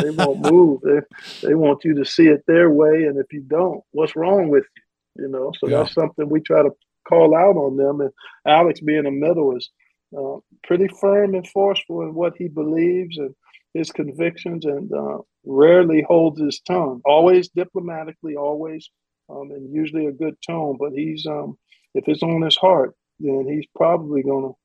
they 0.03 0.11
won't 0.11 0.41
move 0.51 0.81
they, 0.83 1.49
they 1.49 1.55
want 1.55 1.85
you 1.85 1.95
to 1.95 2.05
see 2.05 2.27
it 2.27 2.43
their 2.47 2.71
way 2.71 3.05
and 3.05 3.19
if 3.19 3.27
you 3.33 3.41
don't 3.43 3.83
what's 3.93 4.17
wrong 4.17 4.49
with 4.49 4.65
you 4.77 4.83
you 5.19 5.29
know. 5.29 5.53
So 5.59 5.69
yeah. 5.69 5.79
that's 5.79 5.95
something 5.95 6.29
we 6.29 6.41
try 6.41 6.63
to 6.63 6.71
call 7.07 7.37
out 7.37 7.57
on 7.57 7.77
them. 7.77 8.01
And 8.01 8.11
Alex, 8.47 8.81
being 8.81 9.07
a 9.07 9.11
middle, 9.11 9.57
is 9.57 9.69
uh, 10.17 10.37
pretty 10.65 10.89
firm 11.01 11.35
and 11.35 11.47
forceful 11.49 12.03
in 12.03 12.15
what 12.15 12.35
he 12.37 12.49
believes 12.49 13.19
and 13.19 13.35
his 13.75 13.91
convictions, 13.93 14.65
and 14.65 14.93
uh, 14.93 15.19
rarely 15.45 16.03
holds 16.03 16.41
his 16.41 16.61
tongue. 16.61 17.01
Always 17.05 17.49
diplomatically, 17.49 18.37
always, 18.37 18.91
um, 19.29 19.51
and 19.51 19.75
usually 19.75 20.07
a 20.07 20.13
good 20.13 20.37
tone. 20.47 20.77
But 20.79 20.93
he's, 20.93 21.27
um, 21.27 21.59
if 21.95 22.09
it's 22.09 22.23
on 22.23 22.43
his 22.43 22.57
heart, 22.57 22.95
then 23.21 23.47
he's 23.49 23.67
probably 23.77 24.23
going 24.23 24.45
to 24.45 24.57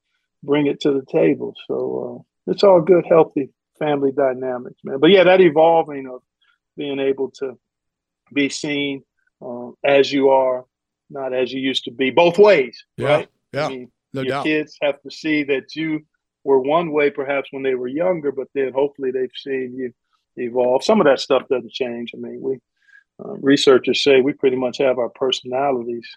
bring 0.43 0.67
it 0.67 0.81
to 0.81 0.91
the 0.93 1.05
table. 1.11 1.53
So 1.67 2.25
uh, 2.47 2.51
it's 2.51 2.63
all 2.63 2.81
good, 2.81 3.05
healthy 3.07 3.49
family 3.79 4.11
dynamics, 4.11 4.79
man. 4.83 4.99
But 4.99 5.11
yeah, 5.11 5.23
that 5.23 5.41
evolving 5.41 6.07
of 6.07 6.21
being 6.77 6.99
able 6.99 7.31
to 7.31 7.57
be 8.33 8.49
seen 8.49 9.03
uh, 9.41 9.71
as 9.83 10.11
you 10.11 10.29
are, 10.29 10.65
not 11.09 11.33
as 11.33 11.51
you 11.51 11.59
used 11.59 11.85
to 11.85 11.91
be. 11.91 12.09
Both 12.09 12.37
ways, 12.37 12.83
yeah, 12.97 13.07
right? 13.07 13.29
Yeah, 13.51 13.65
I 13.65 13.69
mean, 13.69 13.91
no 14.13 14.21
your 14.21 14.29
doubt. 14.29 14.45
kids 14.45 14.77
have 14.81 15.01
to 15.01 15.11
see 15.11 15.43
that 15.43 15.75
you 15.75 16.05
were 16.43 16.59
one 16.59 16.91
way, 16.91 17.09
perhaps 17.09 17.49
when 17.51 17.63
they 17.63 17.75
were 17.75 17.87
younger, 17.87 18.31
but 18.31 18.47
then 18.53 18.73
hopefully 18.73 19.11
they've 19.11 19.29
seen 19.35 19.75
you 19.75 19.93
evolve. 20.35 20.83
Some 20.83 20.99
of 20.99 21.05
that 21.05 21.19
stuff 21.19 21.47
doesn't 21.47 21.71
change. 21.71 22.11
I 22.13 22.17
mean, 22.17 22.41
we 22.41 22.59
uh, 23.23 23.33
researchers 23.33 24.03
say 24.03 24.21
we 24.21 24.33
pretty 24.33 24.57
much 24.57 24.79
have 24.79 24.97
our 24.97 25.09
personalities 25.09 26.07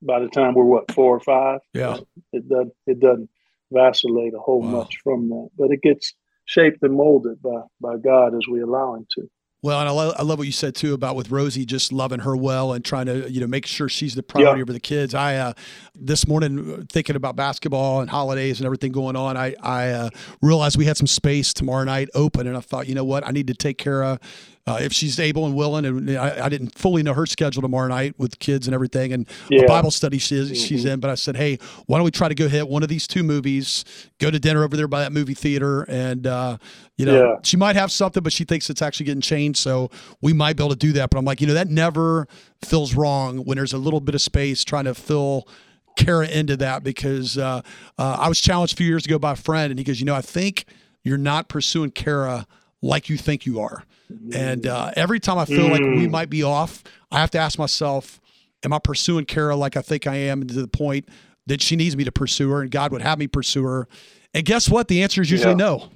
by 0.00 0.20
the 0.20 0.28
time 0.28 0.54
we're 0.54 0.64
what 0.64 0.90
four 0.92 1.16
or 1.16 1.20
five. 1.20 1.60
Yeah, 1.74 1.98
it 2.32 2.48
doesn't 2.48 2.72
it 2.86 3.00
doesn't 3.00 3.30
vacillate 3.72 4.34
a 4.34 4.38
whole 4.38 4.62
wow. 4.62 4.70
much 4.70 4.98
from 5.02 5.28
that, 5.28 5.48
but 5.58 5.70
it 5.70 5.82
gets 5.82 6.14
shaped 6.44 6.82
and 6.82 6.94
molded 6.94 7.42
by 7.42 7.62
by 7.80 7.96
God 7.96 8.34
as 8.34 8.46
we 8.48 8.60
allow 8.60 8.94
Him 8.94 9.06
to. 9.16 9.30
Well, 9.60 9.80
and 9.80 9.88
I 9.88 9.92
love, 9.92 10.14
I 10.16 10.22
love 10.22 10.38
what 10.38 10.46
you 10.46 10.52
said 10.52 10.76
too 10.76 10.94
about 10.94 11.16
with 11.16 11.32
Rosie 11.32 11.66
just 11.66 11.92
loving 11.92 12.20
her 12.20 12.36
well 12.36 12.72
and 12.72 12.84
trying 12.84 13.06
to 13.06 13.28
you 13.30 13.40
know 13.40 13.48
make 13.48 13.66
sure 13.66 13.88
she's 13.88 14.14
the 14.14 14.22
priority 14.22 14.60
yeah. 14.60 14.62
over 14.62 14.72
the 14.72 14.78
kids. 14.80 15.14
I 15.14 15.34
uh, 15.34 15.52
this 15.96 16.28
morning 16.28 16.86
thinking 16.86 17.16
about 17.16 17.34
basketball 17.34 18.00
and 18.00 18.08
holidays 18.08 18.60
and 18.60 18.66
everything 18.66 18.92
going 18.92 19.16
on, 19.16 19.36
I 19.36 19.56
I 19.60 19.88
uh, 19.90 20.10
realized 20.40 20.78
we 20.78 20.84
had 20.84 20.96
some 20.96 21.08
space 21.08 21.52
tomorrow 21.52 21.82
night 21.82 22.08
open, 22.14 22.46
and 22.46 22.56
I 22.56 22.60
thought, 22.60 22.86
you 22.86 22.94
know 22.94 23.04
what, 23.04 23.26
I 23.26 23.32
need 23.32 23.48
to 23.48 23.54
take 23.54 23.78
care 23.78 24.04
of 24.04 24.20
uh, 24.66 24.78
if 24.80 24.92
she's 24.92 25.18
able 25.18 25.46
and 25.46 25.54
willing. 25.54 25.84
And 25.84 26.10
I, 26.10 26.46
I, 26.46 26.48
didn't 26.48 26.78
fully 26.78 27.02
know 27.02 27.14
her 27.14 27.26
schedule 27.26 27.62
tomorrow 27.62 27.88
night 27.88 28.14
with 28.18 28.38
kids 28.38 28.66
and 28.66 28.74
everything, 28.74 29.12
and 29.12 29.26
yeah. 29.48 29.66
Bible 29.66 29.90
study 29.90 30.18
she's, 30.18 30.46
mm-hmm. 30.46 30.54
she's 30.54 30.84
in. 30.84 31.00
But 31.00 31.10
I 31.10 31.14
said, 31.14 31.36
hey, 31.36 31.58
why 31.86 31.98
don't 31.98 32.04
we 32.04 32.10
try 32.10 32.28
to 32.28 32.34
go 32.34 32.48
hit 32.48 32.68
one 32.68 32.82
of 32.82 32.88
these 32.88 33.06
two 33.06 33.22
movies? 33.22 33.84
Go 34.18 34.30
to 34.30 34.38
dinner 34.38 34.64
over 34.64 34.76
there 34.76 34.88
by 34.88 35.00
that 35.00 35.12
movie 35.12 35.34
theater, 35.34 35.82
and 35.88 36.26
uh, 36.26 36.58
you 36.96 37.06
know, 37.06 37.30
yeah. 37.30 37.36
she 37.42 37.56
might 37.56 37.76
have 37.76 37.90
something, 37.90 38.22
but 38.22 38.32
she 38.32 38.44
thinks 38.44 38.68
it's 38.68 38.82
actually 38.82 39.06
getting 39.06 39.22
changed, 39.22 39.58
so 39.58 39.90
we 40.20 40.32
might 40.32 40.56
be 40.56 40.62
able 40.62 40.74
to 40.74 40.78
do 40.78 40.92
that. 40.92 41.10
But 41.10 41.18
I'm 41.18 41.24
like, 41.24 41.40
you 41.40 41.46
know, 41.46 41.54
that 41.54 41.68
never 41.68 42.28
feels 42.64 42.94
wrong 42.94 43.38
when 43.38 43.56
there's 43.56 43.72
a 43.72 43.78
little 43.78 44.00
bit 44.00 44.14
of 44.14 44.20
space 44.20 44.64
trying 44.64 44.84
to 44.84 44.94
fill. 44.94 45.48
Kara 45.96 46.28
into 46.28 46.56
that 46.58 46.84
because 46.84 47.36
uh, 47.36 47.60
uh, 47.98 48.16
I 48.20 48.28
was 48.28 48.40
challenged 48.40 48.74
a 48.74 48.76
few 48.76 48.86
years 48.86 49.04
ago 49.04 49.18
by 49.18 49.32
a 49.32 49.36
friend, 49.36 49.72
and 49.72 49.80
he 49.80 49.84
goes, 49.84 49.98
"You 49.98 50.06
know, 50.06 50.14
I 50.14 50.20
think 50.20 50.64
you're 51.02 51.18
not 51.18 51.48
pursuing 51.48 51.90
Kara 51.90 52.46
like 52.82 53.08
you 53.08 53.16
think 53.16 53.46
you 53.46 53.60
are." 53.60 53.84
And 54.32 54.66
uh, 54.66 54.92
every 54.96 55.20
time 55.20 55.38
I 55.38 55.44
feel 55.44 55.66
mm. 55.66 55.70
like 55.70 55.80
we 55.80 56.06
mm. 56.06 56.10
might 56.10 56.30
be 56.30 56.42
off, 56.42 56.82
I 57.10 57.20
have 57.20 57.30
to 57.32 57.38
ask 57.38 57.58
myself, 57.58 58.20
Am 58.64 58.72
I 58.72 58.78
pursuing 58.78 59.24
Kara 59.24 59.54
like 59.54 59.76
I 59.76 59.82
think 59.82 60.06
I 60.06 60.16
am 60.16 60.46
to 60.46 60.54
the 60.54 60.68
point 60.68 61.08
that 61.46 61.62
she 61.62 61.76
needs 61.76 61.96
me 61.96 62.04
to 62.04 62.12
pursue 62.12 62.50
her 62.50 62.62
and 62.62 62.70
God 62.70 62.92
would 62.92 63.02
have 63.02 63.18
me 63.18 63.28
pursue 63.28 63.64
her? 63.64 63.88
And 64.34 64.44
guess 64.44 64.68
what? 64.68 64.88
The 64.88 65.02
answer 65.02 65.22
is 65.22 65.30
usually 65.30 65.52
yeah. 65.52 65.56
no. 65.56 65.90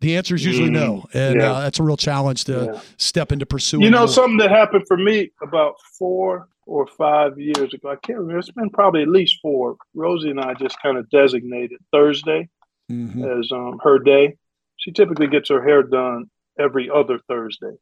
the 0.00 0.16
answer 0.16 0.34
is 0.34 0.44
usually 0.44 0.70
mm, 0.70 0.72
no. 0.72 1.06
And 1.14 1.40
yeah. 1.40 1.52
uh, 1.52 1.60
that's 1.60 1.78
a 1.78 1.82
real 1.82 1.96
challenge 1.96 2.44
to 2.44 2.72
yeah. 2.72 2.80
step 2.96 3.30
into 3.30 3.46
pursuing. 3.46 3.84
You 3.84 3.90
know, 3.90 4.00
more. 4.00 4.08
something 4.08 4.38
that 4.38 4.50
happened 4.50 4.84
for 4.88 4.96
me 4.96 5.30
about 5.42 5.76
four 5.96 6.48
or 6.66 6.86
five 6.86 7.38
years 7.38 7.72
ago. 7.72 7.90
I 7.90 7.96
can't 7.96 8.18
remember. 8.18 8.40
It's 8.40 8.50
been 8.50 8.70
probably 8.70 9.02
at 9.02 9.08
least 9.08 9.38
four. 9.40 9.76
Rosie 9.94 10.30
and 10.30 10.40
I 10.40 10.54
just 10.54 10.80
kind 10.82 10.98
of 10.98 11.08
designated 11.08 11.78
Thursday 11.92 12.48
mm-hmm. 12.90 13.24
as 13.24 13.50
um, 13.52 13.78
her 13.82 13.98
day. 14.00 14.36
She 14.78 14.92
typically 14.92 15.26
gets 15.26 15.50
her 15.50 15.62
hair 15.62 15.82
done 15.82 16.30
every 16.58 16.88
other 16.88 17.18
Thursday. 17.28 17.76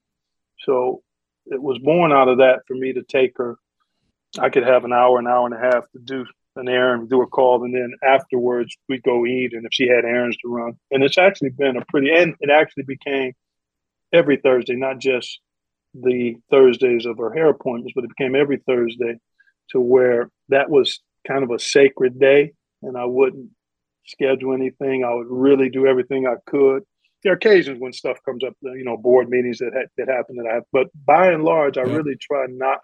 So 0.60 1.02
it 1.46 1.62
was 1.62 1.78
born 1.78 2.12
out 2.12 2.28
of 2.28 2.38
that 2.38 2.60
for 2.66 2.74
me 2.74 2.92
to 2.94 3.02
take 3.02 3.36
her. 3.36 3.56
I 4.38 4.50
could 4.50 4.64
have 4.64 4.84
an 4.84 4.92
hour, 4.92 5.18
an 5.18 5.26
hour 5.26 5.46
and 5.46 5.54
a 5.54 5.58
half 5.58 5.90
to 5.92 5.98
do 5.98 6.26
an 6.56 6.68
errand, 6.68 7.08
do 7.08 7.22
a 7.22 7.26
call, 7.26 7.64
and 7.64 7.74
then 7.74 7.92
afterwards 8.02 8.76
we 8.88 8.98
go 8.98 9.26
eat. 9.26 9.52
And 9.52 9.64
if 9.64 9.70
she 9.72 9.86
had 9.88 10.04
errands 10.04 10.36
to 10.38 10.48
run, 10.48 10.74
and 10.90 11.02
it's 11.02 11.18
actually 11.18 11.50
been 11.50 11.76
a 11.76 11.84
pretty, 11.84 12.10
and 12.10 12.34
it 12.40 12.50
actually 12.50 12.84
became 12.84 13.32
every 14.12 14.38
Thursday, 14.38 14.74
not 14.74 14.98
just 14.98 15.40
the 15.94 16.36
Thursdays 16.50 17.06
of 17.06 17.18
her 17.18 17.32
hair 17.32 17.48
appointments, 17.48 17.92
but 17.94 18.04
it 18.04 18.10
became 18.16 18.34
every 18.34 18.58
Thursday 18.66 19.18
to 19.70 19.80
where 19.80 20.30
that 20.48 20.70
was 20.70 21.00
kind 21.26 21.42
of 21.42 21.50
a 21.50 21.58
sacred 21.58 22.18
day, 22.18 22.52
and 22.82 22.96
I 22.96 23.04
wouldn't 23.04 23.50
schedule 24.06 24.54
anything. 24.54 25.04
I 25.04 25.14
would 25.14 25.28
really 25.28 25.68
do 25.68 25.86
everything 25.86 26.26
I 26.26 26.36
could 26.46 26.84
there 27.26 27.32
are 27.32 27.36
occasions 27.36 27.80
when 27.80 27.92
stuff 27.92 28.18
comes 28.24 28.44
up, 28.44 28.54
you 28.62 28.84
know, 28.84 28.96
board 28.96 29.28
meetings 29.28 29.58
that 29.58 29.72
ha- 29.74 29.88
that 29.96 30.08
happen 30.08 30.36
that 30.36 30.46
I 30.46 30.54
have, 30.54 30.62
but 30.72 30.86
by 31.04 31.32
and 31.32 31.42
large, 31.42 31.76
I 31.76 31.84
yeah. 31.84 31.96
really 31.96 32.14
try 32.14 32.46
not 32.48 32.78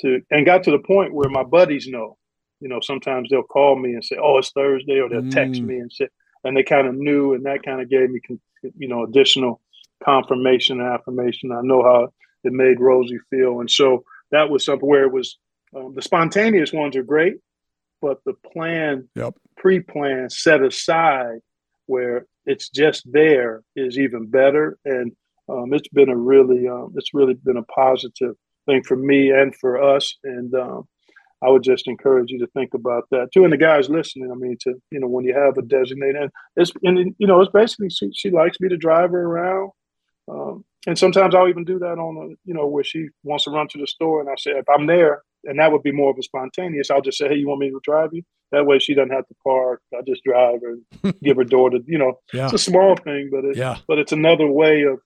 to. 0.00 0.20
And 0.30 0.44
got 0.44 0.64
to 0.64 0.70
the 0.70 0.78
point 0.78 1.14
where 1.14 1.30
my 1.30 1.44
buddies 1.44 1.88
know. 1.88 2.18
You 2.60 2.68
know, 2.68 2.80
sometimes 2.80 3.30
they'll 3.30 3.42
call 3.42 3.78
me 3.78 3.94
and 3.94 4.04
say, 4.04 4.16
"Oh, 4.22 4.36
it's 4.36 4.50
Thursday," 4.52 5.00
or 5.00 5.08
they'll 5.08 5.30
text 5.30 5.62
mm. 5.62 5.66
me 5.66 5.78
and 5.78 5.90
say, 5.90 6.08
and 6.44 6.54
they 6.54 6.62
kind 6.62 6.86
of 6.86 6.94
knew, 6.94 7.32
and 7.32 7.46
that 7.46 7.62
kind 7.62 7.80
of 7.80 7.88
gave 7.88 8.10
me, 8.10 8.20
you 8.76 8.86
know, 8.86 9.04
additional 9.04 9.62
confirmation 10.04 10.80
and 10.80 10.90
affirmation. 10.90 11.50
I 11.50 11.62
know 11.62 11.82
how 11.82 12.12
it 12.44 12.52
made 12.52 12.80
Rosie 12.80 13.18
feel, 13.30 13.60
and 13.60 13.70
so 13.70 14.04
that 14.30 14.50
was 14.50 14.64
something 14.64 14.86
where 14.86 15.04
it 15.04 15.12
was. 15.12 15.38
Um, 15.74 15.94
the 15.94 16.02
spontaneous 16.02 16.72
ones 16.72 16.96
are 16.96 17.02
great, 17.02 17.36
but 18.02 18.18
the 18.26 18.34
plan, 18.52 19.08
yep. 19.14 19.34
Pre-plan, 19.56 20.30
set 20.30 20.62
aside 20.62 21.38
where 21.86 22.26
it's 22.46 22.68
just 22.68 23.10
there 23.10 23.62
is 23.76 23.98
even 23.98 24.26
better. 24.26 24.78
And 24.84 25.12
um, 25.48 25.72
it's 25.72 25.88
been 25.88 26.08
a 26.08 26.16
really, 26.16 26.68
um, 26.68 26.94
it's 26.96 27.14
really 27.14 27.34
been 27.34 27.56
a 27.56 27.62
positive 27.64 28.34
thing 28.66 28.82
for 28.82 28.96
me 28.96 29.30
and 29.30 29.54
for 29.54 29.82
us. 29.82 30.16
And 30.24 30.54
um, 30.54 30.88
I 31.44 31.50
would 31.50 31.62
just 31.62 31.88
encourage 31.88 32.30
you 32.30 32.38
to 32.38 32.46
think 32.48 32.74
about 32.74 33.04
that 33.10 33.28
too. 33.32 33.44
And 33.44 33.52
the 33.52 33.58
guys 33.58 33.90
listening, 33.90 34.30
I 34.30 34.34
mean, 34.34 34.56
to 34.62 34.74
you 34.90 35.00
know, 35.00 35.08
when 35.08 35.24
you 35.24 35.34
have 35.34 35.58
a 35.58 35.62
designated, 35.62 36.16
and 36.16 36.30
it's 36.56 36.72
and 36.82 37.14
you 37.18 37.26
know, 37.26 37.40
it's 37.42 37.52
basically 37.52 37.90
she, 37.90 38.10
she 38.14 38.30
likes 38.30 38.58
me 38.60 38.68
to 38.68 38.76
drive 38.76 39.10
her 39.10 39.22
around. 39.22 39.70
Um, 40.30 40.64
and 40.86 40.98
sometimes 40.98 41.34
I'll 41.34 41.48
even 41.48 41.64
do 41.64 41.78
that 41.78 41.98
on 41.98 42.16
a, 42.16 42.34
you 42.46 42.54
know, 42.54 42.66
where 42.66 42.84
she 42.84 43.08
wants 43.24 43.44
to 43.44 43.50
run 43.50 43.68
to 43.68 43.78
the 43.78 43.86
store, 43.86 44.20
and 44.20 44.30
I 44.30 44.34
say 44.38 44.52
if 44.52 44.68
I'm 44.68 44.86
there, 44.86 45.22
and 45.44 45.58
that 45.58 45.70
would 45.70 45.82
be 45.82 45.92
more 45.92 46.10
of 46.10 46.18
a 46.18 46.22
spontaneous. 46.22 46.90
I'll 46.90 47.02
just 47.02 47.18
say, 47.18 47.28
"Hey, 47.28 47.36
you 47.36 47.48
want 47.48 47.60
me 47.60 47.70
to 47.70 47.80
drive 47.82 48.10
you?" 48.12 48.22
That 48.52 48.66
way, 48.66 48.78
she 48.78 48.94
doesn't 48.94 49.12
have 49.12 49.26
to 49.26 49.34
park. 49.42 49.82
I 49.96 50.02
just 50.06 50.22
drive 50.24 50.60
her, 50.62 50.76
and 51.02 51.20
give 51.22 51.36
her 51.36 51.44
door 51.44 51.70
to. 51.70 51.80
You 51.86 51.98
know, 51.98 52.20
yeah. 52.32 52.44
it's 52.44 52.54
a 52.54 52.58
small 52.58 52.96
thing, 52.96 53.30
but 53.32 53.44
it, 53.44 53.56
yeah. 53.56 53.78
but 53.88 53.98
it's 53.98 54.12
another 54.12 54.46
way 54.46 54.82
of, 54.82 55.00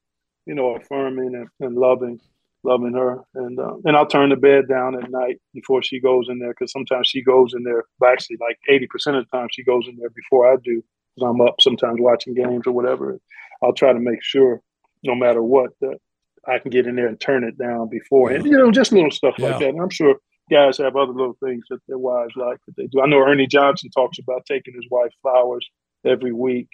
you 0.46 0.54
know, 0.54 0.76
affirming 0.76 1.34
and, 1.34 1.48
and 1.60 1.76
loving, 1.76 2.20
loving 2.62 2.94
her. 2.94 3.20
And 3.34 3.58
uh, 3.58 3.76
and 3.84 3.96
I'll 3.96 4.06
turn 4.06 4.30
the 4.30 4.36
bed 4.36 4.68
down 4.68 5.02
at 5.02 5.10
night 5.10 5.40
before 5.54 5.82
she 5.82 6.00
goes 6.00 6.28
in 6.28 6.38
there 6.38 6.50
because 6.50 6.72
sometimes 6.72 7.08
she 7.08 7.22
goes 7.22 7.54
in 7.54 7.62
there. 7.62 7.84
Actually, 8.06 8.38
like 8.40 8.58
eighty 8.68 8.86
percent 8.86 9.16
of 9.16 9.26
the 9.30 9.36
time, 9.36 9.48
she 9.50 9.64
goes 9.64 9.86
in 9.88 9.96
there 9.96 10.10
before 10.10 10.52
I 10.52 10.56
do 10.62 10.82
because 11.14 11.30
I'm 11.30 11.40
up 11.40 11.60
sometimes 11.60 12.00
watching 12.00 12.34
games 12.34 12.66
or 12.66 12.72
whatever. 12.72 13.18
I'll 13.62 13.72
try 13.72 13.92
to 13.92 13.98
make 13.98 14.22
sure, 14.22 14.60
no 15.02 15.14
matter 15.14 15.42
what, 15.42 15.70
that 15.80 15.98
I 16.46 16.58
can 16.58 16.70
get 16.70 16.86
in 16.86 16.96
there 16.96 17.08
and 17.08 17.20
turn 17.20 17.44
it 17.44 17.58
down 17.58 17.88
before. 17.88 18.30
And, 18.30 18.44
you 18.46 18.56
know, 18.56 18.70
just 18.70 18.92
little 18.92 19.10
stuff 19.10 19.34
yeah. 19.38 19.50
like 19.50 19.58
that. 19.60 19.68
And 19.70 19.80
I'm 19.80 19.90
sure 19.90 20.16
guys 20.50 20.78
have 20.78 20.96
other 20.96 21.12
little 21.12 21.36
things 21.42 21.64
that 21.70 21.80
their 21.88 21.98
wives 21.98 22.34
like 22.36 22.58
that 22.66 22.76
they 22.76 22.86
do. 22.86 23.00
I 23.00 23.06
know 23.06 23.18
Ernie 23.18 23.46
Johnson 23.46 23.90
talks 23.90 24.18
about 24.18 24.46
taking 24.46 24.74
his 24.74 24.86
wife 24.90 25.12
flowers 25.22 25.66
every 26.04 26.32
week. 26.32 26.68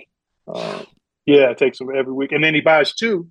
Uh, 0.46 0.84
yeah, 1.26 1.54
takes 1.54 1.78
them 1.78 1.88
every 1.94 2.12
week, 2.12 2.32
and 2.32 2.44
then 2.44 2.54
he 2.54 2.60
buys 2.60 2.94
two, 2.94 3.28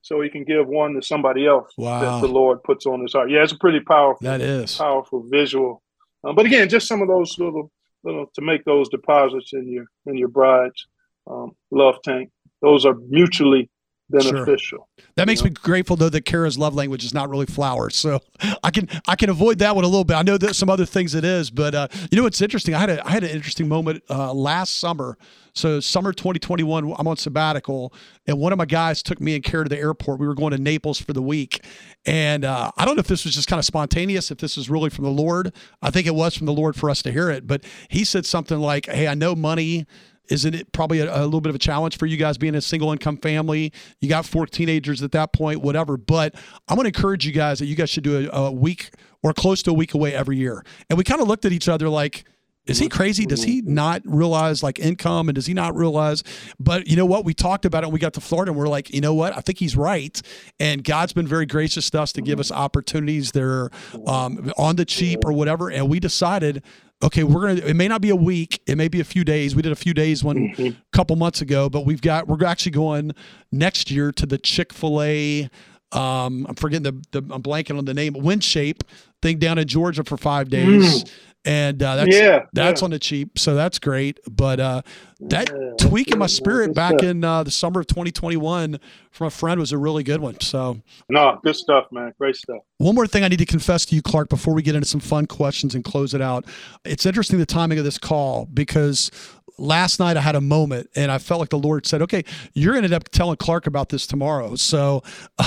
so 0.00 0.20
he 0.20 0.30
can 0.30 0.44
give 0.44 0.66
one 0.66 0.94
to 0.94 1.02
somebody 1.02 1.46
else 1.46 1.72
wow. 1.76 2.00
that 2.00 2.26
the 2.26 2.32
Lord 2.32 2.62
puts 2.62 2.86
on 2.86 3.02
his 3.02 3.12
heart. 3.12 3.30
Yeah, 3.30 3.42
it's 3.42 3.52
a 3.52 3.58
pretty 3.58 3.80
powerful. 3.80 4.24
That 4.24 4.40
is 4.40 4.76
powerful 4.76 5.26
visual. 5.30 5.82
Uh, 6.26 6.32
but 6.32 6.46
again, 6.46 6.68
just 6.68 6.88
some 6.88 7.02
of 7.02 7.08
those 7.08 7.38
little, 7.38 7.70
little 8.02 8.26
to 8.34 8.40
make 8.40 8.64
those 8.64 8.88
deposits 8.88 9.52
in 9.52 9.70
your 9.70 9.84
in 10.06 10.16
your 10.16 10.28
bride's 10.28 10.86
um, 11.26 11.52
love 11.70 11.96
tank. 12.02 12.30
Those 12.62 12.86
are 12.86 12.94
mutually 13.08 13.70
beneficial. 14.10 14.88
Sure. 14.98 15.06
That 15.16 15.26
makes 15.26 15.40
know? 15.40 15.46
me 15.46 15.50
grateful 15.50 15.96
though 15.96 16.08
that 16.08 16.24
Kara's 16.24 16.58
love 16.58 16.74
language 16.74 17.04
is 17.04 17.14
not 17.14 17.28
really 17.30 17.46
flowers, 17.46 17.96
so 17.96 18.20
I 18.62 18.70
can 18.70 18.88
I 19.08 19.16
can 19.16 19.30
avoid 19.30 19.58
that 19.58 19.74
one 19.74 19.84
a 19.84 19.88
little 19.88 20.04
bit. 20.04 20.14
I 20.14 20.22
know 20.22 20.38
that 20.38 20.54
some 20.54 20.68
other 20.68 20.86
things 20.86 21.14
it 21.14 21.24
is, 21.24 21.50
but 21.50 21.74
uh, 21.74 21.88
you 22.10 22.16
know 22.16 22.24
what's 22.24 22.40
interesting? 22.40 22.74
I 22.74 22.80
had 22.80 22.90
a 22.90 23.06
I 23.06 23.10
had 23.10 23.24
an 23.24 23.30
interesting 23.30 23.68
moment 23.68 24.02
uh, 24.10 24.32
last 24.32 24.78
summer. 24.78 25.16
So 25.56 25.78
summer 25.78 26.12
2021, 26.12 26.96
I'm 26.98 27.06
on 27.06 27.16
sabbatical, 27.16 27.94
and 28.26 28.40
one 28.40 28.52
of 28.52 28.58
my 28.58 28.64
guys 28.64 29.04
took 29.04 29.20
me 29.20 29.36
and 29.36 29.44
Kara 29.44 29.62
to 29.62 29.68
the 29.68 29.78
airport. 29.78 30.18
We 30.18 30.26
were 30.26 30.34
going 30.34 30.50
to 30.50 30.58
Naples 30.58 31.00
for 31.00 31.12
the 31.12 31.22
week, 31.22 31.64
and 32.04 32.44
uh, 32.44 32.72
I 32.76 32.84
don't 32.84 32.96
know 32.96 33.00
if 33.00 33.06
this 33.06 33.24
was 33.24 33.36
just 33.36 33.46
kind 33.46 33.60
of 33.60 33.64
spontaneous, 33.64 34.32
if 34.32 34.38
this 34.38 34.56
was 34.56 34.68
really 34.68 34.90
from 34.90 35.04
the 35.04 35.12
Lord. 35.12 35.52
I 35.80 35.92
think 35.92 36.08
it 36.08 36.14
was 36.14 36.34
from 36.34 36.46
the 36.46 36.52
Lord 36.52 36.74
for 36.74 36.90
us 36.90 37.02
to 37.02 37.12
hear 37.12 37.30
it, 37.30 37.46
but 37.46 37.62
he 37.88 38.04
said 38.04 38.26
something 38.26 38.58
like, 38.58 38.86
"Hey, 38.86 39.06
I 39.06 39.14
know 39.14 39.36
money." 39.36 39.86
Isn't 40.28 40.54
it 40.54 40.72
probably 40.72 41.00
a, 41.00 41.22
a, 41.22 41.24
little 41.24 41.40
bit 41.40 41.50
of 41.50 41.56
a 41.56 41.58
challenge 41.58 41.98
for 41.98 42.06
you 42.06 42.16
guys 42.16 42.38
being 42.38 42.54
a 42.54 42.60
single 42.60 42.92
income 42.92 43.18
family? 43.18 43.72
You 44.00 44.08
got 44.08 44.24
four 44.24 44.46
teenagers 44.46 45.02
at 45.02 45.12
that 45.12 45.32
point, 45.32 45.60
whatever. 45.60 45.96
But 45.96 46.34
I'm 46.68 46.76
going 46.76 46.90
to 46.90 46.96
encourage 46.96 47.26
you 47.26 47.32
guys 47.32 47.58
that 47.58 47.66
you 47.66 47.76
guys 47.76 47.90
should 47.90 48.04
do 48.04 48.28
a, 48.30 48.44
a 48.44 48.52
week 48.52 48.90
or 49.22 49.32
close 49.32 49.62
to 49.64 49.70
a 49.70 49.74
week 49.74 49.94
away 49.94 50.14
every 50.14 50.36
year. 50.36 50.64
And 50.88 50.96
we 50.96 51.04
kind 51.04 51.20
of 51.20 51.28
looked 51.28 51.44
at 51.44 51.52
each 51.52 51.68
other 51.68 51.88
like, 51.88 52.24
is 52.66 52.78
he 52.78 52.88
crazy? 52.88 53.26
Does 53.26 53.44
he 53.44 53.60
not 53.62 54.00
realize 54.06 54.62
like 54.62 54.78
income 54.78 55.28
and 55.28 55.34
does 55.34 55.44
he 55.44 55.52
not 55.52 55.76
realize? 55.76 56.22
But 56.58 56.86
you 56.86 56.96
know 56.96 57.04
what? 57.04 57.24
We 57.24 57.34
talked 57.34 57.66
about 57.66 57.82
it 57.82 57.86
and 57.86 57.92
we 57.92 57.98
got 57.98 58.14
to 58.14 58.22
Florida 58.22 58.52
and 58.52 58.58
we're 58.58 58.68
like, 58.68 58.92
you 58.92 59.02
know 59.02 59.12
what? 59.12 59.36
I 59.36 59.40
think 59.40 59.58
he's 59.58 59.76
right. 59.76 60.20
And 60.58 60.82
God's 60.82 61.12
been 61.12 61.26
very 61.26 61.44
gracious 61.44 61.90
to 61.90 62.00
us 62.00 62.12
to 62.14 62.22
give 62.22 62.40
us 62.40 62.50
opportunities 62.50 63.32
that 63.32 63.42
are 63.42 63.70
um, 64.06 64.50
on 64.56 64.76
the 64.76 64.86
cheap 64.86 65.26
or 65.26 65.32
whatever. 65.32 65.70
And 65.70 65.90
we 65.90 66.00
decided 66.00 66.62
okay, 67.02 67.24
we're 67.24 67.48
gonna. 67.48 67.66
It 67.66 67.74
may 67.74 67.88
not 67.88 68.00
be 68.00 68.10
a 68.10 68.16
week. 68.16 68.60
It 68.66 68.76
may 68.76 68.88
be 68.88 69.00
a 69.00 69.04
few 69.04 69.24
days. 69.24 69.54
We 69.54 69.62
did 69.62 69.72
a 69.72 69.76
few 69.76 69.94
days 69.94 70.22
one 70.24 70.36
mm-hmm. 70.36 70.78
couple 70.92 71.16
months 71.16 71.40
ago, 71.40 71.68
but 71.68 71.84
we've 71.84 72.00
got 72.00 72.28
we're 72.28 72.44
actually 72.44 72.72
going 72.72 73.12
next 73.52 73.90
year 73.90 74.12
to 74.12 74.26
the 74.26 74.38
Chick 74.38 74.72
Fil 74.72 75.02
A. 75.02 75.50
Um, 75.94 76.46
I'm 76.48 76.54
forgetting 76.54 76.82
the, 76.82 77.20
the 77.20 77.34
I'm 77.34 77.42
blanking 77.42 77.78
on 77.78 77.84
the 77.84 77.94
name. 77.94 78.14
WinShape 78.14 78.82
thing 79.22 79.38
down 79.38 79.58
in 79.58 79.66
Georgia 79.66 80.04
for 80.04 80.16
five 80.16 80.48
days. 80.48 81.04
Mm 81.04 81.10
and 81.44 81.82
uh, 81.82 81.96
that's 81.96 82.16
yeah, 82.16 82.46
that's 82.52 82.80
yeah. 82.80 82.84
on 82.84 82.90
the 82.90 82.98
cheap, 82.98 83.38
so 83.38 83.54
that's 83.54 83.78
great. 83.78 84.18
But 84.30 84.60
uh, 84.60 84.82
that 85.20 85.50
yeah, 85.50 85.88
tweak 85.88 86.10
in 86.10 86.18
my 86.18 86.26
spirit 86.26 86.74
back 86.74 86.94
stuff. 86.98 87.04
in 87.04 87.22
uh, 87.22 87.42
the 87.42 87.50
summer 87.50 87.80
of 87.80 87.86
2021 87.86 88.80
from 89.10 89.26
a 89.26 89.30
friend 89.30 89.60
was 89.60 89.70
a 89.70 89.78
really 89.78 90.02
good 90.02 90.20
one. 90.20 90.40
So 90.40 90.80
no, 91.10 91.38
good 91.44 91.56
stuff, 91.56 91.86
man, 91.92 92.14
great 92.18 92.36
stuff. 92.36 92.62
One 92.78 92.94
more 92.94 93.06
thing 93.06 93.24
I 93.24 93.28
need 93.28 93.40
to 93.40 93.46
confess 93.46 93.84
to 93.86 93.94
you, 93.94 94.00
Clark, 94.00 94.30
before 94.30 94.54
we 94.54 94.62
get 94.62 94.74
into 94.74 94.88
some 94.88 95.00
fun 95.00 95.26
questions 95.26 95.74
and 95.74 95.84
close 95.84 96.14
it 96.14 96.22
out. 96.22 96.46
It's 96.84 97.04
interesting 97.04 97.38
the 97.38 97.46
timing 97.46 97.78
of 97.78 97.84
this 97.84 97.98
call 97.98 98.46
because 98.46 99.10
last 99.58 100.00
night 100.00 100.16
I 100.16 100.20
had 100.20 100.34
a 100.34 100.40
moment 100.40 100.90
and 100.96 101.10
I 101.10 101.18
felt 101.18 101.40
like 101.40 101.50
the 101.50 101.58
Lord 101.58 101.86
said, 101.86 102.02
okay, 102.02 102.24
you're 102.52 102.72
going 102.72 102.82
to 102.82 102.86
end 102.86 102.94
up 102.94 103.08
telling 103.10 103.36
Clark 103.36 103.66
about 103.66 103.88
this 103.88 104.06
tomorrow. 104.06 104.56
So 104.56 105.02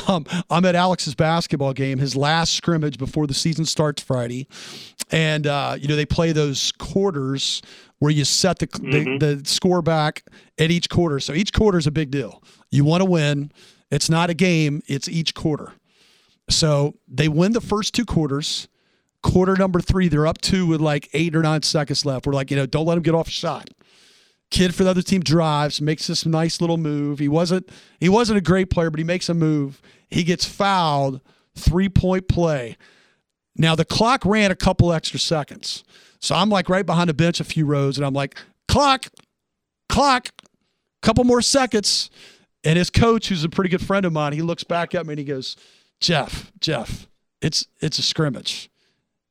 um, 0.08 0.26
I'm 0.50 0.66
at 0.66 0.76
Alex's 0.76 1.16
basketball 1.16 1.74
game, 1.74 2.00
his 2.00 2.16
last 2.16 2.54
scrimmage 2.54 2.98
before 2.98 3.28
the 3.28 3.34
season 3.34 3.66
starts 3.66 4.02
Friday. 4.02 4.48
And, 5.12 5.48
uh, 5.48 5.78
you 5.80 5.88
know, 5.88 5.96
they 5.96 6.06
play 6.06 6.32
those 6.32 6.72
quarters 6.74 7.62
where 8.00 8.12
you 8.12 8.26
set 8.26 8.60
the, 8.60 8.68
mm-hmm. 8.68 9.18
the, 9.18 9.36
the 9.36 9.46
score 9.46 9.82
back 9.82 10.24
at 10.58 10.72
each 10.72 10.90
quarter. 10.90 11.20
So 11.20 11.34
each 11.34 11.54
quarter 11.54 11.78
is 11.78 11.88
a 11.88 11.92
big 11.92 12.12
deal. 12.12 12.44
You 12.70 12.84
want 12.84 13.02
to 13.02 13.10
win. 13.10 13.52
It's 13.90 14.10
not 14.10 14.30
a 14.30 14.34
game, 14.34 14.82
it's 14.88 15.08
each 15.08 15.34
quarter. 15.34 15.74
So 16.50 16.96
they 17.08 17.28
win 17.28 17.54
the 17.54 17.62
first 17.62 17.94
two 17.94 18.06
quarters. 18.06 18.68
Quarter 19.24 19.56
number 19.56 19.82
three, 19.82 20.08
they're 20.08 20.28
up 20.28 20.40
two 20.40 20.66
with 20.66 20.80
like 20.80 21.10
eight 21.14 21.36
or 21.36 21.42
nine 21.42 21.64
seconds 21.64 22.06
left. 22.06 22.28
We're 22.28 22.34
like, 22.34 22.52
you 22.52 22.58
know, 22.58 22.66
don't 22.66 22.86
let 22.86 22.96
them 22.96 23.04
get 23.04 23.16
off 23.16 23.28
a 23.28 23.32
shot 23.32 23.70
kid 24.50 24.74
for 24.74 24.84
the 24.84 24.90
other 24.90 25.02
team 25.02 25.22
drives, 25.22 25.82
makes 25.82 26.08
this 26.08 26.26
nice 26.26 26.62
little 26.62 26.78
move. 26.78 27.20
He 27.20 27.28
wasn't 27.28 27.70
he 28.00 28.10
wasn't 28.10 28.38
a 28.38 28.42
great 28.42 28.70
player, 28.70 28.90
but 28.90 29.00
he 29.00 29.04
makes 29.04 29.30
a 29.30 29.34
move. 29.34 29.82
He 30.10 30.24
gets 30.24 30.46
fouled, 30.46 31.22
three 31.56 31.90
point 31.90 32.28
play. 32.28 32.78
Now 33.56 33.76
the 33.76 33.86
clock 33.86 34.26
ran 34.26 34.52
a 34.52 34.56
couple 34.56 34.94
extra 34.94 35.20
seconds. 35.20 35.84
So 36.20 36.36
I'm 36.36 36.50
like 36.50 36.70
right 36.70 36.86
behind 36.86 37.10
the 37.10 37.14
bench 37.14 37.40
a 37.40 37.44
few 37.44 37.66
rows, 37.66 37.98
and 37.98 38.06
I'm 38.06 38.14
like, 38.14 38.38
clock, 38.68 39.08
clock, 39.90 40.30
couple 41.02 41.24
more 41.24 41.42
seconds. 41.42 42.10
And 42.64 42.78
his 42.78 42.90
coach, 42.90 43.30
who's 43.30 43.44
a 43.44 43.50
pretty 43.50 43.70
good 43.70 43.86
friend 43.86 44.06
of 44.06 44.12
mine, 44.12 44.34
he 44.34 44.42
looks 44.42 44.64
back 44.64 44.96
at 44.96 45.06
me 45.06 45.14
and 45.14 45.20
he 45.20 45.26
goes, 45.26 45.56
Jeff, 46.00 46.52
Jeff, 46.60 47.08
it's 47.42 47.68
it's 47.82 48.00
a 48.00 48.02
scrimmage. 48.02 48.70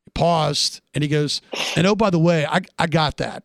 He 0.04 0.10
paused, 0.14 0.80
and 0.94 1.02
he 1.02 1.08
goes, 1.08 1.40
"And 1.76 1.86
oh, 1.86 1.94
by 1.94 2.10
the 2.10 2.18
way, 2.18 2.46
I 2.46 2.60
I 2.78 2.86
got 2.86 3.16
that." 3.18 3.44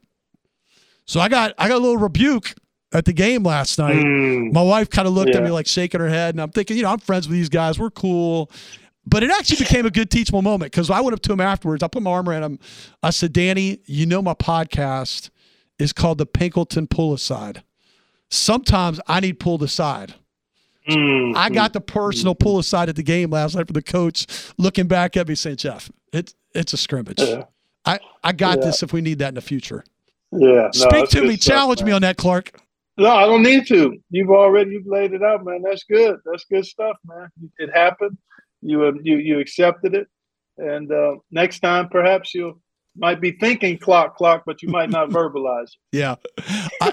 So 1.11 1.19
I 1.19 1.27
got 1.27 1.53
I 1.57 1.67
got 1.67 1.75
a 1.75 1.79
little 1.83 1.97
rebuke 1.97 2.53
at 2.93 3.03
the 3.03 3.11
game 3.11 3.43
last 3.43 3.77
night. 3.77 3.97
Mm, 3.97 4.53
My 4.53 4.61
wife 4.61 4.89
kind 4.89 5.09
of 5.09 5.13
looked 5.13 5.35
at 5.35 5.43
me 5.43 5.49
like 5.49 5.67
shaking 5.67 5.99
her 5.99 6.07
head, 6.07 6.35
and 6.35 6.41
I'm 6.41 6.51
thinking, 6.51 6.77
you 6.77 6.83
know, 6.83 6.89
I'm 6.89 6.99
friends 6.99 7.27
with 7.27 7.35
these 7.35 7.49
guys. 7.49 7.77
We're 7.77 7.89
cool. 7.89 8.49
But 9.05 9.21
it 9.21 9.29
actually 9.29 9.57
became 9.57 9.85
a 9.85 9.91
good 9.91 10.09
teachable 10.09 10.41
moment 10.41 10.71
because 10.71 10.89
I 10.89 11.01
went 11.01 11.13
up 11.13 11.21
to 11.23 11.33
him 11.33 11.41
afterwards. 11.41 11.83
I 11.83 11.89
put 11.89 12.01
my 12.01 12.11
arm 12.11 12.29
around 12.29 12.43
him. 12.43 12.59
I 13.03 13.09
said, 13.09 13.33
Danny, 13.33 13.79
you 13.87 14.05
know 14.05 14.21
my 14.21 14.33
podcast 14.35 15.31
is 15.79 15.91
called 15.91 16.17
the 16.17 16.25
Pinkleton 16.25 16.89
Pull 16.89 17.13
Aside. 17.13 17.61
Sometimes 18.29 19.01
I 19.05 19.19
need 19.19 19.37
pulled 19.37 19.63
aside. 19.63 20.13
mm, 20.89 21.35
I 21.35 21.49
got 21.49 21.73
the 21.73 21.81
personal 21.81 22.35
pull 22.35 22.57
aside 22.57 22.87
at 22.87 22.95
the 22.95 23.03
game 23.03 23.31
last 23.31 23.53
night 23.53 23.67
from 23.67 23.73
the 23.73 23.81
coach 23.81 24.27
looking 24.57 24.87
back 24.87 25.17
at 25.17 25.27
me 25.27 25.35
saying, 25.35 25.57
Jeff, 25.57 25.91
it's 26.13 26.35
it's 26.55 26.71
a 26.71 26.77
scrimmage. 26.77 27.19
Yeah. 27.19 27.43
I, 27.83 27.99
I 28.23 28.31
got 28.31 28.59
Yeah. 28.59 28.65
this 28.67 28.81
if 28.81 28.93
we 28.93 29.01
need 29.01 29.19
that 29.19 29.27
in 29.27 29.35
the 29.35 29.41
future. 29.41 29.83
Yeah. 30.31 30.69
Speak 30.71 30.89
that's 30.91 31.11
to 31.11 31.21
me, 31.23 31.35
stuff, 31.37 31.55
challenge 31.55 31.83
me 31.83 31.91
on 31.91 32.01
that, 32.03 32.17
Clark. 32.17 32.51
No, 32.97 33.09
I 33.09 33.25
don't 33.25 33.43
need 33.43 33.67
to. 33.67 33.97
You've 34.09 34.29
already 34.29 34.71
you've 34.71 34.87
laid 34.87 35.13
it 35.13 35.23
out, 35.23 35.43
man. 35.45 35.61
That's 35.63 35.83
good. 35.83 36.17
That's 36.25 36.45
good 36.45 36.65
stuff, 36.65 36.97
man. 37.05 37.29
It 37.57 37.69
happened. 37.73 38.17
You 38.61 38.83
uh, 38.85 38.91
you 39.01 39.17
you 39.17 39.39
accepted 39.39 39.95
it, 39.95 40.07
and 40.57 40.91
uh, 40.91 41.15
next 41.31 41.59
time 41.61 41.89
perhaps 41.89 42.33
you 42.33 42.61
might 42.95 43.21
be 43.21 43.31
thinking 43.31 43.77
clock 43.77 44.15
clock, 44.17 44.43
but 44.45 44.61
you 44.61 44.69
might 44.69 44.89
not 44.89 45.09
verbalize 45.11 45.63
it. 45.91 45.97
Yeah. 45.97 46.15
I, 46.81 46.91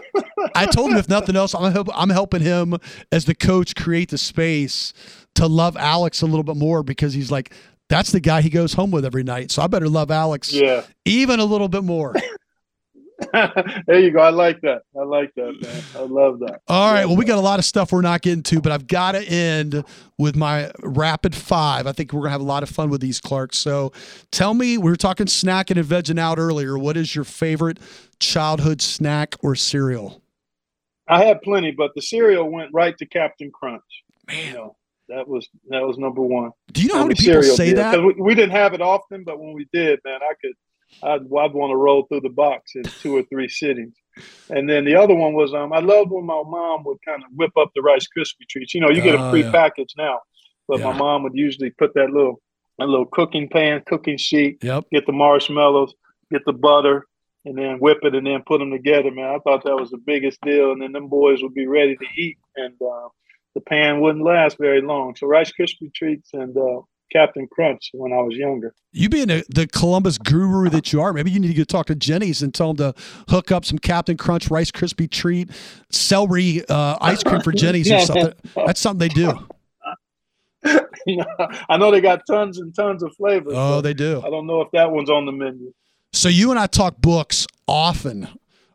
I 0.54 0.66
told 0.66 0.92
him 0.92 0.96
if 0.96 1.08
nothing 1.08 1.36
else, 1.36 1.54
I'm 1.54 1.72
help, 1.72 1.88
I'm 1.94 2.10
helping 2.10 2.40
him 2.40 2.76
as 3.10 3.24
the 3.24 3.34
coach 3.34 3.74
create 3.74 4.10
the 4.10 4.18
space 4.18 4.92
to 5.34 5.46
love 5.46 5.76
Alex 5.76 6.22
a 6.22 6.26
little 6.26 6.44
bit 6.44 6.56
more 6.56 6.82
because 6.84 7.12
he's 7.14 7.30
like, 7.30 7.52
that's 7.88 8.12
the 8.12 8.20
guy 8.20 8.40
he 8.40 8.50
goes 8.50 8.74
home 8.74 8.90
with 8.92 9.04
every 9.04 9.24
night. 9.24 9.50
So 9.50 9.62
I 9.62 9.66
better 9.66 9.88
love 9.88 10.10
Alex 10.10 10.52
Yeah. 10.52 10.82
even 11.04 11.40
a 11.40 11.44
little 11.44 11.68
bit 11.68 11.84
more. 11.84 12.14
there 13.86 13.98
you 13.98 14.12
go. 14.12 14.20
I 14.20 14.30
like 14.30 14.60
that. 14.60 14.82
I 14.98 15.02
like 15.02 15.34
that, 15.34 15.60
man. 15.60 15.82
I 15.96 16.00
love 16.00 16.38
that. 16.40 16.60
All 16.68 16.92
right. 16.92 17.04
Well, 17.04 17.16
we 17.16 17.24
got 17.24 17.38
a 17.38 17.42
lot 17.42 17.58
of 17.58 17.64
stuff 17.64 17.90
we're 17.90 18.00
not 18.00 18.22
getting 18.22 18.44
to, 18.44 18.60
but 18.60 18.70
I've 18.70 18.86
got 18.86 19.12
to 19.12 19.22
end 19.22 19.84
with 20.18 20.36
my 20.36 20.70
rapid 20.80 21.34
five. 21.34 21.86
I 21.86 21.92
think 21.92 22.12
we're 22.12 22.20
going 22.20 22.28
to 22.28 22.32
have 22.32 22.40
a 22.40 22.44
lot 22.44 22.62
of 22.62 22.68
fun 22.68 22.90
with 22.90 23.00
these, 23.00 23.20
Clark. 23.20 23.54
So 23.54 23.92
tell 24.30 24.54
me, 24.54 24.78
we 24.78 24.90
were 24.90 24.96
talking 24.96 25.26
snacking 25.26 25.78
and 25.78 25.86
vegging 25.86 26.18
out 26.18 26.38
earlier. 26.38 26.78
What 26.78 26.96
is 26.96 27.14
your 27.14 27.24
favorite 27.24 27.78
childhood 28.20 28.80
snack 28.80 29.34
or 29.42 29.56
cereal? 29.56 30.22
I 31.08 31.24
had 31.24 31.42
plenty, 31.42 31.72
but 31.72 31.92
the 31.94 32.02
cereal 32.02 32.48
went 32.50 32.70
right 32.72 32.96
to 32.98 33.06
Captain 33.06 33.50
Crunch. 33.50 33.82
You 34.30 34.36
Man, 34.36 34.54
know, 34.54 34.76
that 35.08 35.26
was 35.26 35.48
that 35.70 35.80
was 35.80 35.96
number 35.96 36.20
one. 36.20 36.50
do 36.72 36.82
you 36.82 36.88
know 36.88 36.98
how 36.98 37.04
many 37.04 37.14
people 37.14 37.42
say 37.42 37.68
deal. 37.68 37.76
that? 37.76 38.02
We, 38.02 38.14
we 38.18 38.34
didn't 38.34 38.50
have 38.50 38.74
it 38.74 38.82
often, 38.82 39.24
but 39.24 39.40
when 39.40 39.54
we 39.54 39.66
did, 39.72 40.00
man, 40.04 40.20
I 40.22 40.34
could, 40.40 40.52
I'd, 41.02 41.22
I'd 41.22 41.52
want 41.52 41.70
to 41.70 41.76
roll 41.76 42.06
through 42.06 42.22
the 42.22 42.28
box 42.28 42.72
in 42.74 42.92
two 43.00 43.14
or 43.16 43.22
three 43.30 43.48
sittings. 43.48 43.94
And 44.50 44.68
then 44.68 44.84
the 44.84 44.94
other 44.96 45.14
one 45.14 45.34
was, 45.34 45.52
um, 45.52 45.72
I 45.72 45.80
loved 45.80 46.10
when 46.10 46.24
my 46.24 46.42
mom 46.46 46.82
would 46.84 46.98
kind 47.06 47.22
of 47.22 47.28
whip 47.34 47.52
up 47.58 47.70
the 47.74 47.82
Rice 47.82 48.06
Krispie 48.16 48.48
treats. 48.48 48.74
You 48.74 48.80
know, 48.80 48.90
you 48.90 49.02
get 49.02 49.14
Oh, 49.14 49.26
a 49.26 49.30
free 49.30 49.42
yeah. 49.44 49.50
package 49.52 49.92
now, 49.96 50.20
but 50.66 50.80
Yeah. 50.80 50.86
my 50.90 50.96
mom 50.98 51.22
would 51.24 51.34
usually 51.34 51.70
put 51.70 51.92
that 51.94 52.10
little, 52.10 52.40
a 52.80 52.86
little 52.86 53.06
cooking 53.06 53.48
pan, 53.48 53.82
cooking 53.86 54.16
sheet, 54.16 54.58
Yep. 54.62 54.84
get 54.90 55.06
the 55.06 55.12
marshmallows, 55.12 55.94
get 56.32 56.42
the 56.46 56.52
butter, 56.54 57.06
and 57.44 57.56
then 57.58 57.78
whip 57.78 57.98
it 58.02 58.14
and 58.14 58.26
then 58.26 58.42
put 58.46 58.58
them 58.58 58.70
together, 58.70 59.10
man. 59.10 59.34
I 59.34 59.38
thought 59.38 59.64
that 59.64 59.76
was 59.76 59.90
the 59.90 59.98
biggest 59.98 60.40
deal. 60.40 60.72
And 60.72 60.80
then 60.82 60.92
them 60.92 61.08
boys 61.08 61.42
would 61.42 61.54
be 61.54 61.66
ready 61.66 61.96
to 61.96 62.06
eat, 62.16 62.38
and 62.56 62.74
uh, 62.80 63.08
the 63.54 63.60
pan 63.60 64.00
wouldn't 64.00 64.24
last 64.24 64.56
very 64.58 64.80
long. 64.80 65.14
So 65.16 65.26
Rice 65.26 65.52
Krispie 65.58 65.92
treats 65.94 66.30
and 66.32 66.56
uh, 66.56 66.80
Captain 67.12 67.48
Crunch 67.50 67.90
when 67.94 68.12
I 68.12 68.20
was 68.20 68.36
younger. 68.36 68.74
You 68.92 69.08
being 69.08 69.30
a, 69.30 69.42
the 69.48 69.66
Columbus 69.66 70.18
guru 70.18 70.68
that 70.70 70.92
you 70.92 71.00
are, 71.00 71.12
maybe 71.12 71.30
you 71.30 71.40
need 71.40 71.48
to 71.48 71.54
go 71.54 71.64
talk 71.64 71.86
to 71.86 71.94
Jeni's 71.94 72.42
and 72.42 72.54
tell 72.54 72.74
them 72.74 72.94
to 72.94 73.00
hook 73.28 73.50
up 73.50 73.64
some 73.64 73.78
Captain 73.78 74.16
Crunch 74.16 74.50
Rice 74.50 74.70
Krispie 74.70 75.10
treat, 75.10 75.50
celery 75.90 76.62
uh, 76.68 76.98
ice 77.00 77.22
cream 77.22 77.40
for 77.40 77.52
Jeni's 77.52 77.90
or 77.90 78.00
something. 78.00 78.32
That's 78.54 78.80
something 78.80 79.08
they 79.08 79.14
do. 79.14 79.46
I 81.68 81.76
know 81.76 81.90
they 81.90 82.00
got 82.00 82.22
tons 82.26 82.58
and 82.58 82.74
tons 82.74 83.02
of 83.02 83.14
flavors. 83.16 83.54
Oh, 83.56 83.80
they 83.80 83.94
do. 83.94 84.20
I 84.24 84.30
don't 84.30 84.46
know 84.46 84.60
if 84.60 84.70
that 84.72 84.90
one's 84.90 85.10
on 85.10 85.24
the 85.24 85.32
menu. 85.32 85.72
So 86.12 86.28
you 86.28 86.50
and 86.50 86.58
I 86.58 86.66
talk 86.66 87.00
books 87.00 87.46
often. 87.66 88.28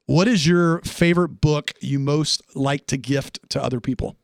What 0.05 0.27
is 0.27 0.45
your 0.45 0.81
favorite 0.81 1.41
book 1.41 1.73
you 1.81 1.99
most 1.99 2.41
like 2.55 2.87
to 2.87 2.97
gift 2.97 3.39
to 3.49 3.63
other 3.63 3.79
people? 3.79 4.17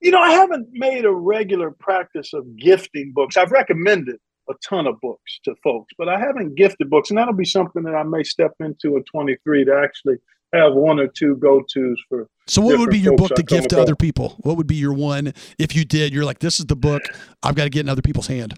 You 0.00 0.10
know, 0.12 0.20
I 0.20 0.30
haven't 0.30 0.68
made 0.72 1.04
a 1.04 1.12
regular 1.12 1.70
practice 1.72 2.32
of 2.32 2.56
gifting 2.56 3.12
books. 3.14 3.36
I've 3.36 3.50
recommended 3.50 4.16
a 4.48 4.54
ton 4.66 4.86
of 4.86 5.00
books 5.00 5.40
to 5.44 5.54
folks, 5.62 5.92
but 5.98 6.08
I 6.08 6.18
haven't 6.18 6.54
gifted 6.54 6.88
books, 6.88 7.10
and 7.10 7.18
that'll 7.18 7.34
be 7.34 7.44
something 7.44 7.82
that 7.82 7.94
I 7.94 8.02
may 8.04 8.22
step 8.22 8.52
into 8.60 8.96
at 8.96 9.04
23 9.06 9.64
to 9.66 9.74
actually 9.82 10.16
have 10.54 10.72
one 10.72 10.98
or 10.98 11.08
two 11.08 11.36
go-tos 11.36 11.96
for. 12.08 12.28
So 12.46 12.62
what 12.62 12.78
would 12.78 12.90
be 12.90 12.98
your 12.98 13.16
book 13.16 13.34
to 13.34 13.42
gift 13.42 13.70
to 13.70 13.80
other 13.80 13.96
people? 13.96 14.36
What 14.40 14.56
would 14.56 14.66
be 14.66 14.76
your 14.76 14.94
one 14.94 15.34
if 15.58 15.76
you 15.76 15.84
did? 15.84 16.14
You're 16.14 16.24
like, 16.24 16.38
this 16.38 16.58
is 16.60 16.66
the 16.66 16.76
book 16.76 17.02
I've 17.42 17.54
got 17.54 17.64
to 17.64 17.70
get 17.70 17.80
in 17.80 17.88
other 17.90 18.00
people's 18.02 18.28
hand. 18.28 18.54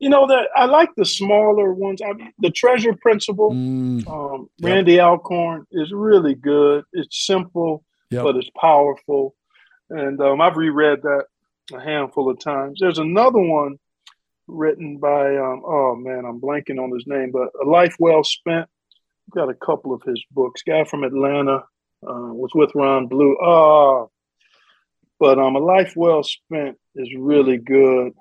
You 0.00 0.08
know 0.10 0.26
that 0.26 0.48
I 0.56 0.64
like 0.66 0.90
the 0.96 1.04
smaller 1.06 1.72
ones. 1.72 2.02
I 2.04 2.12
mean, 2.12 2.32
the 2.40 2.50
Treasure 2.50 2.94
Principle. 3.00 3.52
Mm, 3.52 4.06
Um, 4.08 4.48
Yep. 4.58 4.68
Randy 4.68 5.00
Alcorn 5.00 5.64
is 5.70 5.92
really 5.92 6.34
good. 6.34 6.82
It's 6.92 7.24
simple, 7.24 7.84
Yep. 8.10 8.24
but 8.24 8.36
it's 8.36 8.50
powerful. 8.60 9.34
And 9.92 10.18
um, 10.22 10.40
I've 10.40 10.56
reread 10.56 11.02
that 11.02 11.24
a 11.74 11.80
handful 11.80 12.30
of 12.30 12.40
times. 12.40 12.78
There's 12.80 12.98
another 12.98 13.38
one 13.38 13.78
written 14.48 14.96
by, 14.96 15.36
um, 15.36 15.62
oh 15.66 15.94
man, 15.94 16.24
I'm 16.24 16.40
blanking 16.40 16.82
on 16.82 16.90
his 16.90 17.06
name, 17.06 17.30
but 17.30 17.50
A 17.62 17.68
Life 17.68 17.96
Well 17.98 18.24
Spent. 18.24 18.68
Got 19.30 19.50
a 19.50 19.54
couple 19.54 19.92
of 19.92 20.02
his 20.02 20.22
books. 20.30 20.62
Guy 20.62 20.84
from 20.84 21.04
Atlanta 21.04 21.64
uh, 22.06 22.32
was 22.32 22.52
with 22.54 22.74
Ron 22.74 23.06
Blue. 23.06 23.36
Oh, 23.42 24.10
but 25.20 25.38
um, 25.38 25.56
A 25.56 25.60
Life 25.60 25.92
Well 25.94 26.22
Spent 26.22 26.78
is 26.94 27.08
really 27.16 27.58
good. 27.58 28.12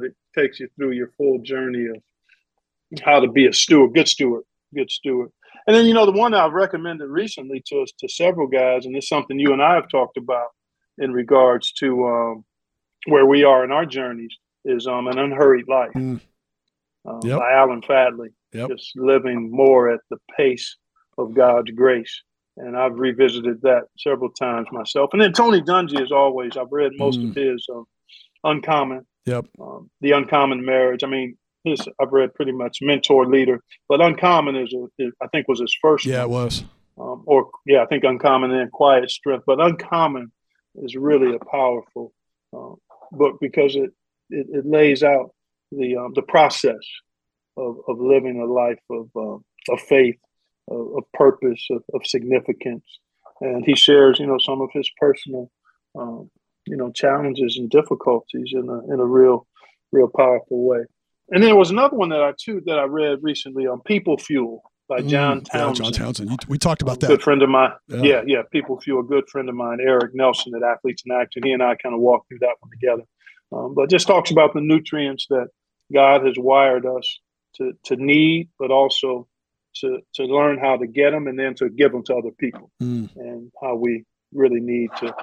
It 0.00 0.14
takes 0.36 0.60
you 0.60 0.68
through 0.76 0.92
your 0.92 1.12
full 1.16 1.38
journey 1.38 1.86
of 1.86 2.02
how 3.02 3.20
to 3.20 3.28
be 3.28 3.46
a 3.46 3.52
steward, 3.52 3.94
good 3.94 4.08
steward, 4.08 4.44
good 4.74 4.90
steward. 4.90 5.30
And 5.66 5.74
then, 5.74 5.86
you 5.86 5.94
know, 5.94 6.06
the 6.06 6.12
one 6.12 6.34
I've 6.34 6.52
recommended 6.52 7.08
recently 7.08 7.62
to 7.66 7.80
us, 7.80 7.92
to 8.00 8.08
several 8.08 8.46
guys, 8.46 8.84
and 8.84 8.94
it's 8.96 9.08
something 9.08 9.38
you 9.38 9.52
and 9.52 9.62
I 9.62 9.74
have 9.74 9.88
talked 9.88 10.16
about 10.16 10.48
in 11.00 11.12
regards 11.12 11.72
to 11.72 12.06
um, 12.06 12.44
where 13.06 13.26
we 13.26 13.42
are 13.44 13.64
in 13.64 13.72
our 13.72 13.86
journeys, 13.86 14.34
is 14.64 14.86
um, 14.86 15.08
An 15.08 15.18
Unhurried 15.18 15.66
Life 15.68 15.92
Mm. 15.96 16.20
uh, 17.08 17.18
Yep. 17.24 17.38
by 17.38 17.52
Alan 17.52 17.82
Fadling. 17.82 18.30
Yep. 18.52 18.68
Just 18.70 18.92
living 18.96 19.50
more 19.50 19.90
at 19.90 20.00
the 20.10 20.18
pace 20.36 20.76
of 21.18 21.34
God's 21.34 21.70
grace. 21.72 22.22
And 22.56 22.76
I've 22.76 22.98
revisited 22.98 23.62
that 23.62 23.84
several 23.96 24.30
times 24.32 24.66
myself. 24.72 25.10
And 25.12 25.22
then 25.22 25.32
Tony 25.32 25.62
Dungy, 25.62 26.00
as 26.02 26.12
always, 26.12 26.56
I've 26.58 26.70
read 26.70 26.92
most 26.98 27.20
Mm. 27.20 27.30
of 27.30 27.34
his 27.36 27.66
um, 27.74 27.84
Uncommon, 28.44 29.06
Yep. 29.26 29.46
um, 29.60 29.90
The 30.00 30.12
Uncommon 30.12 30.64
Marriage. 30.64 31.02
I 31.04 31.06
mean, 31.06 31.36
his 31.64 31.80
I've 32.00 32.12
read 32.12 32.34
pretty 32.34 32.52
much 32.52 32.78
Mentor 32.82 33.26
Leader, 33.26 33.62
but 33.88 34.00
Uncommon 34.00 34.56
is, 34.56 34.72
a, 34.74 34.86
is 34.98 35.12
I 35.22 35.26
think 35.28 35.46
was 35.48 35.60
his 35.60 35.74
first 35.80 36.04
Yeah, 36.06 36.24
one 36.24 36.42
it 36.42 36.44
was. 36.44 36.64
um, 36.98 37.22
or 37.26 37.50
yeah, 37.66 37.82
I 37.82 37.86
think 37.86 38.04
uncommon 38.04 38.50
and 38.50 38.70
quiet 38.72 39.10
strength. 39.10 39.44
But 39.46 39.60
uncommon 39.60 40.32
is 40.76 40.96
really 40.96 41.34
a 41.34 41.44
powerful 41.44 42.12
uh, 42.56 42.74
book 43.12 43.38
because 43.40 43.76
it, 43.76 43.90
it 44.30 44.46
it 44.50 44.66
lays 44.66 45.02
out 45.02 45.34
the 45.72 45.96
um, 45.96 46.12
the 46.14 46.22
process 46.22 46.84
of 47.56 47.76
of 47.88 47.98
living 47.98 48.40
a 48.40 48.44
life 48.44 48.80
of 48.90 49.08
um 49.16 49.44
of 49.68 49.80
faith, 49.80 50.16
of, 50.68 50.96
of 50.96 51.04
purpose, 51.12 51.66
of, 51.70 51.82
of 51.94 52.06
significance, 52.06 52.84
and 53.40 53.64
he 53.64 53.74
shares 53.74 54.18
you 54.18 54.26
know 54.26 54.38
some 54.38 54.60
of 54.60 54.70
his 54.72 54.90
personal 54.98 55.50
um, 55.98 56.30
you 56.66 56.76
know 56.76 56.90
challenges 56.90 57.56
and 57.58 57.70
difficulties 57.70 58.52
in 58.52 58.68
a 58.68 58.92
in 58.92 59.00
a 59.00 59.04
real 59.04 59.46
real 59.92 60.08
powerful 60.08 60.64
way. 60.64 60.84
And 61.32 61.42
then 61.42 61.50
there 61.50 61.56
was 61.56 61.70
another 61.70 61.96
one 61.96 62.08
that 62.08 62.22
I 62.22 62.32
too 62.38 62.62
that 62.66 62.78
I 62.78 62.84
read 62.84 63.18
recently 63.22 63.66
on 63.66 63.80
People 63.82 64.18
Fuel 64.18 64.62
by 64.90 65.00
John 65.00 65.40
Mm, 65.40 65.46
yeah, 65.54 65.60
Townsend. 65.60 65.84
John 65.84 65.92
Townsend. 66.04 66.30
You- 66.30 66.36
We 66.48 66.58
talked 66.58 66.82
about 66.82 66.98
that. 67.00 67.06
Good 67.06 67.22
friend 67.22 67.42
of 67.42 67.48
mine. 67.48 67.72
Yeah. 67.88 68.02
Yeah. 68.02 68.22
yeah, 68.26 68.42
People 68.52 68.78
Fuel, 68.80 69.00
a 69.00 69.04
good 69.04 69.26
friend 69.30 69.48
of 69.48 69.54
mine, 69.54 69.78
Eric 69.80 70.14
Nelson 70.14 70.52
at 70.54 70.62
Athletes 70.62 71.02
in 71.06 71.12
Action. 71.12 71.42
He 71.44 71.52
and 71.52 71.62
I 71.62 71.76
kind 71.76 71.94
of 71.94 72.00
walked 72.00 72.28
through 72.28 72.40
that 72.40 72.56
one 72.60 72.70
together. 72.72 73.04
Um, 73.52 73.74
but 73.74 73.88
just 73.88 74.06
talks 74.06 74.30
about 74.30 74.52
the 74.52 74.60
nutrients 74.60 75.26
that 75.30 75.48
God 75.92 76.26
has 76.26 76.34
wired 76.38 76.84
us 76.86 77.06
to, 77.56 77.72
to 77.84 77.96
need, 77.96 78.48
but 78.58 78.70
also 78.70 79.26
to, 79.76 80.00
to 80.14 80.24
learn 80.24 80.58
how 80.58 80.76
to 80.76 80.86
get 80.86 81.10
them 81.12 81.26
and 81.28 81.38
then 81.38 81.54
to 81.56 81.68
give 81.70 81.92
them 81.92 82.04
to 82.04 82.14
other 82.16 82.32
people 82.32 82.70
Mm. 82.82 83.08
and 83.16 83.50
how 83.62 83.74
we 83.76 84.04
really 84.32 84.60
need 84.60 84.90
to 84.98 85.14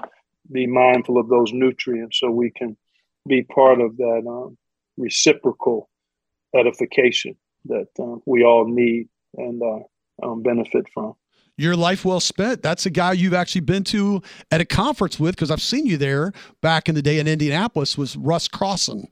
be 0.51 0.65
mindful 0.67 1.17
of 1.17 1.27
those 1.29 1.51
nutrients 1.53 2.19
so 2.19 2.31
we 2.31 2.49
can 2.51 2.75
be 3.27 3.43
part 3.43 3.79
of 3.81 3.95
that 3.97 4.23
um, 4.27 4.57
reciprocal 4.97 5.89
edification 6.55 7.35
that 7.65 7.87
um, 7.99 8.21
we 8.25 8.43
all 8.43 8.65
need 8.65 9.07
and 9.35 9.61
uh, 9.61 10.25
um, 10.27 10.43
benefit 10.43 10.85
from. 10.93 11.13
Your 11.59 11.75
life 11.75 12.05
well 12.05 12.19
spent. 12.19 12.61
That's 12.61 12.85
a 12.85 12.91
guy 12.91 13.13
you've 13.13 13.33
actually 13.33 13.61
been 13.61 13.83
to 13.85 14.21
at 14.51 14.61
a 14.61 14.65
conference 14.65 15.19
with 15.19 15.35
because 15.35 15.49
I've 15.49 15.61
seen 15.61 15.87
you 15.87 15.97
there 15.97 16.31
back 16.61 16.87
in 16.87 16.93
the 16.93 17.01
day 17.01 17.17
in 17.19 17.27
Indianapolis 17.27 17.97
was 17.97 18.15
Russ 18.15 18.47
Crosson. 18.47 19.07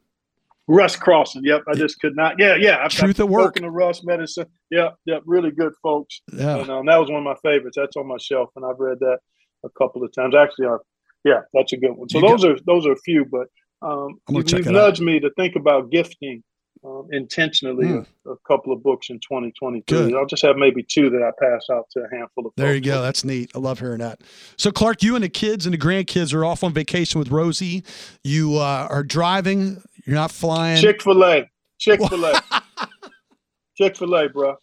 Russ 0.68 0.96
Crosson. 0.96 1.42
Yep, 1.44 1.64
I 1.68 1.74
just 1.76 2.00
could 2.00 2.16
not. 2.16 2.36
Yeah, 2.40 2.56
yeah. 2.56 2.78
I've, 2.84 2.92
Truth 2.92 3.20
I've 3.20 3.26
at 3.26 3.30
work. 3.30 3.44
spoken 3.56 3.64
to 3.64 3.70
Russ 3.72 4.04
Medicine. 4.04 4.46
Yep, 4.72 4.96
yep. 5.06 5.22
Really 5.26 5.52
good 5.52 5.74
folks. 5.82 6.22
Yeah. 6.34 6.58
And 6.58 6.70
um, 6.70 6.86
that 6.88 6.98
was 6.98 7.10
one 7.10 7.20
of 7.20 7.24
my 7.24 7.36
favorites. 7.44 7.78
That's 7.80 7.96
on 7.98 8.08
my 8.08 8.18
shelf, 8.20 8.50
and 8.56 8.66
I've 8.66 8.80
read 8.80 9.00
that 9.00 9.20
a 9.64 9.70
couple 9.78 10.04
of 10.04 10.12
times. 10.14 10.36
Actually, 10.36 10.68
uh, 10.68 10.78
yeah, 11.24 11.42
that's 11.54 11.74
a 11.74 11.78
good 11.78 11.92
one. 11.94 12.10
So 12.10 12.20
You 12.20 12.28
those 12.28 12.46
are 12.46 12.58
those 12.66 12.86
are 12.86 12.94
a 12.94 12.98
few, 12.98 13.26
but 13.26 13.48
um, 13.82 14.20
you, 14.30 14.44
check 14.44 14.60
you've 14.60 14.68
it 14.68 14.76
out. 14.76 14.88
nudged 14.90 15.02
me 15.02 15.20
to 15.20 15.30
think 15.38 15.56
about 15.56 15.92
gifting 15.92 16.44
um, 16.86 17.08
intentionally 17.12 17.88
Hmm. 17.88 18.00
a, 18.26 18.32
a 18.32 18.38
couple 18.48 18.72
of 18.72 18.84
books 18.84 19.10
in 19.10 19.20
2023. 19.20 19.84
Good. 19.98 20.14
I'll 20.16 20.26
just 20.26 20.44
have 20.44 20.56
maybe 20.58 20.84
two 20.84 21.10
that 21.10 21.24
I 21.24 21.32
pass 21.44 21.66
out 21.72 21.90
to 21.92 22.02
a 22.02 22.10
handful 22.16 22.46
of. 22.46 22.54
There 22.56 22.76
you 22.76 22.82
go. 22.82 23.02
That's 23.02 23.24
neat. 23.24 23.52
I 23.56 23.60
love 23.60 23.80
hearing 23.80 24.00
that. 24.00 24.22
So, 24.58 24.72
Clark, 24.72 25.02
you 25.04 25.16
and 25.16 25.24
the 25.24 25.30
kids 25.30 25.66
and 25.66 25.74
the 25.74 25.78
grandkids 25.78 26.34
are 26.34 26.46
off 26.46 26.64
on 26.64 26.74
vacation 26.74 27.20
with 27.20 27.30
Rosie. 27.30 27.84
You 28.24 28.58
uh, 28.58 28.88
are 28.90 29.04
driving. 29.04 29.82
You're 30.06 30.16
not 30.16 30.32
flying. 30.32 30.82
Chick 30.82 31.02
Fil 31.02 31.24
A, 31.24 31.50
Chick 31.80 32.00
Fil 32.08 32.26
A, 32.26 32.42
Chick 33.78 33.98
Fil 33.98 34.14
A, 34.16 34.30
bro. 34.30 34.56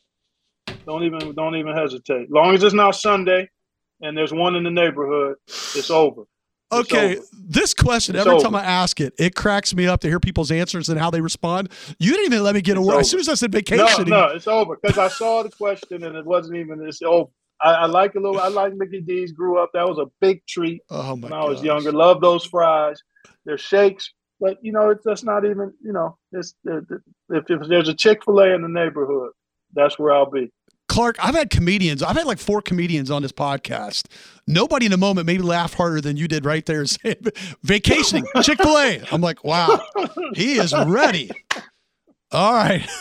Don't 0.86 1.02
even 1.04 1.34
don't 1.34 1.56
even 1.56 1.74
hesitate. 1.74 2.30
Long 2.30 2.54
as 2.54 2.62
it's 2.62 2.74
not 2.74 2.94
Sunday, 2.96 3.48
and 4.00 4.16
there's 4.16 4.32
one 4.32 4.54
in 4.54 4.62
the 4.64 4.70
neighborhood, 4.70 5.36
it's 5.48 5.90
over. 5.90 6.22
Okay, 6.72 7.18
over. 7.18 7.26
this 7.32 7.74
question, 7.74 8.16
every 8.16 8.32
over. 8.32 8.42
time 8.42 8.54
I 8.54 8.64
ask 8.64 9.00
it, 9.00 9.12
it 9.18 9.34
cracks 9.34 9.74
me 9.74 9.86
up 9.86 10.00
to 10.00 10.08
hear 10.08 10.18
people's 10.18 10.50
answers 10.50 10.88
and 10.88 10.98
how 10.98 11.10
they 11.10 11.20
respond. 11.20 11.70
You 11.98 12.12
didn't 12.12 12.32
even 12.32 12.42
let 12.44 12.54
me 12.54 12.62
get 12.62 12.76
a 12.76 12.80
word. 12.80 12.92
over. 12.92 13.00
As 13.00 13.10
soon 13.10 13.20
as 13.20 13.28
I 13.28 13.34
said 13.34 13.52
vacation. 13.52 14.08
No, 14.08 14.28
no, 14.28 14.34
it's 14.34 14.46
over 14.46 14.78
because 14.82 14.98
I 14.98 15.08
saw 15.08 15.42
the 15.42 15.50
question 15.50 16.04
and 16.04 16.16
it 16.16 16.24
wasn't 16.24 16.56
even. 16.56 16.82
It's 16.86 17.02
over. 17.02 17.30
I, 17.60 17.72
I 17.72 17.86
like 17.86 18.14
a 18.14 18.20
little. 18.20 18.40
I 18.40 18.48
like 18.48 18.74
Mickey 18.74 19.00
D's. 19.00 19.32
Grew 19.32 19.58
up. 19.62 19.70
That 19.74 19.88
was 19.88 19.98
a 19.98 20.06
big 20.20 20.44
treat 20.46 20.82
oh 20.90 21.14
my 21.16 21.28
when 21.28 21.32
I 21.32 21.44
was 21.44 21.62
younger. 21.62 21.92
Love 21.92 22.20
those 22.20 22.44
fries. 22.44 23.00
They're 23.44 23.58
shakes, 23.58 24.12
but 24.40 24.58
you 24.62 24.72
know 24.72 24.90
it's 24.90 25.04
that's 25.04 25.24
not 25.24 25.44
even. 25.44 25.72
You 25.82 25.92
know, 25.92 26.16
it's 26.32 26.54
if, 26.64 26.84
if 27.30 27.68
there's 27.68 27.88
a 27.88 27.94
Chick 27.94 28.24
Fil 28.24 28.40
A 28.40 28.54
in 28.54 28.62
the 28.62 28.68
neighborhood, 28.68 29.30
that's 29.74 29.98
where 29.98 30.12
I'll 30.12 30.30
be. 30.30 30.50
Clark, 30.92 31.16
I've 31.24 31.34
had 31.34 31.48
comedians. 31.50 32.02
I've 32.02 32.16
had 32.16 32.26
like 32.26 32.38
four 32.38 32.60
comedians 32.60 33.10
on 33.10 33.22
this 33.22 33.32
podcast. 33.32 34.06
Nobody 34.46 34.84
in 34.86 34.90
the 34.92 34.98
moment 34.98 35.26
made 35.26 35.40
me 35.40 35.46
laugh 35.46 35.72
harder 35.74 36.00
than 36.02 36.16
you 36.18 36.28
did 36.28 36.44
right 36.44 36.64
there 36.66 36.84
saying 36.86 37.16
vacationing, 37.62 38.24
Chick 38.42 38.58
fil 38.62 38.76
A. 38.78 39.02
I'm 39.10 39.20
like, 39.22 39.42
wow, 39.42 39.80
he 40.34 40.54
is 40.54 40.74
ready. 40.86 41.30
All 42.30 42.52
right. 42.54 42.86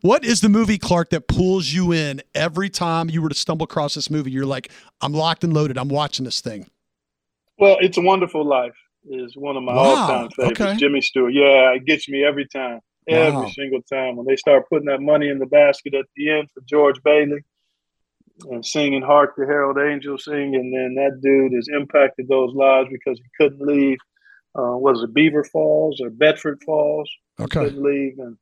What 0.00 0.24
is 0.24 0.40
the 0.40 0.48
movie, 0.48 0.78
Clark, 0.78 1.10
that 1.10 1.28
pulls 1.28 1.66
you 1.70 1.92
in 1.92 2.22
every 2.34 2.70
time 2.70 3.10
you 3.10 3.20
were 3.20 3.28
to 3.28 3.34
stumble 3.34 3.64
across 3.64 3.92
this 3.94 4.08
movie? 4.08 4.30
You're 4.30 4.46
like, 4.46 4.70
I'm 5.02 5.12
locked 5.12 5.44
and 5.44 5.52
loaded. 5.52 5.76
I'm 5.76 5.90
watching 5.90 6.24
this 6.24 6.40
thing. 6.40 6.70
Well, 7.58 7.76
It's 7.80 7.98
a 7.98 8.00
Wonderful 8.00 8.42
Life 8.46 8.72
is 9.06 9.36
one 9.36 9.54
of 9.58 9.62
my 9.64 9.74
Wow, 9.74 9.82
all-time 9.82 10.28
favorites. 10.30 10.60
okay. 10.62 10.76
Jimmy 10.76 11.02
Stewart. 11.02 11.34
Yeah, 11.34 11.74
it 11.74 11.84
gets 11.84 12.08
me 12.08 12.24
every 12.24 12.46
time. 12.48 12.80
Every 13.08 13.32
Wow. 13.42 13.46
single 13.48 13.82
time 13.82 14.16
when 14.16 14.26
they 14.26 14.36
start 14.36 14.68
putting 14.68 14.86
that 14.86 15.00
money 15.00 15.28
in 15.28 15.38
the 15.38 15.46
basket 15.46 15.94
at 15.94 16.06
the 16.16 16.30
end 16.30 16.48
for 16.52 16.60
George 16.68 17.00
Bailey 17.04 17.40
and 18.50 18.64
singing 18.66 19.02
"Hark 19.02 19.34
the 19.36 19.46
Herald 19.46 19.78
Angels 19.78 20.24
Sing," 20.24 20.54
and 20.56 20.74
then 20.74 20.94
that 20.96 21.20
dude 21.22 21.52
has 21.52 21.68
impacted 21.68 22.28
those 22.28 22.52
lives 22.54 22.88
because 22.90 23.18
he 23.18 23.24
couldn't 23.38 23.64
leave. 23.64 23.98
Uh, 24.58 24.76
was 24.76 25.02
it 25.02 25.14
Beaver 25.14 25.44
Falls 25.44 26.00
or 26.00 26.10
Bedford 26.10 26.60
Falls? 26.64 27.10
Okay. 27.38 27.60
Couldn't 27.60 27.82
leave, 27.82 28.18
and 28.18 28.36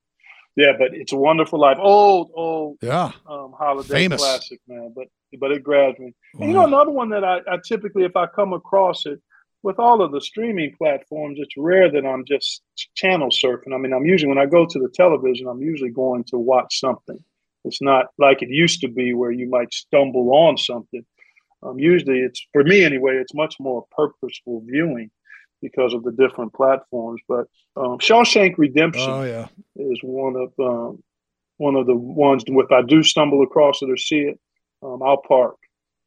yeah, 0.56 0.72
but 0.78 0.94
it's 0.94 1.12
a 1.12 1.16
wonderful 1.16 1.58
life. 1.60 1.76
Old, 1.80 2.30
old 2.34 2.78
Yeah. 2.80 3.12
um, 3.26 3.52
holiday 3.58 3.88
Famous. 3.94 4.20
classic, 4.20 4.60
man. 4.66 4.92
But 4.96 5.08
but 5.38 5.50
it 5.50 5.62
grabs 5.62 5.98
me. 5.98 6.14
And 6.40 6.48
you 6.48 6.54
know, 6.54 6.64
another 6.64 6.92
one 6.92 7.10
that 7.10 7.24
I, 7.24 7.40
I 7.50 7.58
typically, 7.66 8.04
if 8.04 8.16
I 8.16 8.26
come 8.26 8.52
across 8.52 9.04
it, 9.04 9.20
with 9.64 9.78
all 9.78 10.02
of 10.02 10.12
the 10.12 10.20
streaming 10.20 10.72
platforms, 10.76 11.38
it's 11.40 11.54
rare 11.56 11.90
that 11.90 12.04
I'm 12.06 12.24
just 12.26 12.62
channel 12.94 13.30
surfing. 13.30 13.74
I 13.74 13.78
mean, 13.78 13.94
I'm 13.94 14.04
usually 14.04 14.28
when 14.28 14.38
I 14.38 14.44
go 14.46 14.66
to 14.66 14.78
the 14.78 14.90
television, 14.94 15.48
I'm 15.48 15.62
usually 15.62 15.90
going 15.90 16.22
to 16.24 16.38
watch 16.38 16.78
something. 16.78 17.18
It's 17.64 17.80
not 17.80 18.08
like 18.18 18.42
it 18.42 18.50
used 18.50 18.80
to 18.82 18.88
be 18.88 19.14
where 19.14 19.30
you 19.32 19.48
might 19.48 19.72
stumble 19.72 20.34
on 20.34 20.58
something. 20.58 21.04
Um, 21.62 21.78
usually, 21.78 22.18
it's 22.20 22.46
for 22.52 22.62
me 22.62 22.84
anyway. 22.84 23.14
It's 23.16 23.32
much 23.34 23.54
more 23.58 23.86
purposeful 23.96 24.62
viewing 24.66 25.10
because 25.62 25.94
of 25.94 26.02
the 26.04 26.12
different 26.12 26.52
platforms. 26.52 27.22
But 27.26 27.46
um, 27.74 27.96
Shawshank 27.98 28.58
Redemption 28.58 29.10
Oh, 29.10 29.22
yeah. 29.22 29.48
is 29.76 29.98
one 30.02 30.36
of 30.36 30.52
um, 30.60 31.02
one 31.56 31.74
of 31.74 31.86
the 31.86 31.96
ones. 31.96 32.44
If 32.46 32.70
I 32.70 32.82
do 32.82 33.02
stumble 33.02 33.42
across 33.42 33.80
it 33.80 33.88
or 33.88 33.96
see 33.96 34.20
it, 34.30 34.38
um, 34.82 35.02
I'll 35.02 35.22
park. 35.26 35.56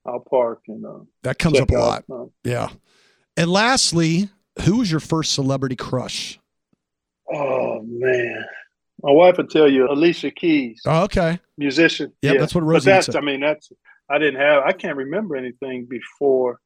I'll 0.06 0.20
park 0.30 0.62
and 0.68 0.86
uh, 0.86 1.00
That 1.24 1.40
comes 1.40 1.60
up 1.60 1.72
a 1.72 1.74
lot. 1.74 2.04
out, 2.12 2.16
uh, 2.22 2.26
Yeah. 2.44 2.70
And 3.38 3.50
lastly, 3.52 4.30
who 4.64 4.78
was 4.78 4.90
your 4.92 5.00
first 5.00 5.34
celebrity 5.34 5.76
crush? 5.76 6.40
oh 7.34 7.82
man, 7.86 8.46
my 9.04 9.12
wife 9.12 9.36
would 9.38 9.50
tell 9.50 9.70
you 9.70 9.88
Alicia 9.90 10.32
Keys, 10.32 10.82
Oh, 10.86 11.04
okay. 11.04 11.40
musician. 11.58 12.14
Yep, 12.22 12.40
that's 12.40 12.56
what 12.56 12.62
But 12.62 12.68
Rosie 12.68 12.90
would 12.90 12.96
that's 12.96 13.06
say. 13.12 13.18
I 13.18 13.22
mean 13.22 13.42
that's 13.42 13.70
I 14.10 14.18
didn't 14.18 14.40
have 14.40 14.64
I 14.64 14.72
can't 14.72 14.96
remember 14.98 15.36
anything 15.36 15.86
before, 15.90 16.60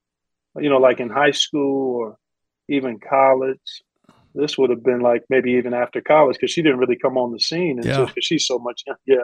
you 0.58 0.70
know, 0.70 0.78
like 0.78 1.00
in 1.00 1.10
high 1.10 1.32
school 1.32 1.96
or 1.98 2.18
even 2.70 3.00
college. 3.00 3.60
This 4.36 4.56
would 4.58 4.70
have 4.70 4.84
been 4.84 5.02
like 5.02 5.24
maybe 5.30 5.54
even 5.54 5.74
after 5.74 6.00
college 6.00 6.38
because 6.38 6.52
she 6.52 6.62
didn't 6.62 6.78
really 6.80 6.96
come 6.96 7.18
on 7.18 7.32
the 7.34 7.40
scene 7.40 7.80
until 7.80 8.02
Yeah. 8.02 8.06
because 8.06 8.24
she's 8.24 8.46
so 8.46 8.60
much 8.60 8.84
yeah. 9.08 9.24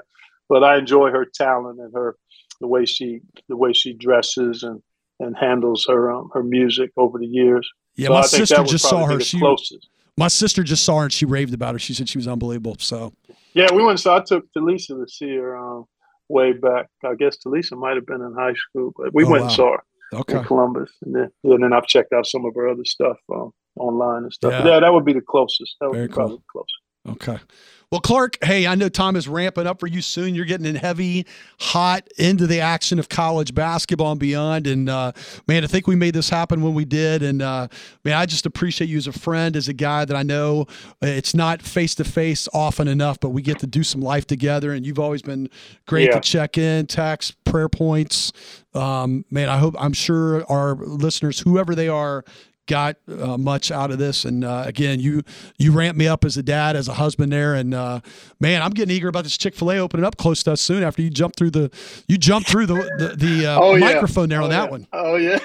But 0.50 0.64
I 0.64 0.78
enjoy 0.80 1.12
her 1.12 1.26
talent 1.26 1.80
and 1.80 1.94
her 1.94 2.16
the 2.60 2.68
way 2.68 2.86
she 2.86 3.22
the 3.48 3.56
way 3.58 3.74
she 3.74 3.94
dresses 3.94 4.64
and 4.64 4.82
and 5.20 5.36
handles 5.38 5.86
her 5.90 6.12
um, 6.12 6.30
her 6.34 6.44
music 6.44 6.92
over 6.98 7.18
the 7.18 7.26
years. 7.28 7.68
Yeah, 7.96 8.08
So 8.08 8.14
my 8.14 8.20
I 8.20 8.22
think 8.24 8.30
sister 8.48 8.56
that 8.58 8.68
just 8.68 8.90
saw 8.90 9.06
her. 9.06 9.20
She 9.20 9.40
closest. 9.40 9.90
my 10.18 10.28
sister 10.28 10.64
just 10.64 10.84
saw 10.86 10.98
her 11.00 11.04
and 11.06 11.14
she 11.14 11.26
raved 11.26 11.54
about 11.54 11.74
her. 11.76 11.80
She 11.80 11.94
said 11.94 12.08
she 12.10 12.18
was 12.18 12.28
unbelievable. 12.28 12.76
So 12.80 13.14
Yeah, 13.54 13.68
we 13.74 13.84
went. 13.84 14.00
So 14.00 14.14
I 14.16 14.20
took 14.22 14.46
Talisa 14.54 14.90
to 14.90 15.06
see 15.08 15.36
her 15.36 15.58
um, 15.58 15.86
way 16.30 16.54
back. 16.54 16.88
I 17.04 17.16
guess 17.16 17.38
Talisa 17.46 17.78
might 17.78 17.96
have 17.96 18.06
been 18.06 18.22
in 18.22 18.34
high 18.34 18.54
school, 18.54 18.94
but 18.96 19.14
we 19.14 19.24
Oh, 19.26 19.30
went 19.32 19.42
wow. 19.42 19.48
and 19.48 19.56
saw 19.56 19.72
her 19.78 20.20
okay. 20.20 20.38
in 20.40 20.44
Columbus, 20.44 20.92
and 21.04 21.16
then 21.16 21.32
and 21.44 21.64
then 21.64 21.74
I've 21.74 21.88
checked 21.88 22.14
out 22.14 22.26
some 22.28 22.46
of 22.46 22.54
her 22.56 22.68
other 22.68 22.86
stuff 22.86 23.18
um, 23.34 23.52
online 23.78 24.24
and 24.24 24.34
stuff. 24.34 24.52
Yeah. 24.52 24.66
Yeah. 24.68 24.80
that 24.82 24.94
would 24.94 25.06
be 25.06 25.14
the 25.14 25.22
closest. 25.22 25.76
That 25.82 25.88
would 25.90 25.96
Very 25.96 26.08
be 26.08 26.14
cool. 26.14 26.16
probably 26.16 26.38
the 26.38 26.44
closest. 26.52 26.78
Okay. 27.10 27.44
Well, 27.90 28.02
Clark, 28.02 28.38
hey, 28.44 28.68
I 28.68 28.76
know 28.76 28.90
time 28.90 29.16
is 29.16 29.30
ramping 29.30 29.66
up 29.66 29.80
for 29.80 29.88
you 29.88 30.02
soon. 30.02 30.36
You're 30.36 30.44
getting 30.44 30.66
in 30.66 30.76
heavy, 30.76 31.26
hot 31.58 32.06
into 32.18 32.46
the 32.46 32.60
action 32.60 33.00
of 33.00 33.08
college 33.08 33.56
basketball 33.56 34.12
and 34.12 34.20
beyond. 34.20 34.68
And 34.68 34.90
uh, 34.90 35.14
man, 35.48 35.64
I 35.64 35.68
think 35.68 35.88
we 35.88 35.96
made 35.96 36.14
this 36.14 36.30
happen 36.30 36.62
when 36.62 36.74
we 36.74 36.84
did. 36.84 37.24
And 37.24 37.42
uh, 37.42 37.70
man, 38.04 38.16
I 38.16 38.26
just 38.26 38.46
appreciate 38.46 38.90
you 38.90 38.98
as 38.98 39.08
a 39.08 39.14
friend, 39.14 39.56
as 39.56 39.70
a 39.70 39.74
guy 39.74 40.04
that 40.04 40.18
I 40.18 40.24
know 40.24 40.66
it's 41.02 41.34
not 41.34 41.62
face 41.62 41.96
to 41.96 42.04
face 42.04 42.50
often 42.54 42.90
enough, 42.90 43.22
but 43.22 43.30
we 43.30 43.42
get 43.42 43.60
to 43.60 43.68
do 43.68 43.84
some 43.84 44.02
life 44.02 44.28
together. 44.28 44.74
And 44.74 44.86
you've 44.86 45.00
always 45.00 45.22
been 45.22 45.50
great 45.86 46.10
Yeah. 46.10 46.16
to 46.16 46.20
check 46.20 46.58
in, 46.58 46.88
text, 46.88 47.42
prayer 47.46 47.70
points. 47.70 48.34
Um, 48.74 49.24
man, 49.32 49.48
I 49.48 49.60
hope, 49.60 49.76
I'm 49.80 49.94
sure 49.94 50.46
our 50.52 50.76
listeners, 50.76 51.40
whoever 51.40 51.74
they 51.74 51.88
are, 51.88 52.26
got 52.68 52.98
uh, 53.08 53.38
much 53.38 53.72
out 53.72 53.90
of 53.92 53.98
this. 53.98 54.26
And 54.26 54.44
uh, 54.46 54.64
again, 54.66 55.00
you 55.00 55.24
you 55.58 55.72
ramped 55.72 55.98
me 55.98 56.08
up 56.08 56.24
as 56.24 56.38
a 56.38 56.44
dad, 56.44 56.76
as 56.76 56.88
a 56.88 56.94
husband 56.94 57.32
there, 57.32 57.56
and 57.56 57.74
uh, 57.74 58.02
man, 58.40 58.62
I'm 58.62 58.72
getting 58.72 58.96
eager 58.96 59.08
about 59.08 59.24
this 59.24 59.38
Chick 59.38 59.56
Fil 59.56 59.72
A 59.72 59.78
opening 59.80 60.06
up 60.06 60.18
close 60.18 60.44
to 60.44 60.52
us 60.52 60.62
soon. 60.62 60.84
After 60.84 61.02
you 61.02 61.10
jump 61.10 61.36
through 61.36 61.52
the 61.52 61.72
you 62.08 62.18
jump 62.18 62.46
through 62.46 62.68
the 62.68 62.76
the, 62.76 63.16
the 63.18 63.46
uh, 63.48 63.60
Oh, 63.60 63.74
yeah. 63.76 63.80
microphone 63.94 64.30
there 64.30 64.42
on 64.42 64.48
Oh, 64.48 64.50
that 64.50 64.66
yeah. 64.66 64.70
one. 64.70 64.88
Oh 64.94 65.16
yeah. 65.16 65.40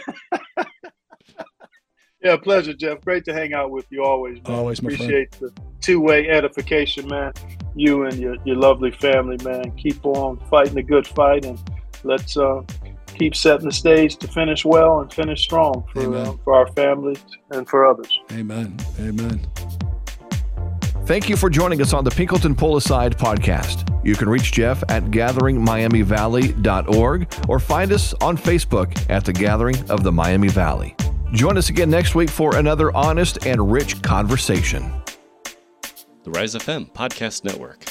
yeah, 2.22 2.36
pleasure, 2.36 2.72
Jeff. 2.74 3.00
Great 3.00 3.24
to 3.24 3.32
hang 3.32 3.52
out 3.54 3.70
with 3.70 3.86
you 3.90 4.04
always. 4.04 4.36
Man. 4.46 4.56
Always, 4.56 4.82
my 4.82 4.90
friend. 4.90 5.02
Appreciate 5.02 5.30
the 5.40 5.52
two-way 5.80 6.28
edification, 6.28 7.08
man. 7.08 7.32
You 7.74 8.04
and 8.04 8.14
your, 8.18 8.36
your 8.44 8.56
lovely 8.56 8.90
family, 8.92 9.38
man. 9.44 9.72
Keep 9.76 10.04
on 10.06 10.38
fighting 10.50 10.78
a 10.78 10.82
good 10.82 11.06
fight, 11.06 11.44
and 11.44 11.58
let's 12.04 12.36
uh, 12.36 12.62
keep 13.14 13.34
setting 13.34 13.66
the 13.66 13.72
stage 13.72 14.16
to 14.16 14.28
finish 14.28 14.64
well 14.64 15.00
and 15.00 15.12
finish 15.12 15.42
strong 15.42 15.84
for 15.92 16.16
uh, 16.16 16.32
for 16.44 16.54
our 16.54 16.68
families 16.72 17.22
and 17.50 17.68
for 17.68 17.84
others. 17.86 18.18
Amen. 18.32 18.76
Amen. 18.98 19.46
Thank 21.04 21.28
you 21.28 21.36
for 21.36 21.50
joining 21.50 21.82
us 21.82 21.92
on 21.92 22.04
the 22.04 22.10
Pinkleton 22.10 22.56
Pull 22.56 22.76
Aside 22.76 23.18
podcast. 23.18 23.88
You 24.04 24.14
can 24.14 24.28
reach 24.28 24.52
Jeff 24.52 24.84
at 24.88 25.02
gatheringmiamivalley.org 25.04 27.34
or 27.48 27.58
find 27.58 27.92
us 27.92 28.14
on 28.20 28.38
Facebook 28.38 29.10
at 29.10 29.24
the 29.24 29.32
Gathering 29.32 29.90
of 29.90 30.04
the 30.04 30.12
Miami 30.12 30.46
Valley. 30.48 30.94
Join 31.32 31.58
us 31.58 31.70
again 31.70 31.90
next 31.90 32.14
week 32.14 32.30
for 32.30 32.54
another 32.56 32.94
honest 32.94 33.44
and 33.46 33.72
rich 33.72 34.00
conversation. 34.02 34.92
The 36.22 36.30
Rise 36.30 36.54
FM 36.54 36.92
Podcast 36.92 37.42
Network. 37.42 37.84